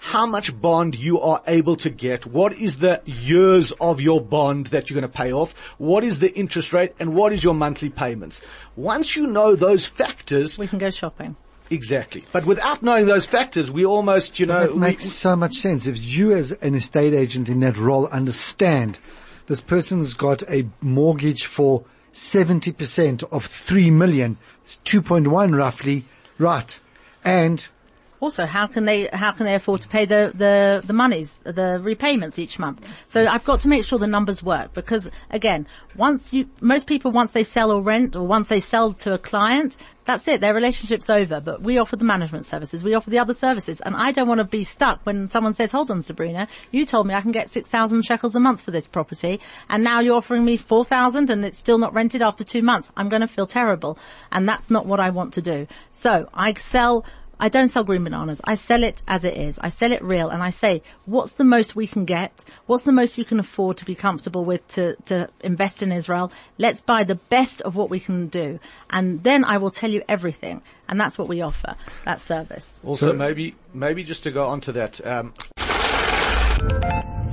how 0.00 0.24
much 0.24 0.58
bond 0.58 0.98
you 0.98 1.20
are 1.20 1.42
able 1.46 1.76
to 1.76 1.90
get, 1.90 2.24
what 2.24 2.54
is 2.54 2.78
the 2.78 3.02
years 3.04 3.70
of 3.72 4.00
your 4.00 4.18
bond 4.20 4.66
that 4.68 4.88
you're 4.88 4.98
going 4.98 5.10
to 5.10 5.14
pay 5.14 5.30
off, 5.30 5.52
what 5.78 6.02
is 6.02 6.20
the 6.20 6.34
interest 6.34 6.72
rate, 6.72 6.94
and 6.98 7.14
what 7.14 7.34
is 7.34 7.44
your 7.44 7.52
monthly 7.52 7.90
payments. 7.90 8.40
Once 8.76 9.14
you 9.14 9.26
know 9.26 9.54
those 9.54 9.84
factors, 9.84 10.56
we 10.56 10.66
can 10.66 10.78
go 10.78 10.88
shopping. 10.88 11.36
Exactly. 11.70 12.24
But 12.32 12.44
without 12.44 12.82
knowing 12.82 13.06
those 13.06 13.26
factors, 13.26 13.70
we 13.70 13.84
almost, 13.84 14.38
you 14.38 14.46
know, 14.46 14.68
we- 14.72 14.78
makes 14.78 15.06
so 15.06 15.36
much 15.36 15.54
sense. 15.54 15.86
If 15.86 15.96
you 15.98 16.32
as 16.32 16.52
an 16.52 16.74
estate 16.74 17.14
agent 17.14 17.48
in 17.48 17.60
that 17.60 17.76
role 17.78 18.06
understand 18.08 18.98
this 19.46 19.60
person's 19.60 20.14
got 20.14 20.42
a 20.50 20.66
mortgage 20.80 21.44
for 21.46 21.84
70% 22.12 23.22
of 23.32 23.46
3 23.46 23.90
million, 23.90 24.36
it's 24.62 24.76
2.1 24.84 25.54
roughly, 25.56 26.04
right. 26.38 26.78
And 27.24 27.68
Also, 28.20 28.44
how 28.44 28.66
can 28.66 28.84
they 28.84 29.08
how 29.12 29.32
can 29.32 29.46
they 29.46 29.54
afford 29.54 29.80
to 29.80 29.88
pay 29.88 30.04
the 30.04 30.32
the 30.34 30.82
the 30.84 30.92
monies, 30.92 31.38
the 31.44 31.80
repayments 31.82 32.38
each 32.38 32.58
month? 32.58 32.86
So 33.06 33.26
I've 33.26 33.44
got 33.44 33.60
to 33.60 33.68
make 33.68 33.84
sure 33.84 33.98
the 33.98 34.06
numbers 34.06 34.42
work 34.42 34.74
because 34.74 35.10
again, 35.30 35.66
once 35.96 36.32
you 36.32 36.48
most 36.60 36.86
people 36.86 37.10
once 37.12 37.32
they 37.32 37.42
sell 37.42 37.72
or 37.72 37.80
rent 37.80 38.14
or 38.14 38.26
once 38.26 38.48
they 38.48 38.60
sell 38.60 38.92
to 38.92 39.14
a 39.14 39.18
client, 39.18 39.76
that's 40.04 40.28
it. 40.28 40.40
Their 40.40 40.54
relationship's 40.54 41.08
over. 41.08 41.40
But 41.40 41.62
we 41.62 41.78
offer 41.78 41.96
the 41.96 42.04
management 42.04 42.44
services, 42.44 42.84
we 42.84 42.94
offer 42.94 43.08
the 43.08 43.18
other 43.18 43.34
services, 43.34 43.80
and 43.80 43.96
I 43.96 44.12
don't 44.12 44.28
want 44.28 44.38
to 44.38 44.44
be 44.44 44.64
stuck 44.64 45.00
when 45.04 45.30
someone 45.30 45.54
says, 45.54 45.70
"Hold 45.72 45.90
on, 45.90 46.02
Sabrina, 46.02 46.46
you 46.70 46.84
told 46.84 47.06
me 47.06 47.14
I 47.14 47.22
can 47.22 47.32
get 47.32 47.50
six 47.50 47.68
thousand 47.70 48.02
shekels 48.02 48.34
a 48.34 48.40
month 48.40 48.60
for 48.60 48.70
this 48.70 48.86
property, 48.86 49.40
and 49.70 49.82
now 49.82 50.00
you're 50.00 50.16
offering 50.16 50.44
me 50.44 50.58
four 50.58 50.84
thousand, 50.84 51.30
and 51.30 51.44
it's 51.44 51.58
still 51.58 51.78
not 51.78 51.94
rented 51.94 52.20
after 52.20 52.44
two 52.44 52.62
months." 52.62 52.90
I'm 52.98 53.08
going 53.08 53.22
to 53.22 53.28
feel 53.28 53.46
terrible, 53.46 53.98
and 54.30 54.46
that's 54.46 54.68
not 54.68 54.84
what 54.84 55.00
I 55.00 55.08
want 55.08 55.32
to 55.34 55.42
do. 55.42 55.66
So 55.90 56.28
I 56.34 56.52
sell. 56.54 57.04
I 57.40 57.48
don't 57.48 57.68
sell 57.68 57.84
green 57.84 58.04
bananas. 58.04 58.38
I 58.44 58.54
sell 58.54 58.84
it 58.84 59.02
as 59.08 59.24
it 59.24 59.36
is. 59.36 59.58
I 59.58 59.70
sell 59.70 59.92
it 59.92 60.02
real 60.02 60.28
and 60.28 60.42
I 60.42 60.50
say, 60.50 60.82
what's 61.06 61.32
the 61.32 61.44
most 61.44 61.74
we 61.74 61.86
can 61.86 62.04
get? 62.04 62.44
What's 62.66 62.84
the 62.84 62.92
most 62.92 63.16
you 63.16 63.24
can 63.24 63.40
afford 63.40 63.78
to 63.78 63.86
be 63.86 63.94
comfortable 63.94 64.44
with 64.44 64.66
to, 64.68 64.94
to 65.06 65.30
invest 65.40 65.82
in 65.82 65.90
Israel? 65.90 66.30
Let's 66.58 66.82
buy 66.82 67.02
the 67.04 67.14
best 67.14 67.62
of 67.62 67.76
what 67.76 67.88
we 67.88 67.98
can 67.98 68.28
do. 68.28 68.60
And 68.90 69.22
then 69.24 69.44
I 69.44 69.56
will 69.56 69.70
tell 69.70 69.90
you 69.90 70.02
everything. 70.06 70.60
And 70.86 71.00
that's 71.00 71.16
what 71.16 71.28
we 71.28 71.40
offer, 71.40 71.76
that 72.04 72.20
service. 72.20 72.78
also 72.84 73.06
So- 73.06 73.12
maybe, 73.14 73.54
maybe 73.72 74.04
just 74.04 74.22
to 74.24 74.30
go 74.30 74.46
on 74.46 74.60
to 74.62 74.72
that, 74.72 75.00
um, 75.06 75.32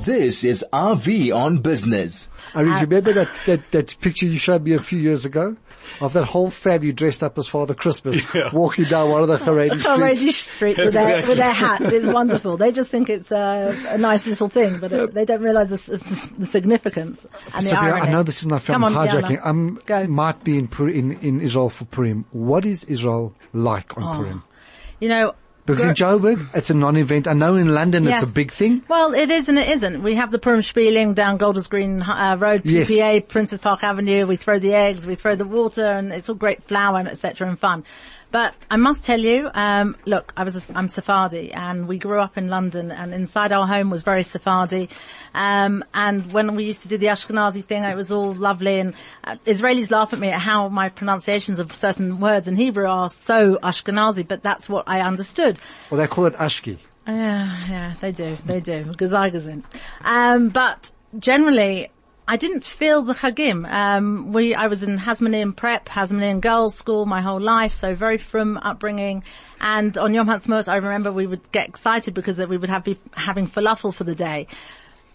This 0.08 0.46
is 0.46 0.64
Avi 0.72 1.34
on 1.34 1.58
Business. 1.58 2.30
I 2.56 2.62
uh, 2.62 2.80
remember 2.80 3.12
that, 3.12 3.30
that, 3.46 3.72
that 3.72 4.00
picture 4.00 4.26
you 4.26 4.38
showed 4.38 4.64
me 4.64 4.72
a 4.72 4.80
few 4.80 4.98
years 4.98 5.26
ago 5.26 5.58
of 6.00 6.14
that 6.14 6.24
whole 6.24 6.50
family 6.50 6.94
dressed 6.94 7.24
up 7.24 7.38
as 7.38 7.50
Father 7.50 7.74
Christmas 7.74 8.26
walking 8.54 8.86
down 8.86 9.10
one 9.10 9.22
of 9.22 9.28
the 9.28 9.36
Haredi 9.36 9.72
Haredi 9.72 10.16
streets. 10.32 10.38
Street 10.38 10.78
with 10.78 10.94
their, 10.94 11.28
with 11.28 11.36
their 11.36 11.52
hats. 11.52 11.84
It's 11.88 12.08
wonderful. 12.08 12.56
They 12.56 12.72
just 12.72 12.90
think 12.90 13.10
it's 13.10 13.32
a, 13.32 13.78
a 13.90 13.98
nice 13.98 14.26
little 14.26 14.48
thing, 14.48 14.80
but 14.80 14.94
it, 14.94 15.14
they 15.14 15.26
don't 15.26 15.42
realize 15.42 15.68
the, 15.68 15.98
the 16.38 16.46
significance 16.46 17.26
and 17.54 17.68
the 17.68 17.78
irony. 17.78 18.00
I 18.00 18.10
know 18.10 18.24
this 18.24 18.40
is 18.40 18.48
not 18.48 18.64
from 18.64 18.76
Come 18.76 18.84
on, 18.86 18.94
hijacking. 18.94 19.46
Um, 19.46 19.82
I 19.90 20.08
might 20.08 20.42
be 20.42 20.58
in, 20.58 20.70
in, 20.80 21.20
in 21.20 21.42
Israel 21.42 21.70
for 21.70 21.84
Purim. 21.84 22.24
What 22.32 22.64
is 22.64 22.86
Israel 22.86 23.36
like 23.52 23.98
on 23.98 24.04
Oh. 24.04 24.16
Purim? 24.16 24.44
You 25.02 25.10
know, 25.10 25.36
Because 25.68 25.84
in 25.86 25.94
Joburg, 25.94 26.50
it's 26.56 26.70
a 26.70 26.74
non-event. 26.74 27.28
I 27.28 27.34
know 27.34 27.56
in 27.56 27.74
London 27.74 28.06
Yes. 28.06 28.24
it's 28.24 28.32
a 28.32 28.34
big 28.34 28.52
thing. 28.52 28.82
Well, 28.88 29.14
it 29.14 29.30
is 29.30 29.48
and 29.50 29.60
it 29.60 29.68
isn't. 29.70 30.02
We 30.02 30.16
have 30.16 30.32
the 30.32 30.40
Purim 30.40 30.62
Spieling 30.62 31.14
down 31.14 31.38
Golders 31.38 31.68
Green 31.68 32.02
uh, 32.02 32.36
Road, 32.40 32.62
Yes. 32.66 32.90
PPA, 32.90 33.28
Princess 33.28 33.60
Park 33.60 33.84
Avenue. 33.84 34.26
We 34.26 34.36
throw 34.38 34.58
the 34.60 34.74
eggs, 34.74 35.06
we 35.06 35.16
throw 35.16 35.36
the 35.36 35.46
water, 35.46 35.86
and 35.86 36.12
it's 36.12 36.30
all 36.30 36.36
great 36.36 36.64
flour 36.64 36.98
and 36.98 37.08
etc. 37.08 37.48
and 37.48 37.60
fun. 37.60 37.84
But 38.32 38.56
I 38.70 38.76
must 38.76 39.04
tell 39.06 39.20
you, 39.20 39.50
um, 39.54 39.96
look, 40.06 40.34
I 40.36 40.44
was 40.44 40.70
a, 40.70 40.78
I'm 40.78 40.90
Sephardi, 40.90 41.52
and 41.54 41.88
we 41.88 41.98
grew 41.98 42.20
up 42.20 42.38
in 42.38 42.50
London, 42.50 42.92
and 42.92 43.14
inside 43.14 43.52
our 43.52 43.66
home 43.66 43.90
was 43.90 44.04
very 44.04 44.24
Sephardi. 44.24 44.90
Um, 45.34 45.84
and 45.94 46.34
when 46.34 46.56
we 46.56 46.66
used 46.66 46.82
to 46.82 46.88
do 46.88 46.98
the 46.98 47.08
Ashkenazi 47.08 47.64
thing, 47.64 47.84
it 47.84 47.96
was 47.96 48.12
all 48.12 48.34
lovely. 48.34 48.80
And 48.80 48.96
uh, 49.24 49.38
Israelis 49.46 49.92
laugh 49.92 50.12
at 50.12 50.20
me 50.20 50.30
at 50.30 50.42
how 50.42 50.68
my 50.68 50.90
pronunciations 50.90 51.60
of 51.60 51.74
certain 51.74 52.20
words 52.20 52.48
in 52.48 52.58
Hebrew 52.58 52.86
are 52.88 53.10
so 53.10 53.56
Ashkenazi, 53.64 54.28
but 54.28 54.44
that's 54.44 54.68
what 54.68 54.88
I 54.88 55.02
understood. 55.02 55.58
Well, 55.90 56.00
they 56.00 56.08
call 56.08 56.26
it 56.26 56.34
ashki. 56.34 56.80
Yeah, 57.08 57.68
yeah, 57.70 57.94
they 58.02 58.12
do, 58.12 58.38
they 58.46 58.60
do. 58.60 58.84
Gazagazin. 58.86 59.64
Um, 60.04 60.50
but 60.50 60.92
generally, 61.18 61.90
I 62.30 62.36
didn't 62.36 62.66
feel 62.66 63.04
the 63.04 63.14
chagim. 63.14 63.70
Um, 63.72 64.34
we, 64.34 64.54
I 64.54 64.68
was 64.68 64.84
in 64.84 64.98
Hasmonean 64.98 65.56
prep, 65.56 65.88
Hasmonean 65.88 66.42
girls 66.42 66.76
school 66.76 67.06
my 67.06 67.22
whole 67.22 67.40
life, 67.40 67.72
so 67.72 67.96
very 67.96 68.18
from 68.18 68.58
upbringing. 68.58 69.24
And 69.62 69.98
on 69.98 70.14
Yom 70.14 70.28
Ha'atzmaut, 70.28 70.68
I 70.68 70.76
remember 70.76 71.12
we 71.12 71.26
would 71.26 71.50
get 71.54 71.70
excited 71.70 72.14
because 72.14 72.38
we 72.38 72.58
would 72.58 72.70
have 72.70 72.84
be 72.84 73.00
having 73.14 73.48
falafel 73.48 73.94
for 73.94 74.04
the 74.04 74.14
day. 74.14 74.48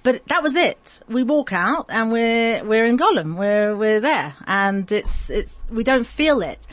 But 0.02 0.26
that 0.28 0.42
was 0.42 0.56
it. 0.56 1.00
We 1.06 1.22
walk 1.22 1.52
out 1.52 1.86
and 1.90 2.10
we're, 2.10 2.64
we're 2.64 2.86
in 2.86 2.96
Gollum. 2.96 3.36
We're, 3.36 3.76
we're 3.76 4.00
there. 4.00 4.34
And 4.46 4.90
it's, 4.90 5.28
it's, 5.28 5.54
we 5.70 5.84
don't 5.84 6.06
feel 6.06 6.40
it. 6.40 6.66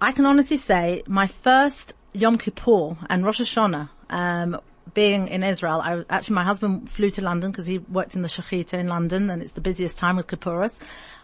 I 0.00 0.12
can 0.12 0.24
honestly 0.24 0.56
say 0.56 1.02
my 1.06 1.26
first 1.26 1.92
Yom 2.14 2.38
Kippur 2.38 2.96
and 3.10 3.24
Rosh 3.24 3.40
Hashanah, 3.40 3.90
um, 4.08 4.60
being 4.94 5.28
in 5.28 5.42
Israel, 5.42 5.80
I, 5.82 6.04
actually 6.10 6.34
my 6.34 6.44
husband 6.44 6.90
flew 6.90 7.10
to 7.10 7.22
London 7.22 7.50
because 7.50 7.66
he 7.66 7.78
worked 7.78 8.14
in 8.14 8.22
the 8.22 8.28
Shechita 8.28 8.74
in 8.74 8.88
London 8.88 9.30
and 9.30 9.42
it's 9.42 9.52
the 9.52 9.60
busiest 9.60 9.98
time 9.98 10.16
with 10.16 10.26
Kippuras. 10.26 10.74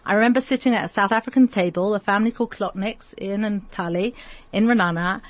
I 0.05 0.13
remember 0.13 0.41
sitting 0.41 0.75
at 0.75 0.85
a 0.85 0.87
South 0.87 1.11
African 1.11 1.47
table, 1.47 1.95
a 1.95 1.99
family 1.99 2.31
called 2.31 2.51
Klotniks, 2.51 3.19
Ian 3.19 3.43
and 3.43 3.69
Tali, 3.71 4.13
in 4.53 4.67
Ra'anana, 4.67 5.21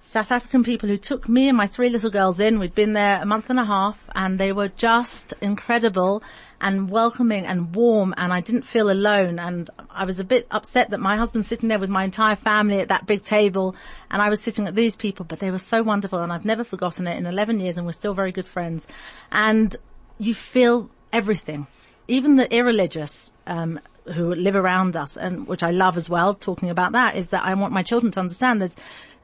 South 0.00 0.30
African 0.30 0.62
people 0.62 0.88
who 0.88 0.96
took 0.96 1.28
me 1.28 1.48
and 1.48 1.56
my 1.56 1.66
three 1.66 1.88
little 1.88 2.10
girls 2.10 2.38
in. 2.40 2.58
We'd 2.58 2.74
been 2.74 2.92
there 2.92 3.20
a 3.20 3.26
month 3.26 3.50
and 3.50 3.58
a 3.58 3.64
half 3.64 4.02
and 4.14 4.38
they 4.38 4.52
were 4.52 4.68
just 4.68 5.34
incredible 5.40 6.22
and 6.60 6.88
welcoming 6.88 7.44
and 7.44 7.74
warm 7.74 8.14
and 8.16 8.32
I 8.32 8.40
didn't 8.40 8.62
feel 8.62 8.90
alone 8.90 9.38
and 9.38 9.68
I 9.90 10.04
was 10.04 10.18
a 10.18 10.24
bit 10.24 10.46
upset 10.50 10.90
that 10.90 11.00
my 11.00 11.16
husband's 11.16 11.48
sitting 11.48 11.68
there 11.68 11.78
with 11.78 11.90
my 11.90 12.04
entire 12.04 12.36
family 12.36 12.80
at 12.80 12.88
that 12.88 13.06
big 13.06 13.24
table 13.24 13.76
and 14.10 14.22
I 14.22 14.30
was 14.30 14.40
sitting 14.40 14.66
at 14.66 14.74
these 14.74 14.96
people 14.96 15.24
but 15.24 15.40
they 15.40 15.50
were 15.50 15.58
so 15.58 15.82
wonderful 15.82 16.20
and 16.20 16.32
I've 16.32 16.44
never 16.44 16.64
forgotten 16.64 17.06
it 17.06 17.18
in 17.18 17.26
11 17.26 17.60
years 17.60 17.76
and 17.76 17.84
we're 17.84 17.92
still 17.92 18.14
very 18.14 18.32
good 18.32 18.48
friends 18.48 18.86
and 19.32 19.74
you 20.18 20.34
feel 20.34 20.90
everything. 21.12 21.66
Even 22.06 22.36
the 22.36 22.52
irreligious, 22.54 23.32
um, 23.46 23.80
who 24.12 24.34
live 24.34 24.56
around 24.56 24.96
us 24.96 25.16
and 25.16 25.46
which 25.46 25.62
I 25.62 25.70
love 25.70 25.96
as 25.96 26.08
well, 26.08 26.34
talking 26.34 26.70
about 26.70 26.92
that 26.92 27.16
is 27.16 27.28
that 27.28 27.44
I 27.44 27.54
want 27.54 27.72
my 27.72 27.82
children 27.82 28.12
to 28.12 28.20
understand 28.20 28.60
there's, 28.60 28.74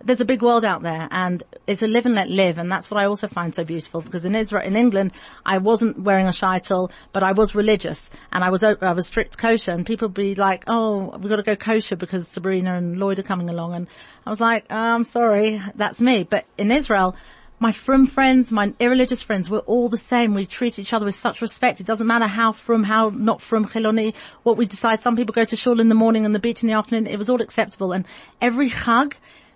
there's 0.05 0.21
a 0.21 0.25
big 0.25 0.43
world 0.43 0.65
out 0.65 0.83
there 0.83 1.09
and 1.11 1.43
it's 1.67 1.83
a 1.83 1.87
live 1.87 2.07
and 2.07 2.15
let 2.15 2.29
live 2.29 2.59
and 2.59 2.71
that's 2.71 2.91
what 2.91 3.01
I 3.01 3.07
also 3.07 3.27
find 3.27 3.55
so 3.55 3.65
beautiful 3.65 4.01
because 4.01 4.25
in 4.25 4.35
Israel, 4.35 4.65
in 4.65 4.77
England, 4.77 5.13
I 5.45 5.59
wasn't 5.59 5.99
wearing 6.01 6.27
a 6.27 6.31
shaitel, 6.31 6.91
but 7.13 7.23
I 7.23 7.33
was 7.33 7.55
religious 7.55 8.11
and 8.33 8.45
I 8.45 8.51
was, 8.51 8.63
I 8.63 8.93
was 8.93 9.07
strict 9.07 9.39
kosher 9.39 9.73
and 9.73 9.87
people 9.87 10.09
be 10.09 10.35
like, 10.35 10.65
oh, 10.67 11.17
we've 11.19 11.31
got 11.31 11.37
to 11.37 11.43
go 11.43 11.57
kosher 11.57 11.97
because 11.97 12.29
Sabrina 12.29 12.75
and 12.75 12.99
Lloyd 12.99 13.19
are 13.19 13.23
coming 13.23 13.49
along 13.49 13.75
and 13.75 13.89
I 14.27 14.31
was 14.31 14.41
like, 14.41 14.67
oh, 14.71 14.77
I'm 14.77 15.05
sorry, 15.05 15.63
that's 15.75 16.01
me. 16.01 16.25
But 16.25 16.45
in 16.59 16.71
Israel, 16.71 17.17
my 17.61 17.73
frum 17.73 18.07
friends, 18.07 18.53
my 18.53 18.75
irreligious 18.79 19.23
friends, 19.23 19.49
we're 19.49 19.59
all 19.61 19.89
the 19.89 19.97
same. 19.97 20.35
We 20.35 20.45
treat 20.45 20.79
each 20.79 20.93
other 20.93 21.07
with 21.07 21.15
such 21.15 21.41
respect. 21.41 21.81
It 21.81 21.87
doesn't 21.87 22.07
matter 22.07 22.27
how 22.27 22.53
frum, 22.53 22.83
how 22.83 23.09
not 23.11 23.41
frum 23.41 23.67
Chiloni, 23.67 24.15
what 24.43 24.57
we 24.57 24.67
decide. 24.67 25.01
Some 25.01 25.17
people 25.17 25.33
go 25.33 25.45
to 25.45 25.57
shul 25.57 25.81
in 25.81 25.89
the 25.89 25.95
morning 25.95 26.27
and 26.27 26.35
the 26.35 26.41
beach 26.41 26.63
in 26.63 26.69
the 26.69 26.75
afternoon. 26.75 27.07
It 27.07 27.17
was 27.17 27.31
all 27.31 27.41
acceptable. 27.41 27.93
And 27.93 28.05
every 28.41 28.71
chag 28.71 29.15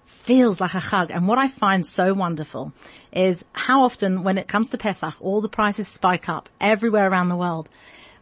feels 0.08 0.60
like 0.60 0.74
a 0.74 0.80
chag. 0.80 1.10
And 1.10 1.28
what 1.28 1.38
I 1.38 1.48
find 1.48 1.86
so 1.86 2.14
wonderful 2.14 2.72
is 3.12 3.44
how 3.52 3.82
often 3.82 4.22
when 4.22 4.38
it 4.38 4.48
comes 4.48 4.70
to 4.70 4.78
Pesach, 4.78 5.14
all 5.20 5.40
the 5.40 5.48
prices 5.48 5.86
spike 5.86 6.28
up 6.28 6.48
everywhere 6.60 7.08
around 7.08 7.28
the 7.28 7.36
world. 7.36 7.68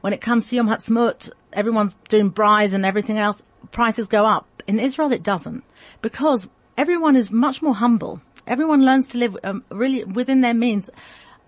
When 0.01 0.13
it 0.13 0.21
comes 0.21 0.49
to 0.49 0.57
Yom 0.57 0.69
Ha'atzmaut, 0.69 1.31
everyone's 1.53 1.95
doing 2.09 2.31
brides 2.31 2.73
and 2.73 2.85
everything 2.85 3.19
else, 3.19 3.43
prices 3.71 4.09
go 4.09 4.27
up. 4.27 4.63
In 4.67 4.81
Israel 4.81 5.13
it 5.13 5.23
doesn't. 5.23 5.63
Because 6.03 6.49
everyone 6.77 7.17
is 7.17 7.31
much 7.31 7.63
more 7.63 7.75
humble. 7.75 8.21
Everyone 8.47 8.85
learns 8.85 9.11
to 9.11 9.19
live 9.19 9.37
um, 9.45 9.65
really 9.71 10.05
within 10.05 10.41
their 10.41 10.55
means. 10.55 10.91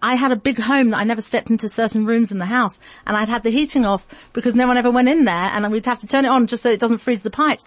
I 0.01 0.15
had 0.15 0.31
a 0.31 0.37
big 0.37 0.59
home 0.59 0.91
that 0.91 0.99
I 0.99 1.05
never 1.05 1.21
stepped 1.21 1.51
into 1.51 1.69
certain 1.69 2.07
rooms 2.07 2.31
in 2.31 2.39
the 2.39 2.47
house 2.47 2.79
and 3.07 3.17
I'd 3.17 3.29
had 3.29 3.43
the 3.43 3.51
heating 3.51 3.85
off 3.85 4.07
because 4.33 4.55
no 4.55 4.69
one 4.69 4.77
ever 4.77 4.91
went 4.93 5.09
in 5.09 5.25
there 5.25 5.35
and 5.35 5.71
we'd 5.73 5.87
have 5.87 5.99
to 6.01 6.07
turn 6.07 6.25
it 6.25 6.29
on 6.29 6.47
just 6.47 6.63
so 6.63 6.71
it 6.71 6.79
doesn't 6.79 6.99
freeze 6.99 7.23
the 7.23 7.31
pipes. 7.31 7.67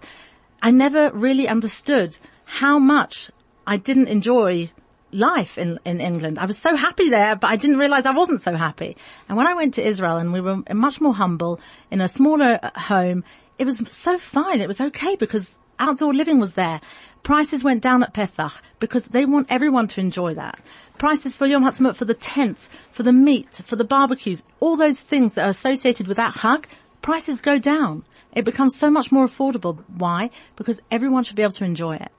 I 0.62 0.72
never 0.72 1.12
really 1.12 1.48
understood 1.48 2.18
how 2.52 2.78
much 2.78 3.32
I 3.66 3.78
didn't 3.78 4.10
enjoy 4.10 4.70
life 5.14 5.58
in, 5.58 5.80
in 5.86 6.02
England. 6.02 6.38
I 6.38 6.46
was 6.46 6.58
so 6.58 6.76
happy 6.76 7.08
there, 7.10 7.38
but 7.38 7.48
I 7.48 7.56
didn't 7.56 7.78
realize 7.78 8.06
I 8.06 8.12
wasn't 8.12 8.42
so 8.42 8.56
happy. 8.56 8.98
And 9.30 9.38
when 9.38 9.48
I 9.48 9.54
went 9.54 9.76
to 9.76 9.88
Israel 9.88 10.18
and 10.18 10.34
we 10.34 10.42
were 10.42 10.62
much 10.74 11.00
more 11.00 11.14
humble 11.14 11.62
in 11.92 12.02
a 12.02 12.10
smaller 12.10 12.60
uh, 12.62 12.78
home, 12.78 13.24
it 13.58 13.64
was 13.64 13.82
so 13.90 14.18
fine. 14.18 14.60
It 14.60 14.68
was 14.68 14.82
okay 14.82 15.16
because 15.16 15.60
outdoor 15.80 16.14
living 16.14 16.40
was 16.40 16.54
there. 16.54 16.82
Prices 17.24 17.64
went 17.64 17.82
down 17.82 18.04
at 18.04 18.14
Pesach 18.14 18.52
because 18.80 19.06
they 19.06 19.24
want 19.24 19.48
everyone 19.50 19.88
to 19.88 20.02
enjoy 20.02 20.34
that. 20.34 20.60
Prices 20.98 21.34
for 21.34 21.48
Yom 21.48 21.64
Ha'atzmaut, 21.64 21.96
for 21.96 22.06
the 22.06 22.14
tents, 22.14 22.70
for 22.92 23.04
the 23.04 23.14
meat, 23.14 23.62
for 23.66 23.78
the 23.78 23.86
barbecues, 23.86 24.44
all 24.60 24.76
those 24.76 25.00
things 25.00 25.36
that 25.36 25.46
are 25.46 25.52
associated 25.52 26.06
with 26.06 26.18
that 26.18 26.34
chag, 26.34 26.66
prices 27.02 27.40
go 27.40 27.58
down. 27.58 28.04
It 28.34 28.46
becomes 28.46 28.78
so 28.78 28.90
much 28.90 29.12
more 29.12 29.28
affordable. 29.28 29.84
Why? 29.88 30.30
Because 30.56 30.80
everyone 30.90 31.24
should 31.24 31.36
be 31.36 31.44
able 31.44 31.54
to 31.54 31.66
enjoy 31.66 31.96
it. 31.96 32.12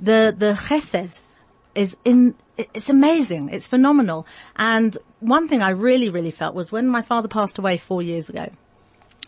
The, 0.00 0.34
the 0.36 0.52
chesed 0.52 1.18
is 1.74 1.96
in, 2.04 2.34
it's 2.56 2.88
amazing. 2.88 3.50
It's 3.50 3.66
phenomenal. 3.66 4.26
And 4.56 4.96
one 5.20 5.48
thing 5.48 5.62
I 5.62 5.70
really, 5.70 6.08
really 6.08 6.30
felt 6.30 6.54
was 6.54 6.72
when 6.72 6.88
my 6.88 7.02
father 7.02 7.28
passed 7.28 7.58
away 7.58 7.78
four 7.78 8.02
years 8.02 8.28
ago, 8.28 8.50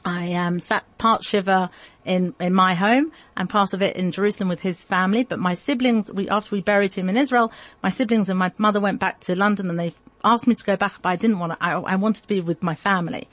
I 0.04 0.32
um, 0.34 0.60
sat 0.60 0.84
part 0.98 1.24
Shiva 1.24 1.70
in, 2.04 2.34
in 2.40 2.54
my 2.54 2.74
home 2.74 3.12
and 3.36 3.50
part 3.50 3.72
of 3.74 3.82
it 3.82 3.96
in 3.96 4.12
Jerusalem 4.12 4.48
with 4.48 4.60
his 4.60 4.82
family. 4.82 5.24
But 5.24 5.38
my 5.38 5.54
siblings, 5.54 6.10
we, 6.12 6.28
after 6.28 6.54
we 6.54 6.60
buried 6.60 6.94
him 6.94 7.08
in 7.08 7.16
Israel, 7.16 7.52
my 7.82 7.88
siblings 7.88 8.30
and 8.30 8.38
my 8.38 8.52
mother 8.58 8.80
went 8.80 9.00
back 9.00 9.20
to 9.20 9.34
London 9.34 9.68
and 9.68 9.78
they 9.78 9.94
asked 10.24 10.46
me 10.46 10.54
to 10.54 10.64
go 10.64 10.76
back, 10.76 11.00
but 11.02 11.10
I 11.10 11.16
didn't 11.16 11.38
want 11.38 11.52
to, 11.52 11.58
I, 11.60 11.72
I 11.72 11.96
wanted 11.96 12.22
to 12.22 12.28
be 12.28 12.40
with 12.40 12.62
my 12.62 12.74
family. 12.74 13.28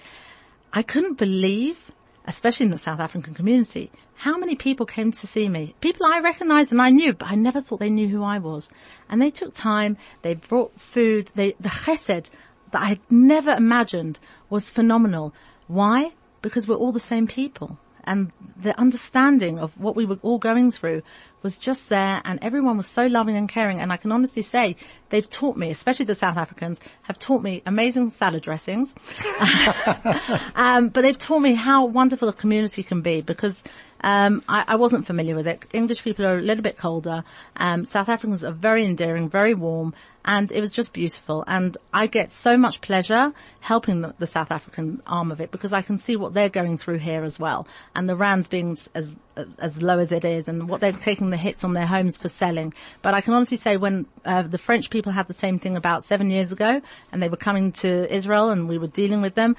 I 0.73 0.81
couldn't 0.81 1.17
believe, 1.17 1.91
especially 2.27 2.65
in 2.65 2.71
the 2.71 2.77
South 2.77 2.99
African 2.99 3.33
community, 3.33 3.91
how 4.15 4.37
many 4.37 4.55
people 4.55 4.85
came 4.85 5.11
to 5.11 5.27
see 5.27 5.47
me. 5.49 5.75
People 5.81 6.05
I 6.05 6.19
recognized 6.19 6.71
and 6.71 6.81
I 6.81 6.89
knew, 6.89 7.13
but 7.13 7.29
I 7.29 7.35
never 7.35 7.61
thought 7.61 7.79
they 7.79 7.89
knew 7.89 8.07
who 8.07 8.23
I 8.23 8.39
was. 8.39 8.69
And 9.09 9.21
they 9.21 9.29
took 9.29 9.53
time, 9.53 9.97
they 10.21 10.33
brought 10.33 10.79
food, 10.79 11.31
they, 11.35 11.55
the 11.59 11.69
chesed 11.69 12.29
that 12.71 12.81
I 12.81 12.85
had 12.85 12.99
never 13.09 13.51
imagined 13.51 14.19
was 14.49 14.69
phenomenal. 14.69 15.33
Why? 15.67 16.13
Because 16.41 16.67
we're 16.67 16.75
all 16.75 16.91
the 16.91 16.99
same 16.99 17.27
people. 17.27 17.77
And 18.03 18.31
the 18.55 18.77
understanding 18.79 19.59
of 19.59 19.79
what 19.79 19.95
we 19.95 20.05
were 20.05 20.19
all 20.21 20.37
going 20.37 20.71
through 20.71 21.01
was 21.41 21.57
just 21.57 21.89
there 21.89 22.21
and 22.25 22.39
everyone 22.41 22.77
was 22.77 22.87
so 22.87 23.05
loving 23.05 23.35
and 23.37 23.47
caring 23.47 23.79
and 23.79 23.91
I 23.93 23.97
can 23.97 24.11
honestly 24.11 24.41
say 24.41 24.75
they've 25.09 25.29
taught 25.29 25.57
me, 25.57 25.69
especially 25.71 26.05
the 26.05 26.15
South 26.15 26.37
Africans, 26.37 26.79
have 27.03 27.19
taught 27.19 27.41
me 27.41 27.61
amazing 27.65 28.09
salad 28.09 28.43
dressings. 28.43 28.93
um, 30.55 30.89
but 30.89 31.01
they've 31.01 31.17
taught 31.17 31.39
me 31.39 31.53
how 31.53 31.85
wonderful 31.85 32.29
a 32.29 32.33
community 32.33 32.83
can 32.83 33.01
be 33.01 33.21
because 33.21 33.63
um, 34.01 34.43
I, 34.47 34.65
I, 34.67 34.75
wasn't 34.75 35.07
familiar 35.07 35.35
with 35.35 35.47
it. 35.47 35.65
English 35.73 36.03
people 36.03 36.25
are 36.25 36.37
a 36.37 36.41
little 36.41 36.61
bit 36.61 36.77
colder. 36.77 37.23
Um, 37.55 37.85
South 37.85 38.07
Africans 38.07 38.43
are 38.43 38.51
very 38.51 38.85
endearing, 38.85 39.29
very 39.29 39.55
warm, 39.55 39.95
and 40.23 40.51
it 40.51 40.61
was 40.61 40.71
just 40.71 40.93
beautiful. 40.93 41.43
And 41.47 41.75
I 41.93 42.07
get 42.07 42.33
so 42.33 42.57
much 42.57 42.81
pleasure 42.81 43.33
helping 43.61 44.01
the, 44.01 44.13
the, 44.19 44.27
South 44.27 44.51
African 44.51 45.01
arm 45.07 45.31
of 45.31 45.41
it 45.41 45.49
because 45.51 45.73
I 45.73 45.81
can 45.81 45.97
see 45.97 46.17
what 46.17 46.33
they're 46.33 46.49
going 46.49 46.77
through 46.77 46.99
here 46.99 47.23
as 47.23 47.39
well, 47.39 47.67
and 47.95 48.07
the 48.07 48.15
rands 48.15 48.47
being 48.47 48.77
as 48.93 49.15
as 49.59 49.81
low 49.81 49.99
as 49.99 50.11
it 50.11 50.23
is, 50.23 50.47
and 50.47 50.69
what 50.69 50.81
they're 50.81 50.93
taking 50.93 51.29
the 51.29 51.37
hits 51.37 51.63
on 51.63 51.73
their 51.73 51.87
homes 51.87 52.15
for 52.15 52.29
selling. 52.29 52.73
But 53.01 53.13
I 53.13 53.21
can 53.21 53.33
honestly 53.33 53.57
say 53.57 53.75
when 53.75 54.05
uh, 54.23 54.43
the 54.43 54.57
French 54.57 54.89
people 54.89 55.04
had 55.11 55.27
the 55.27 55.33
same 55.33 55.59
thing 55.59 55.75
about 55.75 56.05
seven 56.05 56.29
years 56.31 56.51
ago, 56.51 56.81
and 57.11 57.21
they 57.21 57.29
were 57.29 57.37
coming 57.37 57.71
to 57.73 58.13
Israel, 58.13 58.49
and 58.49 58.67
we 58.67 58.77
were 58.77 58.87
dealing 58.87 59.21
with 59.21 59.35
them 59.35 59.55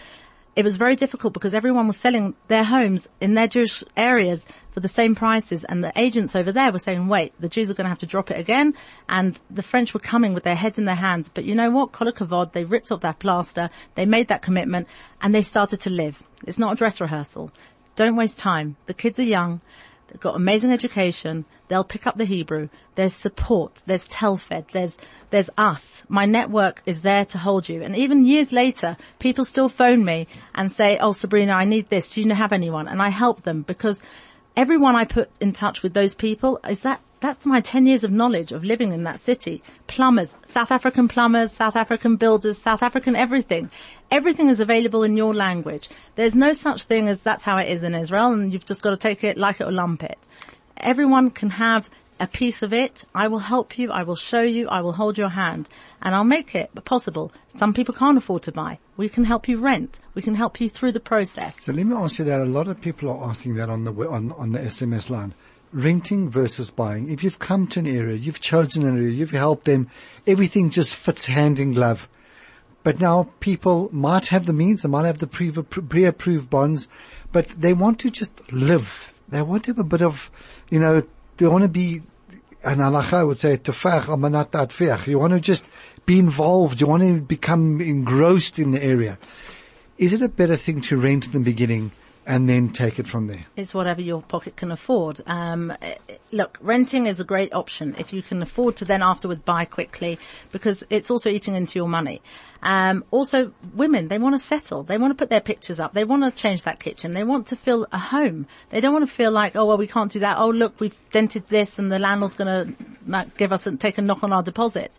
it 0.57 0.65
was 0.65 0.77
very 0.77 0.97
difficult 0.97 1.35
because 1.35 1.55
everyone 1.55 1.87
was 1.87 1.99
selling 1.99 2.35
their 2.49 2.65
homes 2.65 3.07
in 3.21 3.35
their 3.35 3.47
Jewish 3.47 3.85
areas 3.95 4.45
for 4.71 4.81
the 4.81 4.89
same 4.89 5.15
prices 5.15 5.65
and 5.65 5.85
the 5.85 5.93
agents 5.97 6.35
over 6.35 6.51
there 6.51 6.73
were 6.73 6.79
saying, 6.79 7.09
wait, 7.09 7.35
the 7.39 7.49
Jews 7.49 7.69
are 7.69 7.75
going 7.75 7.85
to 7.85 7.91
have 7.91 7.99
to 7.99 8.07
drop 8.07 8.31
it 8.31 8.41
again 8.41 8.73
and 9.07 9.39
the 9.51 9.63
French 9.63 9.93
were 9.93 10.01
coming 10.01 10.33
with 10.33 10.45
their 10.45 10.55
heads 10.55 10.79
in 10.79 10.87
their 10.87 10.95
hands. 10.95 11.29
But 11.29 11.45
you 11.45 11.55
know 11.55 11.71
what? 11.71 11.93
Kol 11.93 12.11
hakavod, 12.11 12.53
they 12.53 12.65
ripped 12.65 12.91
off 12.91 13.03
that 13.03 13.19
plaster, 13.19 13.69
they 13.97 14.07
made 14.07 14.29
that 14.29 14.41
commitment 14.41 14.89
and 15.21 15.35
they 15.35 15.43
started 15.43 15.83
to 15.83 15.91
live. 15.91 16.23
It's 16.47 16.59
not 16.59 16.73
a 16.73 16.77
dress 16.77 17.03
rehearsal. 17.03 17.53
Don't 17.95 18.17
waste 18.17 18.39
time. 18.39 18.77
The 18.87 18.95
kids 18.95 19.19
are 19.19 19.25
young. 19.25 19.61
They've 20.09 20.21
got 20.21 20.37
amazing 20.37 20.73
education. 20.73 21.45
They'll 21.69 21.85
pick 21.85 22.07
up 22.07 22.16
the 22.16 22.25
Hebrew. 22.25 22.69
There's 22.95 23.12
support. 23.12 23.83
There's 23.87 24.07
Telfed. 24.09 24.71
There's, 24.73 24.97
there's 25.31 25.51
us. 25.59 26.05
My 26.09 26.27
network 26.27 26.83
is 26.87 27.01
there 27.03 27.25
to 27.27 27.38
hold 27.38 27.69
you. 27.69 27.83
And 27.83 27.97
even 27.97 28.25
years 28.25 28.53
later, 28.53 28.97
people 29.19 29.45
still 29.45 29.69
phone 29.69 30.05
me 30.05 30.29
and 30.55 30.71
say, 30.71 30.99
oh 30.99 31.12
Sabrina, 31.12 31.53
I 31.53 31.64
need 31.64 31.90
this. 31.90 32.12
Do 32.12 32.23
you 32.23 32.35
have 32.35 32.53
anyone? 32.53 32.89
And 32.89 33.03
I 33.03 33.09
help 33.09 33.43
them 33.43 33.62
because 33.62 34.01
everyone 34.57 34.97
I 34.97 35.05
put 35.05 35.31
in 35.41 35.53
touch 35.53 35.83
with 35.83 35.95
those 35.95 36.15
people 36.15 36.59
is 36.69 36.81
that 36.81 37.01
that's 37.21 37.47
my 37.47 37.61
10 37.61 37.87
years 37.87 38.05
of 38.05 38.11
knowledge 38.11 38.53
of 38.53 38.65
living 38.65 38.93
in 38.93 39.05
that 39.05 39.21
city. 39.21 39.63
Plumbers, 39.87 40.35
South 40.45 40.71
African 40.71 41.09
plumbers, 41.09 41.53
South 41.53 41.77
African 41.77 42.17
builders, 42.17 42.59
South 42.59 42.83
African 42.83 43.17
everything. 43.17 43.71
Everything 44.11 44.49
is 44.49 44.61
available 44.61 45.03
in 45.03 45.17
your 45.17 45.35
language. 45.35 45.89
There's 46.15 46.35
no 46.35 46.53
such 46.53 46.85
thing 46.85 47.09
as 47.09 47.21
that's 47.21 47.43
how 47.43 47.57
it 47.57 47.69
is 47.69 47.83
in 47.83 47.95
Israel 47.95 48.33
and 48.33 48.53
you've 48.53 48.67
just 48.67 48.83
got 48.83 48.91
to 48.91 48.97
take 48.97 49.25
it, 49.25 49.39
like 49.39 49.61
it 49.61 49.65
or 49.65 49.73
lump 49.73 50.03
it. 50.03 50.19
Everyone 50.77 51.31
can 51.31 51.51
have 51.51 51.89
a 52.19 52.27
piece 52.27 52.62
of 52.62 52.73
it. 52.73 53.05
I 53.14 53.29
will 53.29 53.41
help 53.41 53.79
you. 53.79 53.91
I 53.91 54.03
will 54.03 54.17
show 54.17 54.43
you. 54.43 54.69
I 54.69 54.81
will 54.81 54.93
hold 54.93 55.19
your 55.19 55.29
hand 55.29 55.69
and 56.03 56.14
I'll 56.14 56.25
make 56.25 56.55
it 56.55 56.71
possible. 56.85 57.33
Some 57.55 57.75
people 57.75 57.95
can't 57.95 58.19
afford 58.19 58.43
to 58.45 58.53
buy. 58.53 58.79
We 58.97 59.09
can 59.09 59.25
help 59.25 59.49
you 59.49 59.59
rent. 59.59 59.99
We 60.14 60.23
can 60.23 60.35
help 60.35 60.61
you 60.61 60.69
through 60.69 60.93
the 60.93 61.01
process. 61.01 61.62
So 61.62 61.73
let 61.73 61.87
me 61.87 61.95
ask 61.95 62.19
you 62.19 62.25
that. 62.27 62.41
A 62.41 62.45
lot 62.45 62.69
of 62.69 62.81
people 62.81 63.11
are 63.11 63.29
asking 63.29 63.57
that 63.57 63.69
on 63.69 63.85
the, 63.85 63.93
on, 63.93 64.33
on 64.33 64.53
the 64.53 64.61
SMS 64.61 65.11
line 65.11 65.35
renting 65.73 66.31
versus 66.31 66.71
buying. 66.71 67.11
If 67.11 67.23
you've 67.23 67.39
come 67.39 67.67
to 67.69 67.81
an 67.81 67.87
area, 67.87 68.17
you've 68.17 68.41
chosen 68.41 68.87
an 68.87 68.97
area, 68.97 69.11
you've 69.11 69.33
helped 69.33 69.64
them, 69.67 69.91
everything 70.27 70.71
just 70.71 70.95
fits 70.95 71.27
hand 71.27 71.59
in 71.59 71.73
glove. 71.73 72.09
But 72.83 73.01
now 73.01 73.31
people 73.41 73.91
might 73.93 74.29
have 74.29 74.47
the 74.47 74.53
means, 74.53 74.83
they 74.83 74.89
might 74.89 75.07
have 75.07 75.19
the 75.19 75.27
pre-approved 75.27 76.49
bonds, 76.49 76.89
but 77.33 77.49
they 77.49 77.75
want 77.75 77.99
to 78.01 78.11
just 78.11 78.33
live. 78.53 79.12
They 79.29 79.43
want 79.43 79.64
to 79.64 79.73
have 79.73 79.81
a 79.81 79.85
bit 79.85 80.03
of, 80.03 80.31
you 80.71 80.79
know, 80.79 81.03
they 81.37 81.47
want 81.47 81.62
to 81.62 81.68
be, 81.68 82.03
an 82.64 82.78
halacha 82.78 83.26
would 83.26 83.39
say, 83.39 83.57
tefach, 83.57 85.07
You 85.07 85.18
want 85.18 85.32
to 85.32 85.41
just 85.41 85.68
be 86.05 86.18
involved. 86.18 86.80
You 86.80 86.87
want 86.87 87.03
to 87.03 87.20
become 87.20 87.80
engrossed 87.80 88.59
in 88.59 88.70
the 88.70 88.82
area. 88.82 89.18
Is 89.99 90.12
it 90.12 90.22
a 90.22 90.28
better 90.28 90.57
thing 90.57 90.80
to 90.82 90.97
rent 90.97 91.26
in 91.26 91.32
the 91.32 91.41
beginning 91.41 91.93
and 92.27 92.49
then 92.49 92.70
take 92.70 92.99
it 92.99 93.07
from 93.07 93.29
there. 93.29 93.47
It's 93.55 93.72
whatever 93.72 94.01
your 94.01 94.20
pocket 94.20 94.57
can 94.57 94.72
afford. 94.72 95.20
Um, 95.27 95.72
look, 96.33 96.59
renting 96.61 97.07
is 97.07 97.20
a 97.20 97.24
great 97.24 97.55
option 97.55 97.95
if 97.99 98.12
you 98.12 98.22
can 98.22 98.43
afford 98.43 98.77
to 98.77 98.85
then 98.85 99.03
afterwards 99.03 99.43
buy 99.43 99.64
quickly 99.64 100.18
because 100.51 100.83
it's 100.91 101.11
also 101.11 101.31
eating 101.31 101.55
into 101.55 101.79
your 101.79 101.89
money. 101.89 102.20
Um, 102.62 103.05
also, 103.12 103.53
women 103.74 104.09
they 104.09 104.18
want 104.18 104.35
to 104.35 104.43
settle. 104.43 104.83
They 104.83 104.99
want 104.99 105.12
to 105.12 105.14
put 105.14 105.31
their 105.31 105.41
pictures 105.41 105.79
up. 105.79 105.95
They 105.95 106.05
want 106.05 106.24
to 106.24 106.33
change 106.33 106.64
that 106.64 106.81
kitchen. 106.81 107.14
They 107.14 107.22
want 107.22 107.47
to 107.49 107.57
feel 107.57 107.87
a 107.93 107.99
home. 107.99 108.49
They 108.70 108.81
don't 108.81 108.93
want 108.93 109.07
to 109.07 109.12
feel 109.12 109.31
like, 109.31 109.55
oh 109.55 109.64
well, 109.64 109.79
we 109.79 109.87
can't 109.87 110.11
do 110.11 110.18
that. 110.20 110.39
Oh 110.39 110.51
look, 110.51 110.81
we've 110.81 110.97
dented 111.11 111.49
this, 111.49 111.79
and 111.79 111.93
the 111.93 112.01
landlord's 112.01 112.35
going 112.35 112.77
to 113.09 113.27
give 113.37 113.53
us 113.53 113.66
and 113.66 113.81
take 113.81 113.99
a 113.99 114.03
knock 114.03 114.24
on 114.24 114.33
our 114.33 114.43
deposit. 114.43 114.93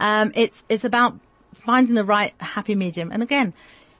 Um, 0.00 0.32
it's 0.34 0.64
it's 0.68 0.84
about 0.84 1.16
finding 1.54 1.94
the 1.94 2.04
right 2.04 2.34
happy 2.38 2.74
medium. 2.74 3.12
And 3.12 3.22
again, 3.22 3.54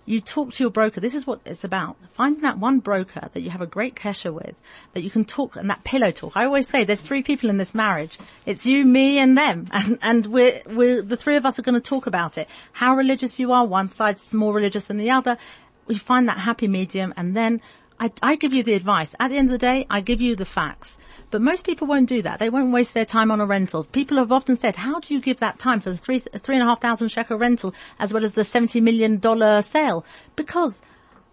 you 0.04 0.20
talk 0.20 0.52
to 0.52 0.64
your 0.64 0.70
broker. 0.70 1.00
This 1.00 1.14
is 1.14 1.26
what 1.26 1.40
it's 1.44 1.64
about. 1.64 1.96
Finding 2.14 2.42
that 2.42 2.58
one 2.58 2.80
broker 2.80 3.28
that 3.32 3.40
you 3.40 3.50
have 3.50 3.60
a 3.60 3.66
great 3.66 3.94
kesher 3.94 4.32
with, 4.32 4.54
that 4.94 5.02
you 5.02 5.10
can 5.10 5.24
talk 5.24 5.56
and 5.56 5.70
that 5.70 5.84
pillow 5.84 6.10
talk. 6.10 6.32
I 6.36 6.44
always 6.44 6.68
say 6.68 6.84
there's 6.84 7.00
three 7.00 7.22
people 7.22 7.50
in 7.50 7.56
this 7.56 7.74
marriage. 7.74 8.18
It's 8.44 8.66
you, 8.66 8.84
me 8.84 9.18
and 9.18 9.36
them. 9.36 9.66
And, 9.82 9.98
and 10.00 10.26
we're, 10.26 10.62
we're, 10.66 11.02
the 11.02 11.16
three 11.16 11.34
of 11.34 11.44
us 11.44 11.58
are 11.58 11.62
going 11.62 11.74
to 11.74 11.80
talk 11.80 12.06
about 12.06 12.38
it. 12.38 12.48
How 12.72 12.94
religious 12.94 13.38
you 13.40 13.50
are. 13.52 13.64
One 13.64 13.90
side's 13.90 14.32
more 14.32 14.54
religious 14.54 14.86
than 14.86 14.96
the 14.96 15.10
other. 15.10 15.38
We 15.86 15.98
find 15.98 16.28
that 16.28 16.38
happy 16.38 16.68
medium 16.68 17.12
and 17.16 17.36
then 17.36 17.60
I, 18.02 18.10
I 18.20 18.34
give 18.34 18.52
you 18.52 18.64
the 18.64 18.74
advice. 18.74 19.14
At 19.20 19.28
the 19.28 19.36
end 19.36 19.46
of 19.46 19.52
the 19.52 19.58
day, 19.58 19.86
I 19.88 20.00
give 20.00 20.20
you 20.20 20.34
the 20.34 20.44
facts. 20.44 20.98
But 21.30 21.40
most 21.40 21.62
people 21.64 21.86
won't 21.86 22.08
do 22.08 22.20
that. 22.22 22.40
They 22.40 22.50
won't 22.50 22.72
waste 22.72 22.94
their 22.94 23.04
time 23.04 23.30
on 23.30 23.40
a 23.40 23.46
rental. 23.46 23.84
People 23.84 24.16
have 24.16 24.32
often 24.32 24.56
said, 24.56 24.74
how 24.74 24.98
do 24.98 25.14
you 25.14 25.20
give 25.20 25.38
that 25.38 25.60
time 25.60 25.80
for 25.80 25.92
the 25.92 25.96
three, 25.96 26.18
three 26.18 26.56
and 26.56 26.64
a 26.64 26.66
half 26.66 26.80
thousand 26.80 27.10
shekel 27.10 27.38
rental 27.38 27.72
as 28.00 28.12
well 28.12 28.24
as 28.24 28.32
the 28.32 28.42
$70 28.42 28.82
million 28.82 29.22
sale? 29.62 30.04
Because 30.34 30.80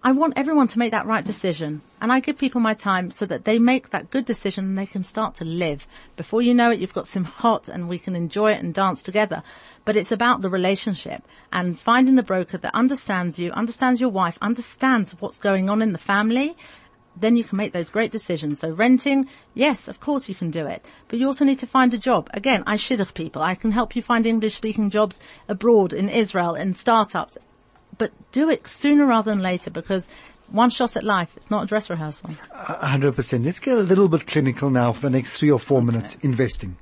I 0.02 0.14
want 0.14 0.38
everyone 0.38 0.70
to 0.70 0.80
make 0.80 0.92
that 0.92 1.06
right 1.06 1.26
decision. 1.26 1.82
And 2.00 2.10
I 2.10 2.22
give 2.22 2.38
people 2.38 2.62
my 2.62 2.74
time 2.74 3.12
so 3.12 3.26
that 3.26 3.44
they 3.44 3.60
make 3.60 3.90
that 3.90 4.10
good 4.10 4.24
decision 4.24 4.64
and 4.64 4.78
they 4.78 4.86
can 4.86 5.04
start 5.04 5.36
to 5.36 5.44
live. 5.44 5.86
Before 6.16 6.42
you 6.42 6.54
know 6.54 6.72
it, 6.72 6.80
you've 6.80 6.94
got 6.94 7.06
simcha 7.06 7.60
and 7.68 7.90
we 7.90 8.00
can 8.00 8.16
enjoy 8.16 8.54
it 8.54 8.64
and 8.64 8.74
dance 8.74 9.04
together. 9.04 9.44
But 9.84 9.98
it's 9.98 10.14
about 10.14 10.42
the 10.42 10.50
relationship 10.50 11.24
and 11.52 11.78
finding 11.78 12.16
the 12.16 12.24
broker 12.24 12.58
that 12.58 12.74
understands 12.74 13.40
you, 13.40 13.52
understands 13.52 14.00
your 14.00 14.10
wife, 14.10 14.38
understands 14.42 15.12
what's 15.20 15.38
going 15.38 15.70
on 15.70 15.82
in 15.82 15.92
the 15.92 15.98
family 15.98 16.56
then 17.18 17.36
you 17.36 17.44
can 17.44 17.58
make 17.58 17.74
those 17.74 17.90
great 17.90 18.12
decisions. 18.12 18.60
So 18.60 18.70
renting, 18.70 19.28
yes, 19.54 19.90
of 19.90 20.00
course 20.00 20.30
you 20.30 20.36
can 20.36 20.52
do 20.52 20.66
it, 20.66 20.86
but 21.10 21.20
you 21.20 21.28
also 21.28 21.44
need 21.44 21.60
to 21.60 21.68
find 21.68 21.94
a 21.94 21.98
job. 21.98 22.30
Again, 22.34 22.64
I 22.66 22.78
shidduch 22.78 23.14
people. 23.14 23.42
I 23.42 23.56
can 23.56 23.72
help 23.72 23.94
you 23.96 24.02
find 24.02 24.26
English 24.26 24.56
speaking 24.56 24.90
jobs 24.90 25.20
abroad 25.50 25.92
in 25.92 26.08
Israel 26.08 26.56
in 26.56 26.74
startups, 26.74 27.38
but 28.00 28.12
do 28.32 28.50
it 28.50 28.68
sooner 28.68 29.06
rather 29.06 29.30
than 29.30 29.44
later 29.44 29.70
because 29.70 30.08
one 30.48 30.72
shot 30.72 30.98
at 30.98 31.04
life. 31.04 31.32
It's 31.38 31.52
not 31.52 31.66
a 31.66 31.68
dress 31.68 31.92
rehearsal. 31.92 32.32
hundred 32.52 33.16
percent. 33.16 33.46
Let's 33.46 33.60
get 33.60 33.78
a 33.78 33.82
little 33.82 34.10
bit 34.10 34.26
clinical 34.26 34.72
now 34.72 34.92
for 34.94 35.02
the 35.02 35.12
next 35.12 35.38
three 35.38 35.52
or 35.52 35.60
four 35.60 35.78
okay. 35.78 35.86
minutes. 35.86 36.18
Investing. 36.22 36.78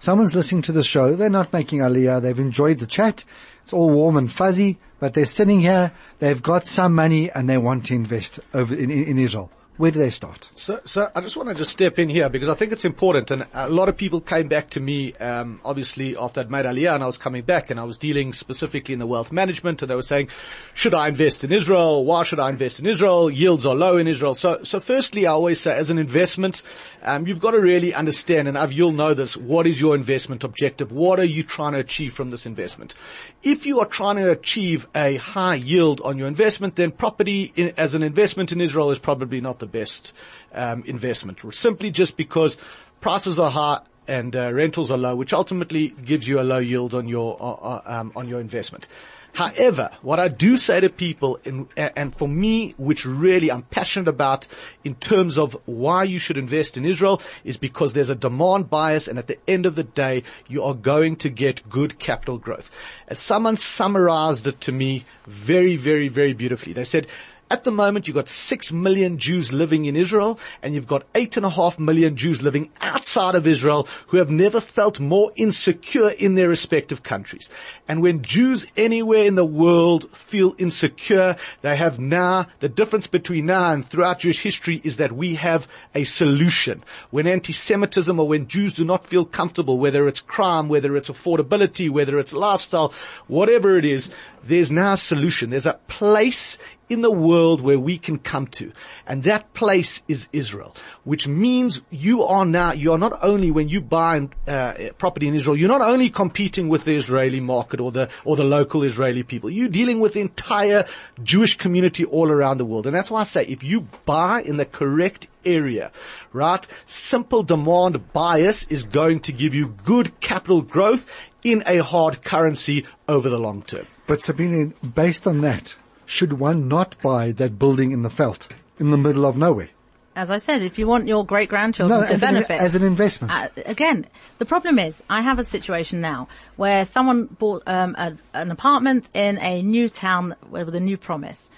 Someone's 0.00 0.34
listening 0.34 0.62
to 0.62 0.72
the 0.72 0.82
show. 0.82 1.14
They're 1.14 1.30
not 1.30 1.52
making 1.52 1.78
aliyah. 1.78 2.20
They've 2.20 2.40
enjoyed 2.40 2.78
the 2.78 2.88
chat. 2.88 3.24
It's 3.62 3.72
all 3.72 3.88
warm 3.90 4.16
and 4.16 4.30
fuzzy, 4.30 4.80
but 4.98 5.14
they're 5.14 5.26
sitting 5.26 5.60
here. 5.60 5.92
They've 6.18 6.42
got 6.42 6.66
some 6.66 6.96
money 6.96 7.30
and 7.30 7.48
they 7.48 7.56
want 7.56 7.86
to 7.86 7.94
invest 7.94 8.40
over 8.52 8.74
in, 8.74 8.90
in, 8.90 9.04
in 9.04 9.18
Israel. 9.18 9.52
Where 9.78 9.90
do 9.90 9.98
they 9.98 10.10
start? 10.10 10.50
So, 10.54 10.80
so 10.84 11.10
I 11.14 11.22
just 11.22 11.34
want 11.34 11.48
to 11.48 11.54
just 11.54 11.72
step 11.72 11.98
in 11.98 12.10
here 12.10 12.28
because 12.28 12.50
I 12.50 12.54
think 12.54 12.72
it's 12.72 12.84
important. 12.84 13.30
And 13.30 13.46
a 13.54 13.70
lot 13.70 13.88
of 13.88 13.96
people 13.96 14.20
came 14.20 14.46
back 14.46 14.68
to 14.70 14.80
me, 14.80 15.14
um, 15.14 15.62
obviously 15.64 16.14
after 16.14 16.40
I'd 16.40 16.50
made 16.50 16.66
Aliyah 16.66 16.94
and 16.96 17.02
I 17.02 17.06
was 17.06 17.16
coming 17.16 17.42
back 17.42 17.70
and 17.70 17.80
I 17.80 17.84
was 17.84 17.96
dealing 17.96 18.34
specifically 18.34 18.92
in 18.92 18.98
the 18.98 19.06
wealth 19.06 19.32
management 19.32 19.80
and 19.80 19.90
they 19.90 19.94
were 19.94 20.02
saying, 20.02 20.28
should 20.74 20.92
I 20.92 21.08
invest 21.08 21.42
in 21.42 21.52
Israel? 21.52 22.04
Why 22.04 22.22
should 22.22 22.38
I 22.38 22.50
invest 22.50 22.80
in 22.80 22.86
Israel? 22.86 23.30
Yields 23.30 23.64
are 23.64 23.74
low 23.74 23.96
in 23.96 24.06
Israel. 24.06 24.34
So, 24.34 24.62
so 24.62 24.78
firstly, 24.78 25.26
I 25.26 25.30
always 25.30 25.58
say 25.58 25.74
as 25.74 25.88
an 25.88 25.98
investment, 25.98 26.62
um, 27.02 27.26
you've 27.26 27.40
got 27.40 27.52
to 27.52 27.60
really 27.60 27.94
understand 27.94 28.48
and 28.48 28.58
I've, 28.58 28.72
you'll 28.72 28.92
know 28.92 29.14
this. 29.14 29.38
What 29.38 29.66
is 29.66 29.80
your 29.80 29.94
investment 29.94 30.44
objective? 30.44 30.92
What 30.92 31.18
are 31.18 31.24
you 31.24 31.42
trying 31.42 31.72
to 31.72 31.78
achieve 31.78 32.12
from 32.12 32.30
this 32.30 32.44
investment? 32.44 32.94
If 33.42 33.64
you 33.64 33.80
are 33.80 33.86
trying 33.86 34.16
to 34.16 34.30
achieve 34.30 34.86
a 34.94 35.16
high 35.16 35.54
yield 35.54 36.02
on 36.02 36.18
your 36.18 36.28
investment, 36.28 36.76
then 36.76 36.90
property 36.90 37.54
in, 37.56 37.72
as 37.78 37.94
an 37.94 38.02
investment 38.02 38.52
in 38.52 38.60
Israel 38.60 38.90
is 38.90 38.98
probably 38.98 39.40
not 39.40 39.61
the 39.62 39.66
best 39.66 40.12
um, 40.52 40.84
investment, 40.84 41.38
simply 41.54 41.90
just 41.90 42.18
because 42.18 42.58
prices 43.00 43.38
are 43.38 43.50
high 43.50 43.80
and 44.06 44.34
uh, 44.34 44.52
rentals 44.52 44.90
are 44.90 44.98
low, 44.98 45.14
which 45.16 45.32
ultimately 45.32 45.88
gives 46.04 46.26
you 46.28 46.40
a 46.40 46.42
low 46.42 46.58
yield 46.58 46.92
on 46.92 47.08
your 47.08 47.36
uh, 47.40 47.52
uh 47.52 47.82
um, 47.86 48.12
on 48.14 48.28
your 48.28 48.40
investment. 48.40 48.86
However, 49.34 49.90
what 50.02 50.20
I 50.20 50.28
do 50.28 50.58
say 50.58 50.80
to 50.80 50.90
people, 50.90 51.38
in, 51.44 51.66
and 51.76 52.14
for 52.14 52.28
me, 52.28 52.74
which 52.76 53.06
really 53.06 53.50
I'm 53.50 53.62
passionate 53.62 54.08
about 54.08 54.46
in 54.84 54.94
terms 54.96 55.38
of 55.38 55.56
why 55.64 56.04
you 56.04 56.18
should 56.18 56.36
invest 56.36 56.76
in 56.76 56.84
Israel, 56.84 57.22
is 57.42 57.56
because 57.56 57.94
there's 57.94 58.10
a 58.10 58.14
demand 58.14 58.68
bias, 58.68 59.08
and 59.08 59.18
at 59.18 59.28
the 59.28 59.38
end 59.48 59.64
of 59.64 59.74
the 59.74 59.84
day, 59.84 60.24
you 60.48 60.62
are 60.62 60.74
going 60.74 61.16
to 61.16 61.30
get 61.30 61.66
good 61.70 61.98
capital 61.98 62.36
growth. 62.36 62.70
As 63.08 63.18
someone 63.18 63.56
summarized 63.56 64.46
it 64.46 64.60
to 64.62 64.72
me 64.72 65.06
very, 65.26 65.76
very, 65.76 66.08
very 66.08 66.34
beautifully, 66.34 66.74
they 66.74 66.84
said 66.84 67.06
at 67.52 67.64
the 67.64 67.70
moment, 67.70 68.08
you've 68.08 68.14
got 68.14 68.30
six 68.30 68.72
million 68.72 69.18
Jews 69.18 69.52
living 69.52 69.84
in 69.84 69.94
Israel, 69.94 70.40
and 70.62 70.74
you've 70.74 70.86
got 70.86 71.04
eight 71.14 71.36
and 71.36 71.44
a 71.44 71.50
half 71.50 71.78
million 71.78 72.16
Jews 72.16 72.40
living 72.40 72.70
outside 72.80 73.34
of 73.34 73.46
Israel 73.46 73.86
who 74.06 74.16
have 74.16 74.30
never 74.30 74.58
felt 74.58 74.98
more 74.98 75.30
insecure 75.36 76.08
in 76.08 76.34
their 76.34 76.48
respective 76.48 77.02
countries. 77.02 77.50
And 77.86 78.00
when 78.00 78.22
Jews 78.22 78.66
anywhere 78.74 79.24
in 79.24 79.34
the 79.34 79.44
world 79.44 80.10
feel 80.16 80.54
insecure, 80.56 81.36
they 81.60 81.76
have 81.76 82.00
now, 82.00 82.46
the 82.60 82.70
difference 82.70 83.06
between 83.06 83.44
now 83.44 83.74
and 83.74 83.86
throughout 83.86 84.20
Jewish 84.20 84.42
history 84.42 84.80
is 84.82 84.96
that 84.96 85.12
we 85.12 85.34
have 85.34 85.68
a 85.94 86.04
solution. 86.04 86.82
When 87.10 87.26
anti-Semitism 87.26 88.18
or 88.18 88.26
when 88.26 88.48
Jews 88.48 88.72
do 88.72 88.84
not 88.84 89.04
feel 89.04 89.26
comfortable, 89.26 89.76
whether 89.76 90.08
it's 90.08 90.20
crime, 90.20 90.70
whether 90.70 90.96
it's 90.96 91.10
affordability, 91.10 91.90
whether 91.90 92.18
it's 92.18 92.32
lifestyle, 92.32 92.94
whatever 93.26 93.76
it 93.76 93.84
is, 93.84 94.10
there's 94.44 94.70
now 94.70 94.94
a 94.94 94.96
solution. 94.96 95.50
There's 95.50 95.66
a 95.66 95.78
place 95.88 96.58
in 96.92 97.00
the 97.00 97.10
world 97.10 97.62
where 97.62 97.78
we 97.78 97.96
can 97.96 98.18
come 98.18 98.46
to. 98.46 98.70
And 99.06 99.22
that 99.22 99.54
place 99.54 100.02
is 100.08 100.28
Israel, 100.32 100.76
which 101.04 101.26
means 101.26 101.80
you 101.90 102.24
are 102.24 102.44
now, 102.44 102.72
you 102.72 102.92
are 102.92 102.98
not 102.98 103.18
only 103.22 103.50
when 103.50 103.70
you 103.70 103.80
buy 103.80 104.28
uh, 104.46 104.74
property 104.98 105.26
in 105.26 105.34
Israel, 105.34 105.56
you're 105.56 105.68
not 105.68 105.80
only 105.80 106.10
competing 106.10 106.68
with 106.68 106.84
the 106.84 106.94
Israeli 106.94 107.40
market 107.40 107.80
or 107.80 107.90
the, 107.92 108.10
or 108.24 108.36
the 108.36 108.44
local 108.44 108.82
Israeli 108.82 109.22
people. 109.22 109.48
You're 109.48 109.68
dealing 109.68 110.00
with 110.00 110.12
the 110.12 110.20
entire 110.20 110.86
Jewish 111.22 111.56
community 111.56 112.04
all 112.04 112.30
around 112.30 112.58
the 112.58 112.66
world. 112.66 112.86
And 112.86 112.94
that's 112.94 113.10
why 113.10 113.22
I 113.22 113.24
say 113.24 113.46
if 113.46 113.64
you 113.64 113.88
buy 114.04 114.42
in 114.42 114.58
the 114.58 114.66
correct 114.66 115.28
area, 115.46 115.92
right? 116.32 116.66
Simple 116.86 117.42
demand 117.42 118.12
bias 118.12 118.64
is 118.64 118.82
going 118.82 119.20
to 119.20 119.32
give 119.32 119.54
you 119.54 119.68
good 119.84 120.20
capital 120.20 120.60
growth 120.60 121.06
in 121.42 121.62
a 121.66 121.78
hard 121.78 122.22
currency 122.22 122.84
over 123.08 123.28
the 123.28 123.38
long 123.38 123.62
term. 123.62 123.86
But 124.06 124.20
Sabine, 124.20 124.74
based 124.94 125.26
on 125.26 125.40
that, 125.42 125.76
should 126.06 126.34
one 126.34 126.68
not 126.68 127.00
buy 127.02 127.32
that 127.32 127.58
building 127.58 127.92
in 127.92 128.02
the 128.02 128.08
veld, 128.08 128.48
in 128.78 128.90
the 128.90 128.96
middle 128.96 129.24
of 129.24 129.36
nowhere? 129.36 129.70
as 130.14 130.30
I 130.30 130.38
said, 130.38 130.62
if 130.62 130.78
you 130.78 130.86
want 130.86 131.08
your 131.08 131.24
great 131.24 131.48
grandchildren 131.48 132.00
No, 132.00 132.06
to 132.06 132.12
as 132.12 132.22
an, 132.22 132.34
benefit. 132.34 132.60
as 132.60 132.74
an 132.74 132.82
investment. 132.82 133.32
Uh, 133.32 133.48
again, 133.64 134.06
the 134.38 134.44
problem 134.44 134.78
is, 134.78 134.94
I 135.08 135.22
have 135.22 135.38
a 135.38 135.44
situation 135.44 136.00
now 136.00 136.28
where 136.56 136.86
someone 136.86 137.26
bought 137.26 137.62
um, 137.66 137.94
a, 137.98 138.12
an 138.34 138.50
apartment 138.50 139.08
in 139.14 139.38
a 139.38 139.62
new 139.62 139.88
town 139.88 140.36
with 140.50 140.74
a 140.74 140.80
new 140.80 140.98
promise. 140.98 141.48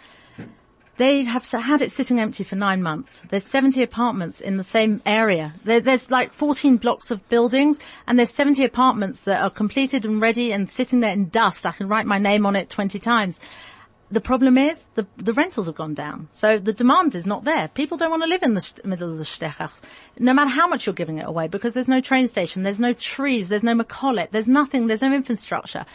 They 0.97 1.25
have 1.25 1.45
had 1.51 1.83
it 1.83 1.91
sitting 1.91 2.21
empty 2.21 2.45
for 2.45 2.55
nine 2.55 2.83
months. 2.83 3.21
There's 3.29 3.45
70 3.45 3.83
apartments 3.83 4.41
in 4.41 4.59
the 4.59 4.65
same 4.65 5.03
area. 5.05 5.55
There, 5.65 5.81
there's 5.81 6.09
like 6.09 6.33
14 6.33 6.77
blocks 6.77 7.11
of 7.11 7.29
buildings 7.29 7.79
and 8.07 8.17
there's 8.17 8.33
70 8.33 8.65
apartments 8.65 9.21
that 9.21 9.43
are 9.43 9.51
completed 9.51 10.05
and 10.05 10.21
ready 10.21 10.53
and 10.53 10.71
sitting 10.71 11.01
there 11.01 11.13
in 11.13 11.31
dust. 11.31 11.67
I 11.67 11.73
can 11.73 11.89
write 11.89 12.07
my 12.07 12.19
name 12.19 12.47
on 12.47 12.55
it 12.55 12.71
20 12.71 13.01
times. 13.01 13.41
The 14.13 14.21
problem 14.21 14.57
is 14.57 14.81
the, 14.95 15.05
the 15.17 15.33
rentals 15.33 15.67
have 15.67 15.75
gone 15.75 15.95
down. 15.95 16.29
So 16.31 16.59
the 16.59 16.73
demand 16.73 17.17
is 17.17 17.27
not 17.27 17.43
there. 17.43 17.67
People 17.67 17.97
don't 17.97 18.11
want 18.11 18.23
to 18.23 18.29
live 18.29 18.45
in 18.45 18.55
the 18.55 18.73
middle 18.85 19.11
of 19.11 19.19
the 19.19 19.25
Stechach. 19.25 19.73
No 20.21 20.33
matter 20.33 20.51
how 20.51 20.69
much 20.69 20.87
you're 20.87 20.95
giving 20.95 21.19
it 21.19 21.27
away 21.27 21.49
because 21.49 21.75
there's 21.75 21.89
no 21.89 22.01
train 22.01 22.29
station, 22.29 22.63
there's 22.63 22.79
no 22.79 22.93
trees, 22.93 23.49
there's 23.49 23.65
no 23.65 23.75
Macollet, 23.75 24.31
there's 24.31 24.47
nothing, 24.47 24.87
there's 24.87 25.03
no 25.03 25.13
infrastructure. 25.13 25.87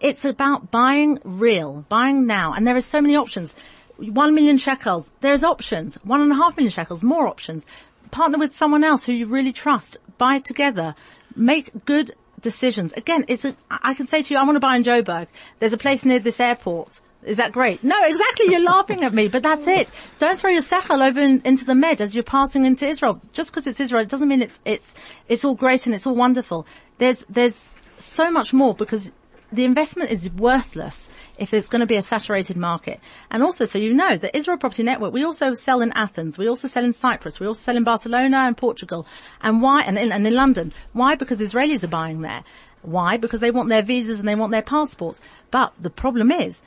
It's 0.00 0.24
about 0.24 0.70
buying 0.70 1.18
real, 1.24 1.84
buying 1.88 2.26
now. 2.26 2.54
And 2.54 2.66
there 2.66 2.76
are 2.76 2.80
so 2.80 3.02
many 3.02 3.16
options. 3.16 3.52
One 3.98 4.34
million 4.34 4.58
shekels. 4.58 5.10
There's 5.20 5.42
options. 5.42 5.96
One 6.04 6.20
and 6.20 6.32
a 6.32 6.34
half 6.34 6.56
million 6.56 6.70
shekels. 6.70 7.02
More 7.02 7.26
options. 7.26 7.66
Partner 8.10 8.38
with 8.38 8.56
someone 8.56 8.84
else 8.84 9.04
who 9.04 9.12
you 9.12 9.26
really 9.26 9.52
trust. 9.52 9.96
Buy 10.16 10.38
together. 10.38 10.94
Make 11.36 11.84
good 11.84 12.14
decisions. 12.40 12.92
Again, 12.92 13.24
it's 13.28 13.44
a, 13.44 13.56
I 13.70 13.94
can 13.94 14.06
say 14.06 14.22
to 14.22 14.34
you, 14.34 14.40
I 14.40 14.44
want 14.44 14.56
to 14.56 14.60
buy 14.60 14.76
in 14.76 14.84
Joburg. 14.84 15.26
There's 15.58 15.72
a 15.72 15.78
place 15.78 16.04
near 16.04 16.18
this 16.18 16.40
airport. 16.40 17.00
Is 17.24 17.38
that 17.38 17.52
great? 17.52 17.82
No, 17.82 17.96
exactly. 18.04 18.46
You're 18.46 18.62
laughing 18.64 19.02
at 19.02 19.12
me, 19.12 19.26
but 19.26 19.42
that's 19.42 19.66
it. 19.66 19.88
Don't 20.18 20.38
throw 20.38 20.50
your 20.50 20.62
sechel 20.62 21.06
over 21.06 21.18
in, 21.18 21.42
into 21.44 21.64
the 21.64 21.74
med 21.74 22.00
as 22.00 22.14
you're 22.14 22.22
passing 22.22 22.64
into 22.64 22.86
Israel. 22.86 23.20
Just 23.32 23.50
because 23.50 23.66
it's 23.66 23.80
Israel, 23.80 24.02
it 24.02 24.08
doesn't 24.08 24.28
mean 24.28 24.42
it's 24.42 24.60
it's 24.64 24.94
it's 25.28 25.44
all 25.44 25.54
great 25.54 25.86
and 25.86 25.94
it's 25.94 26.06
all 26.06 26.14
wonderful. 26.14 26.66
There's 26.98 27.24
there's 27.28 27.60
so 27.98 28.30
much 28.30 28.54
more 28.54 28.74
because 28.74 29.10
the 29.50 29.64
investment 29.64 30.10
is 30.10 30.30
worthless 30.30 31.08
if 31.38 31.54
it's 31.54 31.68
going 31.68 31.80
to 31.80 31.86
be 31.86 31.96
a 31.96 32.02
saturated 32.02 32.56
market. 32.56 33.00
And 33.30 33.42
also, 33.42 33.66
so 33.66 33.78
you 33.78 33.94
know, 33.94 34.16
the 34.16 34.36
Israel 34.36 34.58
Property 34.58 34.82
Network, 34.82 35.12
we 35.12 35.24
also 35.24 35.54
sell 35.54 35.80
in 35.80 35.92
Athens, 35.92 36.36
we 36.36 36.48
also 36.48 36.68
sell 36.68 36.84
in 36.84 36.92
Cyprus, 36.92 37.40
we 37.40 37.46
also 37.46 37.60
sell 37.60 37.76
in 37.76 37.84
Barcelona 37.84 38.38
and 38.38 38.56
Portugal. 38.56 39.06
And 39.40 39.62
why, 39.62 39.82
and 39.82 39.98
in, 39.98 40.12
and 40.12 40.26
in 40.26 40.34
London. 40.34 40.72
Why? 40.92 41.14
Because 41.14 41.38
Israelis 41.38 41.82
are 41.82 41.88
buying 41.88 42.20
there. 42.20 42.44
Why? 42.82 43.16
Because 43.16 43.40
they 43.40 43.50
want 43.50 43.70
their 43.70 43.82
visas 43.82 44.18
and 44.18 44.28
they 44.28 44.34
want 44.34 44.52
their 44.52 44.62
passports. 44.62 45.20
But 45.50 45.72
the 45.80 45.90
problem 45.90 46.30
is, 46.30 46.60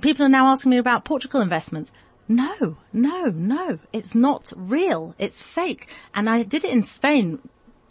people 0.00 0.24
are 0.24 0.30
now 0.30 0.48
asking 0.48 0.70
me 0.70 0.78
about 0.78 1.04
Portugal 1.04 1.40
investments. 1.40 1.90
No, 2.28 2.76
no, 2.92 3.26
no. 3.26 3.78
It's 3.92 4.14
not 4.14 4.52
real. 4.56 5.14
It's 5.18 5.42
fake. 5.42 5.88
And 6.14 6.30
I 6.30 6.44
did 6.44 6.64
it 6.64 6.70
in 6.70 6.84
Spain 6.84 7.40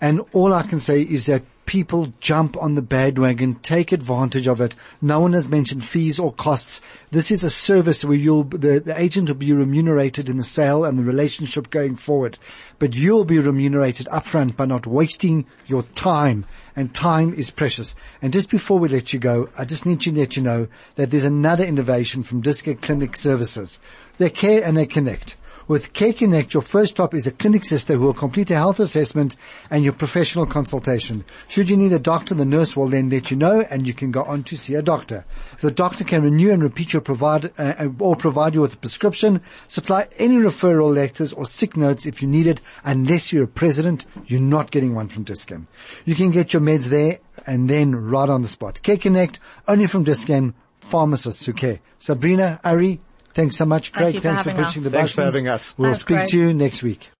And 0.00 0.22
all 0.32 0.52
I 0.52 0.62
can 0.62 0.80
say 0.80 1.02
is 1.02 1.26
that 1.26 1.42
people 1.66 2.12
jump 2.20 2.56
on 2.56 2.74
the 2.74 2.82
bandwagon, 2.82 3.56
take 3.56 3.92
advantage 3.92 4.46
of 4.46 4.60
it. 4.60 4.74
No 5.02 5.20
one 5.20 5.32
has 5.32 5.48
mentioned 5.48 5.84
fees 5.84 6.18
or 6.18 6.32
costs. 6.32 6.80
This 7.10 7.30
is 7.30 7.42
a 7.42 7.50
service 7.50 8.04
where 8.04 8.16
you'll, 8.16 8.44
the, 8.44 8.80
the 8.80 8.98
agent 8.98 9.28
will 9.28 9.36
be 9.36 9.52
remunerated 9.52 10.28
in 10.28 10.36
the 10.36 10.44
sale 10.44 10.84
and 10.84 10.98
the 10.98 11.04
relationship 11.04 11.70
going 11.70 11.96
forward. 11.96 12.38
But 12.78 12.94
you'll 12.94 13.24
be 13.24 13.38
remunerated 13.38 14.06
upfront 14.06 14.56
by 14.56 14.66
not 14.66 14.86
wasting 14.86 15.46
your 15.66 15.82
time. 15.82 16.46
And 16.76 16.94
time 16.94 17.34
is 17.34 17.50
precious. 17.50 17.96
And 18.22 18.32
just 18.32 18.50
before 18.50 18.78
we 18.78 18.88
let 18.88 19.12
you 19.12 19.18
go, 19.18 19.48
I 19.58 19.64
just 19.64 19.86
need 19.86 20.00
to 20.02 20.12
let 20.12 20.36
you 20.36 20.42
know 20.42 20.68
that 20.94 21.10
there's 21.10 21.24
another 21.24 21.64
innovation 21.64 22.22
from 22.22 22.42
Dis-Chem 22.42 22.76
Clinic 22.76 23.16
Services. 23.16 23.80
They 24.18 24.30
care 24.30 24.62
and 24.62 24.76
they 24.76 24.86
connect. 24.86 25.36
With 25.68 25.92
Care 25.92 26.12
Connect, 26.12 26.54
your 26.54 26.62
first 26.62 26.92
stop 26.92 27.12
is 27.12 27.26
a 27.26 27.32
clinic 27.32 27.64
sister 27.64 27.94
who 27.94 28.02
will 28.02 28.14
complete 28.14 28.52
a 28.52 28.54
health 28.54 28.78
assessment 28.78 29.34
and 29.68 29.82
your 29.82 29.94
professional 29.94 30.46
consultation. 30.46 31.24
Should 31.48 31.68
you 31.68 31.76
need 31.76 31.92
a 31.92 31.98
doctor, 31.98 32.34
the 32.34 32.44
nurse 32.44 32.76
will 32.76 32.88
then 32.88 33.10
let 33.10 33.32
you 33.32 33.36
know 33.36 33.62
and 33.68 33.84
you 33.84 33.92
can 33.92 34.12
go 34.12 34.22
on 34.22 34.44
to 34.44 34.56
see 34.56 34.74
a 34.74 34.82
doctor. 34.82 35.24
The 35.62 35.72
doctor 35.72 36.04
can 36.04 36.22
renew 36.22 36.52
and 36.52 36.62
repeat 36.62 36.92
your 36.92 37.02
provide, 37.02 37.50
uh, 37.58 37.88
or 37.98 38.14
provide 38.14 38.54
you 38.54 38.60
with 38.60 38.74
a 38.74 38.76
prescription, 38.76 39.40
supply 39.66 40.06
any 40.18 40.36
referral 40.36 40.94
letters 40.94 41.32
or 41.32 41.44
sick 41.44 41.76
notes 41.76 42.06
if 42.06 42.22
you 42.22 42.28
need 42.28 42.46
it. 42.46 42.60
Unless 42.84 43.32
you're 43.32 43.44
a 43.44 43.48
president, 43.48 44.06
you're 44.26 44.40
not 44.40 44.70
getting 44.70 44.94
one 44.94 45.08
from 45.08 45.24
Dis-Chem. 45.24 45.66
You 46.04 46.14
can 46.14 46.30
get 46.30 46.52
your 46.52 46.62
meds 46.62 46.84
there 46.84 47.18
and 47.44 47.68
then 47.68 47.92
right 47.92 48.28
on 48.28 48.42
the 48.42 48.48
spot. 48.48 48.82
Care 48.84 48.98
Connect, 48.98 49.40
only 49.66 49.88
from 49.88 50.04
Dis-Chem, 50.04 50.54
pharmacists 50.78 51.44
who 51.44 51.52
care. 51.52 51.80
Sabrina, 51.98 52.60
Ari, 52.62 53.00
thanks 53.36 53.56
so 53.56 53.64
much. 53.66 53.90
Thank 53.90 54.02
Greg, 54.02 54.14
you 54.14 54.20
for 54.20 54.28
thanks 54.28 54.42
for 54.42 54.50
having 54.50 54.64
pushing 54.64 54.80
us. 54.80 54.84
the 54.84 54.90
Thanks 54.96 55.12
for 55.12 55.22
having 55.22 55.48
us. 55.48 55.74
We'll 55.78 55.86
Thanks, 55.90 56.00
speak 56.00 56.16
Greg. 56.16 56.28
to 56.30 56.38
you 56.38 56.54
next 56.54 56.82
week. 56.82 57.10